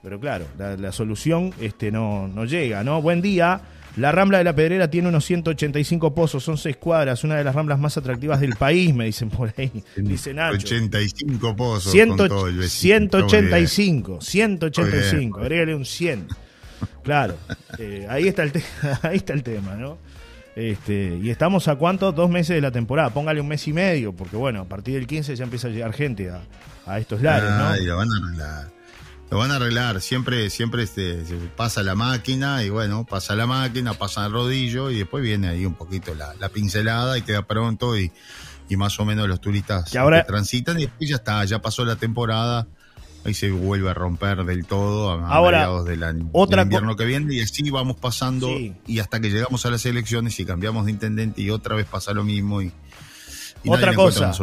Pero 0.03 0.19
claro, 0.19 0.45
la, 0.57 0.91
solución 0.91 1.53
este, 1.59 1.91
no, 1.91 2.27
no 2.27 2.45
llega, 2.45 2.83
¿no? 2.83 3.01
Buen 3.01 3.21
día. 3.21 3.61
La 3.97 4.13
Rambla 4.13 4.37
de 4.37 4.45
la 4.45 4.55
Pedrera 4.55 4.89
tiene 4.89 5.09
unos 5.09 5.25
185 5.25 6.15
pozos, 6.15 6.43
son 6.43 6.57
seis 6.57 6.77
cuadras, 6.77 7.25
una 7.25 7.35
de 7.35 7.43
las 7.43 7.53
ramblas 7.53 7.77
más 7.77 7.97
atractivas 7.97 8.39
del 8.39 8.55
país, 8.55 8.95
me 8.95 9.05
dicen 9.05 9.29
por 9.29 9.53
ahí. 9.57 9.83
Dice 9.97 10.33
Nacho. 10.33 10.65
85 10.65 11.55
pozos. 11.55 11.91
185, 11.91 14.21
185, 14.21 15.39
agrégale 15.39 15.75
un 15.75 15.83
100. 15.83 16.27
Claro, 17.03 17.35
eh, 17.79 18.07
ahí, 18.09 18.29
está 18.29 18.43
el 18.43 18.53
ahí 19.01 19.17
está 19.17 19.33
el 19.33 19.43
tema, 19.43 19.75
¿no? 19.75 19.97
Este, 20.55 21.19
y 21.21 21.29
estamos 21.29 21.67
a 21.67 21.75
cuánto? 21.75 22.11
Dos 22.11 22.29
meses 22.29 22.55
de 22.55 22.61
la 22.61 22.71
temporada. 22.71 23.09
Póngale 23.09 23.41
un 23.41 23.49
mes 23.49 23.67
y 23.67 23.73
medio, 23.73 24.13
porque 24.13 24.37
bueno, 24.37 24.61
a 24.61 24.65
partir 24.65 24.95
del 24.95 25.05
15 25.05 25.35
ya 25.35 25.43
empieza 25.43 25.67
a 25.67 25.71
llegar 25.71 25.93
gente 25.93 26.29
a, 26.29 26.41
a 26.85 26.97
estos 26.97 27.21
lares, 27.21 27.49
¿no? 27.49 27.75
lo 27.75 27.97
van 27.97 28.07
a 28.09 28.17
arreglar. 28.17 28.81
Lo 29.32 29.38
van 29.38 29.50
a 29.50 29.56
arreglar. 29.56 30.02
Siempre, 30.02 30.50
siempre 30.50 30.84
este, 30.84 31.24
pasa 31.56 31.82
la 31.84 31.96
máquina 31.96 32.63
y 32.65 32.70
bueno, 32.70 33.06
pasa 33.06 33.34
la 33.34 33.48
máquina, 33.48 33.94
pasa 33.94 34.26
el 34.26 34.34
rodillo 34.34 34.91
y 34.91 34.98
después 35.00 35.24
viene 35.24 35.48
ahí 35.48 35.65
un 35.65 35.74
poquito 35.74 36.13
la, 36.13 36.36
la 36.38 36.50
pincelada 36.50 37.17
y 37.17 37.22
queda 37.22 37.41
pronto 37.48 37.98
y, 37.98 38.12
y, 38.67 38.76
más 38.76 39.00
o 39.00 39.06
menos 39.06 39.30
los 39.30 39.39
turistas 39.39 39.96
ahora, 39.96 40.26
transitan 40.26 40.78
y 40.80 40.84
después 40.84 41.10
ya 41.10 41.15
está, 41.15 41.46
ya 41.46 41.62
pasó 41.62 41.86
la 41.86 41.96
temporada 41.96 42.67
ahí 43.24 43.34
se 43.34 43.52
vuelve 43.52 43.89
a 43.89 43.94
romper 43.94 44.44
del 44.44 44.65
todo 44.65 45.12
a, 45.12 45.28
Ahora, 45.30 45.60
mediados 45.60 45.86
del, 45.86 46.04
año, 46.04 46.30
otra 46.34 46.63
invierno 46.63 46.96
que 46.96 47.06
viene 47.06 47.36
y 47.36 47.41
así 47.41 47.70
vamos 47.70 47.98
pasando 47.98 48.50
y 48.50 49.00
hasta 49.00 49.20
que 49.20 49.30
llegamos 49.30 49.65
a 49.65 49.70
las 49.70 49.86
elecciones 49.86 50.39
y 50.39 50.46
cambiamos 50.46 50.86
de 50.86 50.91
intendente 50.91 51.41
y 51.41 51.52
otra 51.52 51.76
vez 51.76 51.86
pasa 51.86 52.13
lo 52.13 52.24
mismo 52.24 52.62
y, 52.62 52.72
otra 53.65 53.94
cosa 53.94 54.34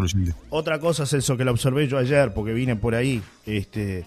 otra 0.49 0.79
cosa 0.79 1.03
es 1.03 1.13
eso 1.13 1.37
que 1.37 1.45
lo 1.45 1.51
observé 1.51 1.89
yo 1.89 1.99
ayer 1.99 2.33
porque 2.33 2.53
vine 2.53 2.77
por 2.77 2.95
ahí 2.95 3.21
este 3.47 4.07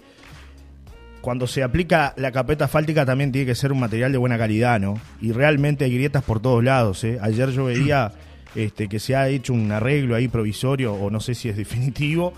cuando 1.22 1.46
se 1.46 1.62
aplica 1.62 2.12
la 2.18 2.30
capeta 2.30 2.66
asfáltica 2.66 3.06
también 3.06 3.32
tiene 3.32 3.46
que 3.46 3.54
ser 3.54 3.72
un 3.72 3.80
material 3.80 4.12
de 4.12 4.18
buena 4.18 4.36
calidad 4.36 4.78
no 4.78 5.00
y 5.22 5.32
realmente 5.32 5.86
hay 5.86 5.94
grietas 5.94 6.22
por 6.22 6.40
todos 6.40 6.62
lados 6.62 7.02
¿eh? 7.04 7.18
ayer 7.22 7.50
yo 7.50 7.64
veía 7.64 8.12
este 8.54 8.88
que 8.88 9.00
se 9.00 9.16
ha 9.16 9.28
hecho 9.28 9.54
un 9.54 9.72
arreglo 9.72 10.14
ahí 10.14 10.28
provisorio 10.28 10.92
o 10.92 11.10
no 11.10 11.20
sé 11.20 11.34
si 11.34 11.48
es 11.48 11.56
definitivo 11.56 12.34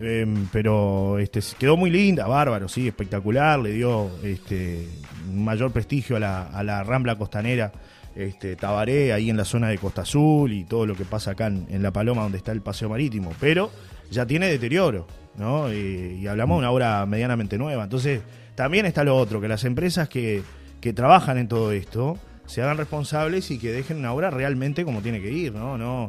Em, 0.00 0.46
pero 0.52 1.18
este, 1.18 1.40
quedó 1.58 1.76
muy 1.76 1.90
linda, 1.90 2.26
bárbaro, 2.26 2.68
sí, 2.68 2.86
espectacular, 2.86 3.58
le 3.58 3.72
dio 3.72 4.10
este, 4.22 4.86
mayor 5.32 5.72
prestigio 5.72 6.16
a 6.16 6.20
la, 6.20 6.42
a 6.42 6.62
la 6.62 6.84
Rambla 6.84 7.16
Costanera 7.16 7.72
este, 8.14 8.54
Tabaré, 8.54 9.12
ahí 9.12 9.28
en 9.28 9.36
la 9.36 9.44
zona 9.44 9.68
de 9.68 9.78
Costa 9.78 10.02
Azul 10.02 10.52
y 10.52 10.64
todo 10.64 10.86
lo 10.86 10.94
que 10.94 11.04
pasa 11.04 11.32
acá 11.32 11.48
en, 11.48 11.82
La 11.82 11.90
Paloma, 11.90 12.22
donde 12.22 12.38
está 12.38 12.52
el 12.52 12.60
paseo 12.60 12.88
marítimo, 12.88 13.32
pero 13.40 13.72
ya 14.10 14.24
tiene 14.24 14.46
deterioro, 14.48 15.08
¿no? 15.38 15.72
Y, 15.72 16.26
hablamos 16.26 16.56
de 16.56 16.58
una 16.58 16.70
obra 16.70 17.06
medianamente 17.06 17.58
nueva. 17.58 17.84
Entonces, 17.84 18.22
también 18.54 18.86
está 18.86 19.04
lo 19.04 19.16
otro, 19.16 19.40
que 19.40 19.48
las 19.48 19.64
empresas 19.64 20.08
que, 20.08 20.42
que 20.80 20.92
trabajan 20.92 21.38
en 21.38 21.48
todo 21.48 21.72
esto 21.72 22.18
se 22.46 22.62
hagan 22.62 22.78
responsables 22.78 23.50
y 23.50 23.58
que 23.58 23.70
dejen 23.70 23.98
una 23.98 24.12
obra 24.12 24.30
realmente 24.30 24.84
como 24.84 25.02
tiene 25.02 25.20
que 25.20 25.30
ir, 25.30 25.52
¿no? 25.52 25.78
No 25.78 26.08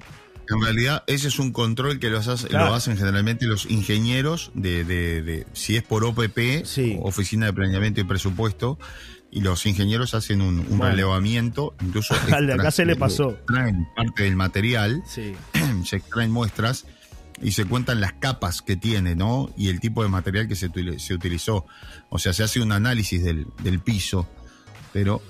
en 0.50 0.62
realidad, 0.62 1.04
ese 1.06 1.28
es 1.28 1.38
un 1.38 1.52
control 1.52 2.00
que 2.00 2.10
lo 2.10 2.20
hacen 2.20 2.98
generalmente 2.98 3.46
los 3.46 3.70
ingenieros 3.70 4.52
de, 4.56 4.84
de, 4.84 5.46
si 5.54 5.76
es 5.76 5.84
por 5.84 6.04
OPP, 6.04 6.66
Oficina 7.02 7.46
de 7.46 7.54
Planeamiento 7.54 8.02
y 8.02 8.04
Presupuesto, 8.04 8.80
y 9.32 9.42
los 9.42 9.68
ingenieros 9.68 10.16
hacen 10.16 10.42
un, 10.42 10.80
relevamiento, 10.80 11.76
incluso 11.82 12.16
acá 12.32 12.72
se 12.72 12.86
le 12.86 12.96
pasó. 12.96 13.32
Extraen 13.32 13.88
parte 13.96 14.24
del 14.24 14.36
material, 14.36 15.04
se 15.08 15.96
extraen 15.96 16.32
muestras 16.32 16.88
y 17.42 17.52
se 17.52 17.66
cuentan 17.66 18.02
las 18.02 18.14
capas 18.14 18.62
que 18.62 18.76
tiene, 18.76 19.16
¿no? 19.16 19.50
Y 19.58 19.70
el 19.70 19.80
tipo 19.80 20.04
de 20.04 20.10
material 20.10 20.48
que 20.48 20.56
se, 20.56 20.70
se 20.98 21.14
utilizó. 21.14 21.66
O 22.10 22.20
sea, 22.20 22.34
se 22.34 22.44
hace 22.44 22.60
un 22.60 22.72
análisis 22.72 23.24
del, 23.24 23.48
del 23.64 23.80
piso, 23.80 24.28
pero 24.94 25.22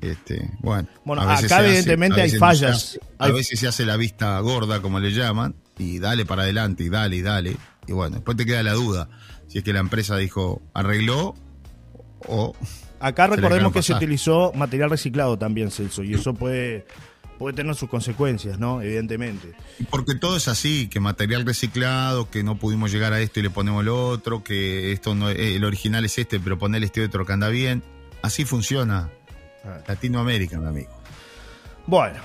este, 0.00 0.50
bueno, 0.60 0.88
bueno 1.04 1.22
acá 1.22 1.64
evidentemente 1.64 2.20
hay 2.20 2.30
fallas. 2.30 2.98
a 3.18 3.28
veces 3.28 3.60
se 3.60 3.68
hace 3.68 3.86
la 3.86 3.96
vista 3.96 4.38
gorda, 4.40 4.82
como 4.82 5.00
le 5.00 5.12
llaman, 5.12 5.54
y 5.78 5.98
dale 5.98 6.24
para 6.26 6.42
adelante, 6.42 6.84
y 6.84 6.88
dale, 6.88 7.16
y 7.16 7.22
dale. 7.22 7.56
Y 7.86 7.92
bueno, 7.92 8.16
después 8.16 8.36
te 8.36 8.46
queda 8.46 8.62
la 8.62 8.72
duda 8.72 9.08
si 9.52 9.58
es 9.58 9.64
que 9.64 9.74
la 9.74 9.80
empresa 9.80 10.16
dijo 10.16 10.62
arregló 10.72 11.34
o. 12.26 12.56
Acá 13.00 13.26
recordemos 13.26 13.70
que 13.72 13.82
se 13.82 13.92
utilizó 13.92 14.52
material 14.54 14.88
reciclado 14.88 15.36
también, 15.36 15.70
Celso, 15.70 16.02
y 16.02 16.14
eso 16.14 16.32
puede, 16.32 16.86
puede 17.38 17.56
tener 17.56 17.74
sus 17.74 17.88
consecuencias, 17.88 18.58
¿no? 18.58 18.80
Evidentemente. 18.82 19.52
Porque 19.90 20.14
todo 20.14 20.36
es 20.36 20.48
así, 20.48 20.88
que 20.88 21.00
material 21.00 21.44
reciclado, 21.44 22.30
que 22.30 22.42
no 22.42 22.56
pudimos 22.56 22.92
llegar 22.92 23.12
a 23.12 23.20
esto 23.20 23.40
y 23.40 23.42
le 23.42 23.50
ponemos 23.50 23.84
lo 23.84 24.08
otro, 24.08 24.44
que 24.44 24.92
esto 24.92 25.14
no 25.14 25.28
el 25.28 25.64
original 25.64 26.04
es 26.04 26.18
este, 26.18 26.38
pero 26.40 26.58
poner 26.58 26.82
este 26.84 27.04
otro 27.04 27.26
que 27.26 27.32
anda 27.32 27.48
bien. 27.48 27.82
Así 28.22 28.44
funciona 28.44 29.10
Latinoamérica, 29.88 30.58
mi 30.58 30.66
amigo. 30.66 30.90
Bueno, 31.86 32.18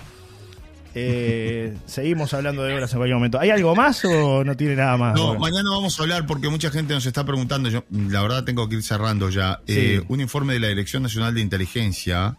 Eh, 0.99 1.77
seguimos 1.85 2.33
hablando 2.33 2.63
de 2.63 2.73
obras 2.73 2.91
en 2.91 2.97
cualquier 2.97 3.15
momento. 3.17 3.39
¿Hay 3.39 3.51
algo 3.51 3.75
más 3.75 4.03
o 4.05 4.43
no 4.43 4.57
tiene 4.57 4.75
nada 4.75 4.97
más? 4.97 5.13
No, 5.15 5.37
mañana 5.37 5.69
vamos 5.69 5.99
a 5.99 6.03
hablar 6.03 6.25
porque 6.25 6.49
mucha 6.49 6.71
gente 6.71 6.93
nos 6.93 7.05
está 7.05 7.23
preguntando. 7.23 7.69
Yo, 7.69 7.83
la 7.91 8.21
verdad, 8.23 8.43
tengo 8.43 8.67
que 8.67 8.75
ir 8.75 8.83
cerrando 8.83 9.29
ya. 9.29 9.59
Eh, 9.67 10.01
un 10.07 10.21
informe 10.21 10.53
de 10.53 10.59
la 10.59 10.67
Dirección 10.69 11.03
Nacional 11.03 11.35
de 11.35 11.41
Inteligencia 11.41 12.35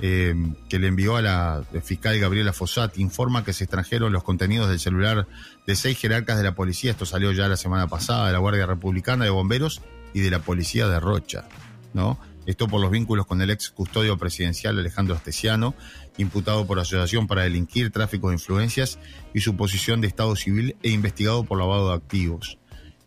eh, 0.00 0.34
que 0.68 0.78
le 0.78 0.86
envió 0.86 1.16
a 1.16 1.22
la 1.22 1.64
fiscal 1.82 2.18
Gabriela 2.18 2.52
Fossati 2.52 3.00
informa 3.00 3.44
que 3.44 3.52
se 3.52 3.64
extrajeron 3.64 4.12
los 4.12 4.22
contenidos 4.22 4.68
del 4.68 4.78
celular 4.78 5.26
de 5.66 5.76
seis 5.76 5.98
jerarcas 5.98 6.36
de 6.36 6.44
la 6.44 6.54
policía. 6.54 6.92
Esto 6.92 7.04
salió 7.06 7.32
ya 7.32 7.48
la 7.48 7.56
semana 7.56 7.88
pasada 7.88 8.26
de 8.26 8.32
la 8.32 8.38
Guardia 8.38 8.66
Republicana 8.66 9.24
de 9.24 9.30
Bomberos 9.30 9.82
y 10.14 10.20
de 10.20 10.30
la 10.30 10.38
Policía 10.38 10.88
de 10.88 11.00
Rocha, 11.00 11.48
¿no? 11.94 12.18
Esto 12.46 12.66
por 12.66 12.80
los 12.80 12.90
vínculos 12.90 13.26
con 13.26 13.42
el 13.42 13.50
ex 13.50 13.68
custodio 13.68 14.16
presidencial 14.16 14.78
Alejandro 14.78 15.14
Astesiano, 15.14 15.74
imputado 16.16 16.66
por 16.66 16.78
asociación 16.78 17.26
para 17.26 17.42
delinquir, 17.42 17.90
tráfico 17.90 18.28
de 18.28 18.36
influencias 18.36 18.98
y 19.34 19.40
su 19.40 19.54
posición 19.54 20.00
de 20.00 20.06
Estado 20.06 20.34
civil 20.34 20.74
e 20.82 20.88
investigado 20.90 21.44
por 21.44 21.58
lavado 21.58 21.90
de 21.90 21.96
activos. 21.96 22.58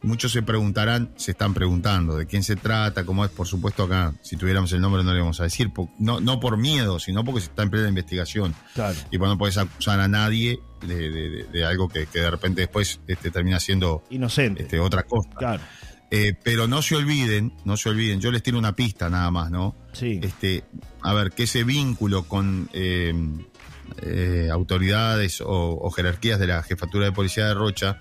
Muchos 0.04 0.32
se 0.32 0.42
preguntarán, 0.42 1.14
se 1.16 1.32
están 1.32 1.54
preguntando 1.54 2.16
de 2.16 2.26
quién 2.26 2.44
se 2.44 2.56
trata, 2.56 3.06
cómo 3.06 3.24
es, 3.24 3.30
por 3.30 3.46
supuesto 3.46 3.84
acá, 3.84 4.16
si 4.22 4.36
tuviéramos 4.36 4.72
el 4.74 4.82
nombre 4.82 5.04
no 5.04 5.14
le 5.14 5.20
vamos 5.20 5.40
a 5.42 5.44
decir, 5.44 5.72
no, 6.00 6.20
no 6.20 6.40
por 6.40 6.58
miedo, 6.58 6.98
sino 6.98 7.24
porque 7.24 7.42
se 7.42 7.48
está 7.48 7.62
en 7.64 7.70
plena 7.70 7.88
investigación. 7.88 8.56
Y 9.12 9.18
bueno, 9.18 9.36
no 9.36 9.38
puedes 9.38 9.58
acusar 9.58 10.00
a 10.00 10.08
nadie 10.08 10.60
de, 10.82 11.66
algo 11.66 11.88
que, 11.88 12.08
de 12.12 12.32
repente 12.32 12.62
después 12.62 13.00
este, 13.08 13.30
termina 13.30 13.60
siendo 13.60 14.04
inocente 14.10 14.64
este, 14.64 14.80
otra 14.80 15.04
cosa. 15.04 15.30
Claro. 15.38 15.62
Eh, 16.10 16.34
pero 16.44 16.68
no 16.68 16.82
se 16.82 16.96
olviden, 16.96 17.54
no 17.64 17.78
se 17.78 17.88
olviden, 17.88 18.20
yo 18.20 18.32
les 18.32 18.44
tiro 18.44 18.58
una 18.58 18.76
pista 18.76 19.10
nada 19.10 19.32
más, 19.32 19.50
¿no? 19.50 19.76
Sí. 19.94 20.20
Este, 20.22 20.66
a 21.02 21.14
ver, 21.14 21.32
que 21.32 21.44
ese 21.44 21.64
vínculo 21.64 22.24
con 22.24 22.70
eh, 22.74 23.14
eh, 24.02 24.50
autoridades 24.52 25.42
o, 25.46 25.90
jerarquías 25.92 26.40
de 26.40 26.48
la 26.48 26.64
jefatura 26.64 27.06
de 27.06 27.12
policía 27.12 27.48
de 27.48 27.54
Rocha 27.54 28.00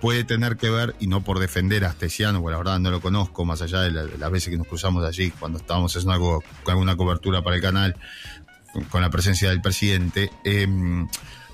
puede 0.00 0.24
tener 0.24 0.56
que 0.56 0.70
ver, 0.70 0.94
y 0.98 1.06
no 1.06 1.22
por 1.22 1.38
defender 1.38 1.84
a 1.84 1.88
Astesiano, 1.88 2.40
porque 2.40 2.52
la 2.52 2.58
verdad 2.58 2.78
no 2.78 2.90
lo 2.90 3.00
conozco, 3.00 3.44
más 3.44 3.62
allá 3.62 3.80
de, 3.80 3.90
las 3.90 4.30
veces 4.30 4.50
que 4.50 4.56
nos 4.56 4.66
cruzamos 4.66 5.04
allí, 5.04 5.30
cuando 5.30 5.58
estábamos 5.58 5.94
haciendo 5.94 6.12
algo, 6.12 6.42
con 6.62 6.72
alguna 6.72 6.96
cobertura 6.96 7.42
para 7.42 7.56
el 7.56 7.62
canal, 7.62 7.96
con, 8.90 9.02
la 9.02 9.10
presencia 9.10 9.50
del 9.50 9.60
presidente. 9.60 10.30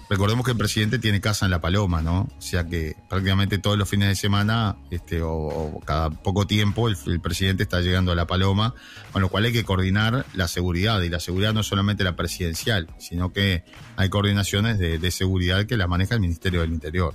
Recordemos 0.08 0.44
que 0.44 0.50
el 0.50 0.58
presidente 0.58 0.98
tiene 0.98 1.20
casa 1.20 1.46
en 1.46 1.50
La 1.50 1.60
Paloma, 1.60 2.02
¿no? 2.02 2.28
O 2.38 2.42
sea 2.42 2.68
que 2.68 2.94
prácticamente 3.08 3.58
todos 3.58 3.78
los 3.78 3.88
fines 3.88 4.08
de 4.08 4.14
semana, 4.14 4.76
este, 4.90 5.22
o, 5.22 5.80
cada 5.86 6.10
poco 6.10 6.46
tiempo, 6.46 6.88
el, 6.88 7.20
presidente 7.20 7.62
está 7.62 7.80
llegando 7.80 8.12
a 8.12 8.14
La 8.14 8.26
Paloma, 8.26 8.74
con 9.12 9.22
lo 9.22 9.30
cual 9.30 9.46
hay 9.46 9.52
que 9.52 9.64
coordinar 9.64 10.26
la 10.34 10.46
seguridad. 10.46 11.00
Y 11.00 11.08
la 11.08 11.20
seguridad 11.20 11.54
no 11.54 11.60
es 11.60 11.66
solamente 11.66 12.04
la 12.04 12.16
presidencial, 12.16 12.88
sino 12.98 13.32
que 13.32 13.64
hay 13.96 14.10
coordinaciones 14.10 14.78
de, 14.78 15.10
seguridad 15.10 15.64
que 15.64 15.76
las 15.76 15.88
maneja 15.88 16.14
el 16.14 16.20
Ministerio 16.20 16.60
del 16.60 16.72
Interior. 16.72 17.14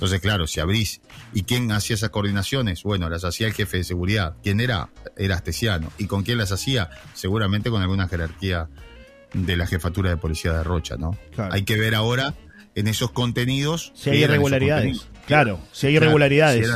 Entonces, 0.00 0.22
claro, 0.22 0.46
si 0.46 0.60
abrís. 0.60 1.02
¿Y 1.34 1.42
quién 1.42 1.70
hacía 1.72 1.92
esas 1.92 2.08
coordinaciones? 2.08 2.84
Bueno, 2.84 3.10
las 3.10 3.22
hacía 3.22 3.48
el 3.48 3.52
jefe 3.52 3.76
de 3.76 3.84
seguridad. 3.84 4.34
¿Quién 4.42 4.58
era? 4.60 4.88
Era 5.14 5.34
Astesiano. 5.34 5.92
¿Y 5.98 6.06
con 6.06 6.22
quién 6.22 6.38
las 6.38 6.52
hacía? 6.52 6.88
Seguramente 7.12 7.68
con 7.68 7.82
alguna 7.82 8.08
jerarquía 8.08 8.70
de 9.34 9.56
la 9.58 9.66
jefatura 9.66 10.08
de 10.08 10.16
policía 10.16 10.54
de 10.54 10.64
Rocha, 10.64 10.96
¿no? 10.96 11.18
Hay 11.50 11.64
que 11.64 11.76
ver 11.76 11.94
ahora 11.94 12.32
en 12.74 12.88
esos 12.88 13.10
contenidos. 13.10 13.92
Si 13.94 14.08
hay 14.08 14.24
irregularidades. 14.24 15.06
Claro, 15.26 15.60
si 15.70 15.88
hay 15.88 15.96
irregularidades. 15.96 16.70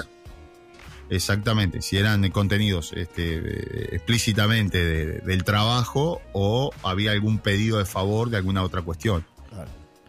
exactamente, 1.09 1.81
si 1.81 1.97
eran 1.97 2.29
contenidos 2.29 2.93
este, 2.93 3.95
explícitamente 3.97 4.85
del 5.22 5.45
trabajo 5.45 6.20
o 6.35 6.72
había 6.83 7.12
algún 7.12 7.39
pedido 7.39 7.79
de 7.79 7.87
favor 7.87 8.29
de 8.29 8.37
alguna 8.37 8.62
otra 8.62 8.83
cuestión. 8.83 9.25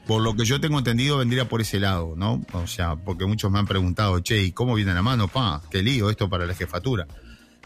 Por 0.07 0.21
lo 0.21 0.35
que 0.35 0.45
yo 0.45 0.61
tengo 0.61 0.77
entendido, 0.77 1.17
vendría 1.17 1.49
por 1.49 1.61
ese 1.61 1.79
lado, 1.79 2.13
¿no? 2.15 2.45
O 2.53 2.67
sea, 2.67 2.95
porque 2.95 3.25
muchos 3.25 3.51
me 3.51 3.59
han 3.59 3.65
preguntado, 3.65 4.19
che, 4.19 4.41
¿y 4.43 4.51
cómo 4.51 4.75
viene 4.75 4.93
la 4.93 5.01
mano? 5.01 5.27
Pa, 5.27 5.61
qué 5.71 5.81
lío 5.81 6.09
esto 6.09 6.29
para 6.29 6.45
la 6.45 6.53
jefatura. 6.53 7.07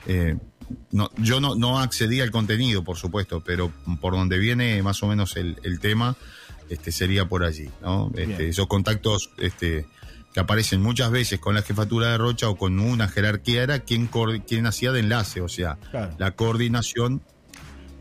Eh, 0.07 0.37
no, 0.91 1.09
yo 1.17 1.41
no, 1.41 1.55
no 1.55 1.79
accedí 1.79 2.21
al 2.21 2.31
contenido, 2.31 2.83
por 2.83 2.97
supuesto, 2.97 3.43
pero 3.43 3.71
por 3.99 4.13
donde 4.13 4.37
viene 4.37 4.81
más 4.83 5.03
o 5.03 5.07
menos 5.07 5.35
el, 5.35 5.79
tema, 5.79 6.15
este, 6.69 6.91
sería 6.91 7.27
por 7.27 7.43
allí, 7.43 7.69
¿no? 7.81 8.11
Este, 8.15 8.49
esos 8.49 8.67
contactos 8.67 9.31
este, 9.37 9.85
que 10.33 10.39
aparecen 10.39 10.81
muchas 10.81 11.11
veces 11.11 11.39
con 11.39 11.55
la 11.55 11.61
jefatura 11.61 12.11
de 12.11 12.17
Rocha 12.17 12.49
o 12.49 12.55
con 12.55 12.79
una 12.79 13.07
jerarquía 13.07 13.63
era 13.63 13.79
quien, 13.79 14.09
quien 14.47 14.65
hacía 14.65 14.91
de 14.91 14.99
enlace, 14.99 15.41
o 15.41 15.49
sea, 15.49 15.77
la 16.17 16.31
coordinación 16.31 17.21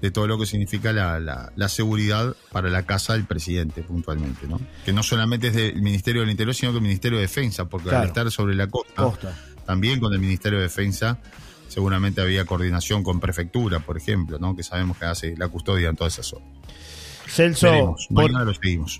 de 0.01 0.11
todo 0.11 0.27
lo 0.27 0.39
que 0.39 0.47
significa 0.47 0.93
la, 0.93 1.19
la, 1.55 1.69
seguridad 1.69 2.37
para 2.53 2.71
la 2.71 2.85
casa 2.85 3.15
del 3.15 3.25
presidente 3.25 3.83
puntualmente, 3.83 4.47
¿no? 4.47 4.61
Que 4.85 4.93
no 4.93 5.03
solamente 5.03 5.49
es 5.49 5.55
del 5.55 5.83
Ministerio 5.83 6.23
del 6.23 6.31
Interior, 6.31 6.55
sino 6.55 6.73
que 6.73 6.79
el 6.79 6.83
Ministerio 6.83 7.19
de 7.19 7.23
Defensa, 7.23 7.65
porque 7.65 7.91
al 7.91 8.07
estar 8.07 8.31
sobre 8.31 8.55
la 8.55 8.69
costa, 8.69 9.13
también 9.67 9.99
con 10.01 10.13
el 10.13 10.21
Ministerio 10.21 10.59
de 10.59 10.65
Defensa 10.65 11.19
seguramente 11.69 12.21
había 12.21 12.45
coordinación 12.45 13.03
con 13.03 13.21
prefectura, 13.21 13.81
por 13.81 13.97
ejemplo, 13.97 14.39
¿no? 14.39 14.57
que 14.57 14.63
sabemos 14.63 14.97
que 14.97 15.05
hace 15.05 15.37
la 15.37 15.49
custodia 15.49 15.89
en 15.89 15.97
toda 15.97 16.09
esa 16.09 16.23
zona. 16.23 16.47
Celso, 17.29 17.95
por, 18.09 18.31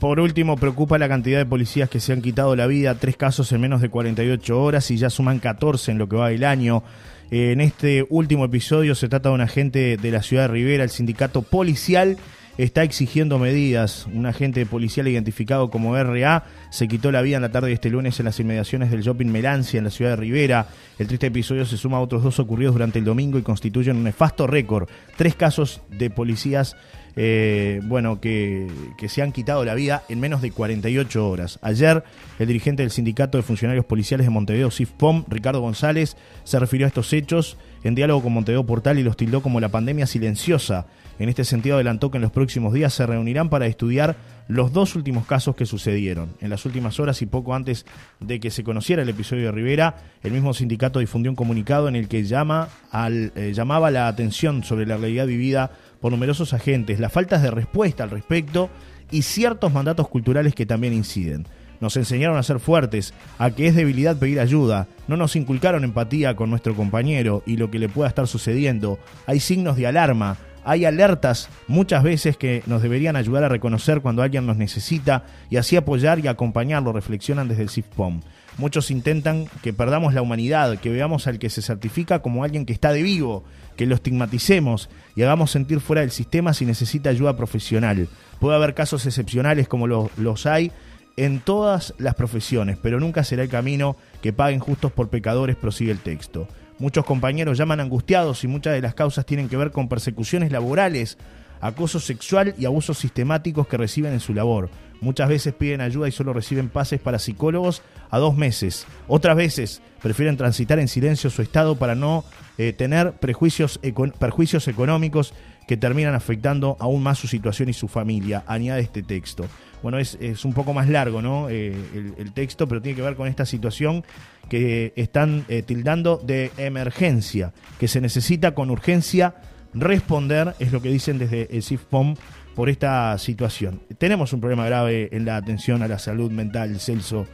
por, 0.01 0.21
último, 0.21 0.57
preocupa 0.59 0.99
la 0.99 1.09
cantidad 1.09 1.39
de 1.39 1.47
policías 1.47 1.89
que 1.89 1.99
se 1.99 2.13
han 2.13 2.21
quitado 2.21 2.55
la 2.57 2.67
vida, 2.67 2.95
tres 2.97 3.17
casos 3.17 3.51
en 3.53 3.61
menos 3.63 3.81
de 3.81 3.89
48 3.89 4.63
horas 4.63 4.91
y 4.91 4.99
ya 4.99 5.09
suman 5.09 5.39
14 5.39 5.93
en 5.93 5.99
lo 5.99 6.11
que 6.11 6.17
va 6.17 6.29
del 6.29 6.45
año. 6.45 6.83
En 7.31 7.61
este 7.61 8.07
último 8.09 8.47
episodio 8.47 8.95
se 8.95 9.09
trata 9.09 9.29
de 9.29 9.35
un 9.35 9.43
agente 9.43 9.99
de 9.99 10.11
la 10.11 10.23
ciudad 10.23 10.45
de 10.45 10.49
Rivera, 10.49 10.83
el 10.83 10.89
sindicato 10.89 11.43
policial 11.43 12.17
está 12.57 12.83
exigiendo 12.83 13.39
medidas. 13.39 14.07
Un 14.13 14.25
agente 14.25 14.65
policial 14.65 15.07
identificado 15.09 15.71
como 15.71 15.95
RA 15.95 16.45
se 16.71 16.89
quitó 16.89 17.13
la 17.13 17.21
vida 17.21 17.37
en 17.37 17.43
la 17.43 17.53
tarde 17.53 17.69
de 17.69 17.75
este 17.75 17.91
lunes 17.91 18.19
en 18.19 18.25
las 18.25 18.41
inmediaciones 18.41 18.91
del 18.91 19.03
shopping 19.03 19.27
Melancia 19.27 19.79
en 19.79 19.85
la 19.85 19.91
ciudad 19.91 20.13
de 20.13 20.17
Rivera. 20.17 20.69
El 20.99 21.07
triste 21.07 21.27
episodio 21.27 21.67
se 21.67 21.77
suma 21.77 21.99
a 21.99 22.01
otros 22.01 22.23
dos 22.23 22.39
ocurridos 22.41 22.75
durante 22.75 22.99
el 22.99 23.05
domingo 23.05 23.39
y 23.39 23.43
constituyen 23.43 23.97
un 23.97 24.05
nefasto 24.05 24.47
récord. 24.47 24.89
Tres 25.17 25.35
casos 25.35 25.83
de 25.91 26.11
policías 26.11 26.77
eh, 27.21 27.81
bueno, 27.83 28.21
que, 28.21 28.69
se 29.09 29.23
han 29.23 29.33
quitado 29.33 29.65
la 29.65 29.75
vida 29.75 30.05
en 30.09 30.21
menos 30.21 30.41
de 30.41 30.53
48 30.53 31.29
horas. 31.29 31.59
Ayer, 31.63 32.05
el 32.39 32.47
dirigente 32.47 32.85
del 32.85 32.93
Sindicato 32.93 33.37
de 33.37 33.43
Funcionarios 33.43 33.85
Policiales 33.85 34.25
de 34.25 34.31
Montevideo, 34.31 34.71
SIFPOM, 34.71 35.25
Ricardo 35.27 35.61
González, 35.61 36.17
se 36.45 36.61
refirió 36.61 36.87
a 36.87 36.89
estos 36.89 37.13
hechos 37.13 37.57
en 37.83 37.97
diálogo 37.97 38.23
con 38.23 38.35
Montevideo 38.35 38.65
Portal 38.65 39.01
y 39.01 39.03
los 39.03 39.17
tildó 39.17 39.43
como 39.43 39.59
la 39.59 39.69
pandemia 39.69 40.07
silenciosa 40.07 40.87
en 41.19 41.29
este 41.29 41.45
sentido, 41.45 41.75
adelantó 41.75 42.11
que 42.11 42.19
en 42.19 42.23
los 42.23 42.31
próximos 42.31 42.73
días 42.73 42.95
se 42.95 43.05
reunirán 43.05 43.49
para 43.49 43.67
estudiar 43.67 44.17
los 44.47 44.73
dos 44.73 44.95
últimos 44.95 45.27
casos 45.27 45.57
que 45.57 45.67
sucedieron. 45.67 46.31
En 46.41 46.49
las 46.49 46.65
últimas 46.65 47.01
horas 47.01 47.21
y 47.23 47.27
poco 47.27 47.55
antes 47.55 47.87
de 48.21 48.39
que 48.39 48.51
se 48.51 48.63
conociera 48.63 49.03
el 49.03 49.09
episodio 49.09 49.47
de 49.47 49.53
Rivera, 49.53 49.97
el 50.23 50.33
mismo 50.33 50.55
sindicato 50.55 51.01
difundió 51.01 51.31
un 51.31 51.37
comunicado 51.37 51.89
en 51.89 51.97
el 51.97 52.09
que 52.09 52.23
llama 52.23 52.69
eh, 52.93 53.53
llamaba 53.55 53.91
la 53.91 54.07
atención 54.07 54.63
sobre 54.63 54.87
la 54.87 54.97
realidad 54.97 55.27
vivida 55.27 55.73
por 56.01 56.13
numerosos 56.13 56.53
agentes, 56.53 57.01
las 57.01 57.13
faltas 57.13 57.43
de 57.43 57.51
respuesta 57.51 58.05
al 58.05 58.11
respecto 58.11 58.71
y 59.11 59.23
ciertos 59.23 59.73
mandatos 59.73 60.09
culturales 60.09 60.55
que 60.55 60.67
también 60.67 60.93
inciden. 60.93 61.47
Nos 61.81 61.97
enseñaron 61.97 62.37
a 62.37 62.43
ser 62.43 62.59
fuertes, 62.59 63.15
a 63.39 63.51
que 63.51 63.69
es 63.69 63.77
debilidad 63.77 64.17
pedir 64.17 64.41
ayuda, 64.41 64.89
no 65.07 65.17
nos 65.17 65.37
inculcaron 65.37 65.85
empatía 65.85 66.35
con 66.35 66.51
nuestro 66.51 66.75
compañero 66.75 67.43
y 67.47 67.57
lo 67.57 67.71
que 67.71 67.79
le 67.79 67.89
pueda 67.89 68.09
estar 68.09 68.27
sucediendo. 68.27 68.99
Hay 69.27 69.39
signos 69.39 69.77
de 69.77 69.87
alarma, 69.87 70.37
hay 70.65 70.85
alertas 70.85 71.49
muchas 71.69 72.03
veces 72.03 72.37
que 72.37 72.63
nos 72.67 72.83
deberían 72.83 73.17
ayudar 73.17 73.45
a 73.45 73.49
reconocer 73.49 74.01
cuando 74.01 74.23
alguien 74.23 74.45
nos 74.45 74.57
necesita 74.57 75.25
y 75.51 75.57
así 75.57 75.77
apoyar 75.77 76.19
y 76.19 76.29
acompañarlo, 76.29 76.93
reflexionan 76.93 77.49
desde 77.49 77.63
el 77.63 77.71
CIFPOM. 77.71 78.21
Muchos 78.59 78.91
intentan 78.91 79.47
que 79.63 79.73
perdamos 79.73 80.15
la 80.15 80.23
humanidad, 80.23 80.79
que 80.79 80.91
veamos 80.91 81.29
al 81.29 81.39
que 81.39 81.49
se 81.49 81.63
certifica 81.63 82.23
como 82.23 82.43
alguien 82.43 82.67
que 82.67 82.73
está 82.73 82.93
de 82.93 83.05
vivo, 83.05 83.45
que 83.77 83.87
lo 83.87 83.95
estigmaticemos 83.95 84.91
y 85.15 85.23
hagamos 85.23 85.53
sentir 85.53 85.79
fuera 85.79 86.01
del 86.03 86.11
sistema 86.11 86.53
si 86.53 86.67
necesita 86.67 87.09
ayuda 87.09 87.37
profesional. 87.37 88.09
Puede 88.41 88.57
haber 88.57 88.75
casos 88.75 89.07
excepcionales 89.07 89.69
como 89.69 89.87
los 89.87 90.47
hay 90.47 90.73
en 91.17 91.39
todas 91.39 91.95
las 91.99 92.17
profesiones, 92.17 92.79
pero 92.83 92.99
nunca 92.99 93.23
será 93.23 93.45
el 93.45 93.49
camino 93.49 93.97
que 94.23 94.33
paguen 94.33 94.59
justos 94.59 94.91
por 94.91 95.09
pecadores, 95.09 95.55
prosigue 95.55 95.93
el 95.93 96.01
texto. 96.01 96.49
Muchos 96.81 97.05
compañeros 97.05 97.59
llaman 97.59 97.81
angustiados 97.81 98.43
y 98.43 98.49
muchas 98.49 98.75
de 98.75 98.83
las 98.83 98.95
causas 98.95 99.25
tienen 99.25 99.49
que 99.49 99.57
ver 99.57 99.71
con 99.71 99.89
persecuciones 99.89 100.51
laborales, 100.51 101.17
acoso 101.61 101.99
sexual 102.01 102.55
y 102.59 102.67
abusos 102.67 102.99
sistemáticos 102.99 103.69
que 103.69 103.77
reciben 103.77 104.13
en 104.13 104.21
su 104.21 104.35
labor. 104.35 104.69
Muchas 105.01 105.29
veces 105.29 105.55
piden 105.55 105.81
ayuda 105.81 106.09
y 106.09 106.13
solo 106.13 106.33
reciben 106.33 106.69
pases 106.69 107.01
para 107.01 107.19
psicólogos 107.19 107.83
a 108.11 108.19
dos 108.19 108.37
meses. 108.37 108.87
Otras 109.07 109.37
veces 109.37 109.83
prefieren 110.03 110.37
transitar 110.37 110.79
en 110.79 110.89
silencio 110.89 111.31
su 111.31 111.43
estado 111.43 111.77
para 111.77 111.95
no 111.95 112.25
eh, 112.57 112.73
tener 112.73 113.13
prejuicios, 113.13 113.81
perjuicios 114.19 114.69
económicos 114.69 115.35
que 115.67 115.77
terminan 115.77 116.15
afectando 116.15 116.77
aún 116.81 117.03
más 117.03 117.19
su 117.19 117.29
situación 117.29 117.69
y 117.69 117.73
su 117.73 117.89
familia. 117.89 118.43
Añade 118.47 118.81
este 118.81 119.03
texto. 119.03 119.47
Bueno, 119.83 119.99
es, 119.99 120.17
un 120.45 120.55
poco 120.55 120.73
más 120.73 120.89
largo 120.89 121.23
¿no? 121.23 121.49
Eh, 121.49 121.73
el, 122.19 122.33
texto, 122.33 122.67
pero 122.67 122.83
tiene 122.83 122.97
que 122.97 123.03
ver 123.03 123.15
con 123.15 123.29
esta 123.29 123.47
situación 123.47 124.05
que 124.49 124.93
están 124.97 125.45
eh, 125.49 125.63
tildando 125.63 126.17
de 126.17 126.51
emergencia, 126.57 127.53
que 127.79 127.87
se 127.87 128.01
necesita 128.01 128.55
con 128.55 128.71
urgencia 128.71 129.35
responder, 129.75 130.55
es 130.59 130.73
lo 130.73 130.81
que 130.81 130.89
dicen 130.91 131.19
desde 131.19 131.55
el 131.55 131.63
CIFPOM 131.63 132.17
por 132.59 132.69
esta 132.69 133.17
situación. 133.19 133.83
Tenemos 133.99 134.33
un 134.33 134.41
problema 134.41 134.67
grave 134.67 135.11
en 135.13 135.25
la 135.25 135.37
atención 135.37 135.81
a 135.85 135.87
la 135.87 136.01
salud 136.01 136.33
mental, 136.33 136.81
Celso, 136.81 137.25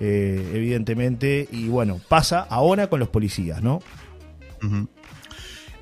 eh, 0.00 0.50
evidentemente, 0.54 1.48
y 1.52 1.68
bueno, 1.68 2.00
pasa 2.08 2.40
ahora 2.40 2.88
con 2.88 2.98
los 2.98 3.08
policías, 3.08 3.62
¿no? 3.62 3.78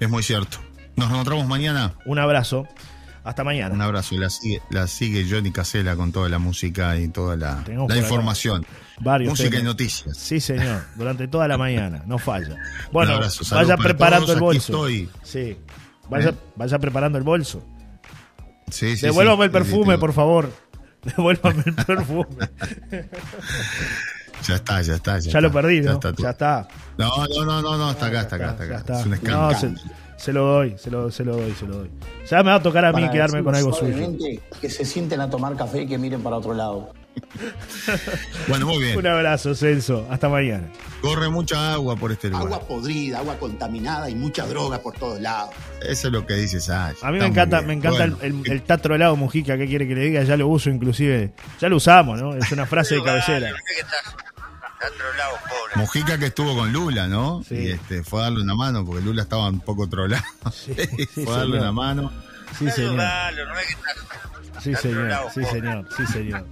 Es 0.00 0.10
muy 0.10 0.22
cierto. 0.22 0.58
Nos 0.96 1.08
encontramos 1.08 1.46
mañana. 1.46 1.94
Un 2.04 2.18
abrazo. 2.18 2.68
Hasta 3.24 3.42
mañana. 3.42 3.74
Un 3.74 3.80
abrazo. 3.80 4.18
La 4.18 4.28
sigue, 4.28 4.60
la 4.68 4.86
sigue 4.86 5.26
Johnny 5.26 5.50
Casella 5.50 5.96
con 5.96 6.12
toda 6.12 6.28
la 6.28 6.38
música 6.38 6.98
y 6.98 7.08
toda 7.08 7.36
la, 7.36 7.64
información. 7.96 8.66
Varios 9.00 9.30
Música 9.30 9.48
temas. 9.48 9.62
y 9.62 9.64
noticias. 9.64 10.14
Sí, 10.18 10.40
señor, 10.40 10.84
durante 10.96 11.26
toda 11.26 11.48
la 11.48 11.56
mañana, 11.56 12.02
no 12.06 12.18
falla. 12.18 12.58
Bueno, 12.92 13.12
Un 13.12 13.16
abrazo, 13.16 13.44
salud 13.44 13.62
vaya 13.62 13.76
para 13.78 13.88
preparando 13.88 14.26
todos, 14.26 14.36
el 14.36 14.36
aquí 14.36 14.44
bolso. 14.44 14.72
estoy. 14.74 15.08
Sí. 15.22 15.56
Vaya, 16.10 16.28
¿Eh? 16.28 16.34
vaya 16.54 16.78
preparando 16.78 17.16
el 17.16 17.24
bolso. 17.24 17.64
Sí, 18.70 18.96
sí, 18.96 19.06
Devuélvame 19.06 19.42
sí. 19.42 19.46
el 19.46 19.50
perfume, 19.50 19.98
por 19.98 20.12
favor. 20.12 20.50
Devuélvame 21.02 21.62
el 21.66 21.74
perfume. 21.74 22.26
Ya 24.48 24.54
está, 24.54 24.80
ya 24.80 24.94
está. 24.94 25.18
Ya, 25.18 25.30
ya 25.32 25.40
lo 25.42 25.48
está. 25.48 25.60
perdí, 25.60 25.82
Ya 25.82 25.90
¿no? 25.90 25.92
está. 25.96 26.12
Ya 26.16 26.30
está. 26.30 26.68
No, 26.96 27.10
no, 27.26 27.44
no, 27.44 27.60
no, 27.60 27.76
no, 27.76 27.90
está 27.90 28.06
acá, 28.06 28.20
está 28.22 28.36
acá, 28.36 28.50
está 28.52 28.64
acá. 28.64 28.98
Es 29.00 29.04
un 29.04 29.10
No, 29.10 29.16
escándalo. 29.50 29.58
se, 29.58 29.74
se 30.16 30.32
lo 30.32 30.44
doy, 30.46 30.78
se 30.78 30.90
lo, 30.90 31.10
se 31.10 31.24
lo 31.24 31.36
doy, 31.36 31.52
se 31.52 31.66
lo 31.66 31.76
doy. 31.76 31.90
Ya 32.26 32.38
me 32.38 32.44
va 32.50 32.54
a 32.54 32.62
tocar 32.62 32.86
a 32.86 32.92
mí 32.92 33.02
Para 33.02 33.12
quedarme 33.12 33.44
con 33.44 33.54
algo 33.54 33.72
suyo. 33.74 33.96
Que 34.60 34.70
se 34.70 34.86
sienten 34.86 35.20
a 35.20 35.28
tomar 35.28 35.54
café 35.56 35.82
y 35.82 35.86
que 35.86 35.98
miren 35.98 36.22
para 36.22 36.36
otro 36.36 36.54
lado. 36.54 36.90
Bueno, 38.48 38.66
muy 38.66 38.78
bien. 38.82 38.98
Un 38.98 39.06
abrazo, 39.06 39.54
Celso. 39.54 40.06
Hasta 40.10 40.28
mañana. 40.28 40.64
Corre 41.00 41.28
mucha 41.28 41.72
agua 41.72 41.96
por 41.96 42.12
este 42.12 42.28
lugar. 42.28 42.46
Agua 42.46 42.60
podrida, 42.60 43.18
agua 43.18 43.38
contaminada 43.38 44.10
y 44.10 44.14
mucha 44.14 44.46
droga 44.46 44.80
por 44.80 44.94
todos 44.94 45.20
lados. 45.20 45.50
Eso 45.82 46.08
es 46.08 46.12
lo 46.12 46.26
que 46.26 46.34
dice 46.34 46.60
Sasha. 46.60 47.06
A 47.06 47.10
mí 47.10 47.18
Está 47.18 47.24
me 47.24 47.26
encanta, 47.26 47.62
me 47.62 47.72
encanta 47.74 47.98
Bueno, 47.98 48.18
el, 48.22 48.42
el, 48.46 48.52
el 48.52 48.62
tatro 48.62 48.94
helado 48.94 49.16
Mujica, 49.16 49.56
¿qué 49.56 49.66
quiere 49.66 49.86
que 49.88 49.94
le 49.94 50.02
diga? 50.02 50.22
Ya 50.24 50.36
lo 50.36 50.48
uso 50.48 50.70
inclusive. 50.70 51.32
Ya 51.60 51.68
lo 51.68 51.76
usamos, 51.76 52.20
¿no? 52.20 52.34
Es 52.34 52.50
una 52.52 52.66
frase 52.66 52.96
de 52.96 53.02
cabecera. 53.02 53.50
Pobre. 54.80 55.76
Mujica 55.76 56.18
que 56.18 56.26
estuvo 56.26 56.56
con 56.56 56.72
Lula, 56.72 57.06
¿no? 57.06 57.42
Sí. 57.46 57.54
Y 57.54 57.68
este, 57.70 58.02
fue 58.02 58.20
a 58.20 58.24
darle 58.24 58.42
una 58.42 58.54
mano 58.54 58.84
porque 58.84 59.02
Lula 59.02 59.22
estaba 59.22 59.48
un 59.48 59.60
poco 59.60 59.82
otro 59.84 60.08
lado. 60.08 60.24
sí, 60.52 60.74
fue 61.14 61.26
a 61.34 61.38
darle 61.38 61.58
señor. 61.58 61.60
una 61.60 61.72
mano. 61.72 62.12
Sí, 62.58 62.70
señor. 62.70 63.00
Sí, 64.62 64.74
señor. 64.74 65.30
Sí, 65.34 65.44
señor. 65.44 65.88
Sí, 65.96 66.06
señor. 66.06 66.46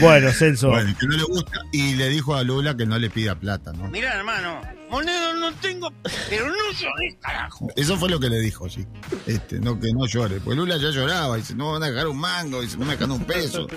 Bueno, 0.00 0.30
Celso. 0.32 0.68
Bueno, 0.70 0.94
que 0.98 1.06
no 1.06 1.16
le 1.16 1.24
gusta. 1.24 1.60
Y 1.72 1.94
le 1.94 2.08
dijo 2.08 2.34
a 2.34 2.42
Lula 2.42 2.76
que 2.76 2.86
no 2.86 2.98
le 2.98 3.10
pida 3.10 3.34
plata, 3.34 3.72
¿no? 3.72 3.88
Mirá, 3.88 4.14
hermano, 4.14 4.60
moneda 4.90 5.32
no 5.34 5.52
tengo, 5.54 5.92
pero 6.28 6.46
no 6.46 6.72
lloré, 6.72 7.16
carajo. 7.20 7.68
Eso 7.76 7.96
fue 7.96 8.08
lo 8.08 8.20
que 8.20 8.28
le 8.28 8.40
dijo, 8.40 8.68
sí. 8.68 8.86
Este, 9.26 9.58
no, 9.58 9.78
que 9.78 9.92
no 9.92 10.06
llore. 10.06 10.40
Pues 10.40 10.56
Lula 10.56 10.76
ya 10.76 10.90
lloraba. 10.90 11.36
Dice, 11.36 11.54
no 11.54 11.66
me 11.66 11.72
van 11.72 11.82
a 11.82 11.90
dejar 11.90 12.06
un 12.08 12.18
mango. 12.18 12.60
Dice, 12.60 12.76
no 12.78 12.86
me 12.86 12.92
dejan 12.92 13.10
un 13.10 13.24
peso. 13.24 13.66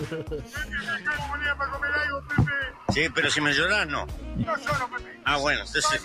Sí, 2.94 3.08
pero 3.14 3.30
si 3.30 3.42
me 3.42 3.52
llorás, 3.52 3.88
no. 3.88 4.06
Ah, 5.26 5.38
bueno, 5.38 5.62
entonces... 5.66 6.02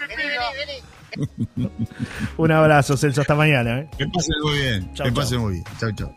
Un 2.37 2.51
abrazo, 2.51 2.97
Celso. 2.97 3.21
Hasta 3.21 3.35
mañana. 3.35 3.81
¿eh? 3.81 3.91
Que 3.99 4.07
pasen 4.07 4.35
muy 4.43 4.59
bien. 4.59 4.95
Chau, 4.95 5.07
que 5.07 5.13
pasen 5.13 5.39
muy 5.39 5.53
bien. 5.55 5.65
Chau, 5.79 5.93
chau. 5.93 6.17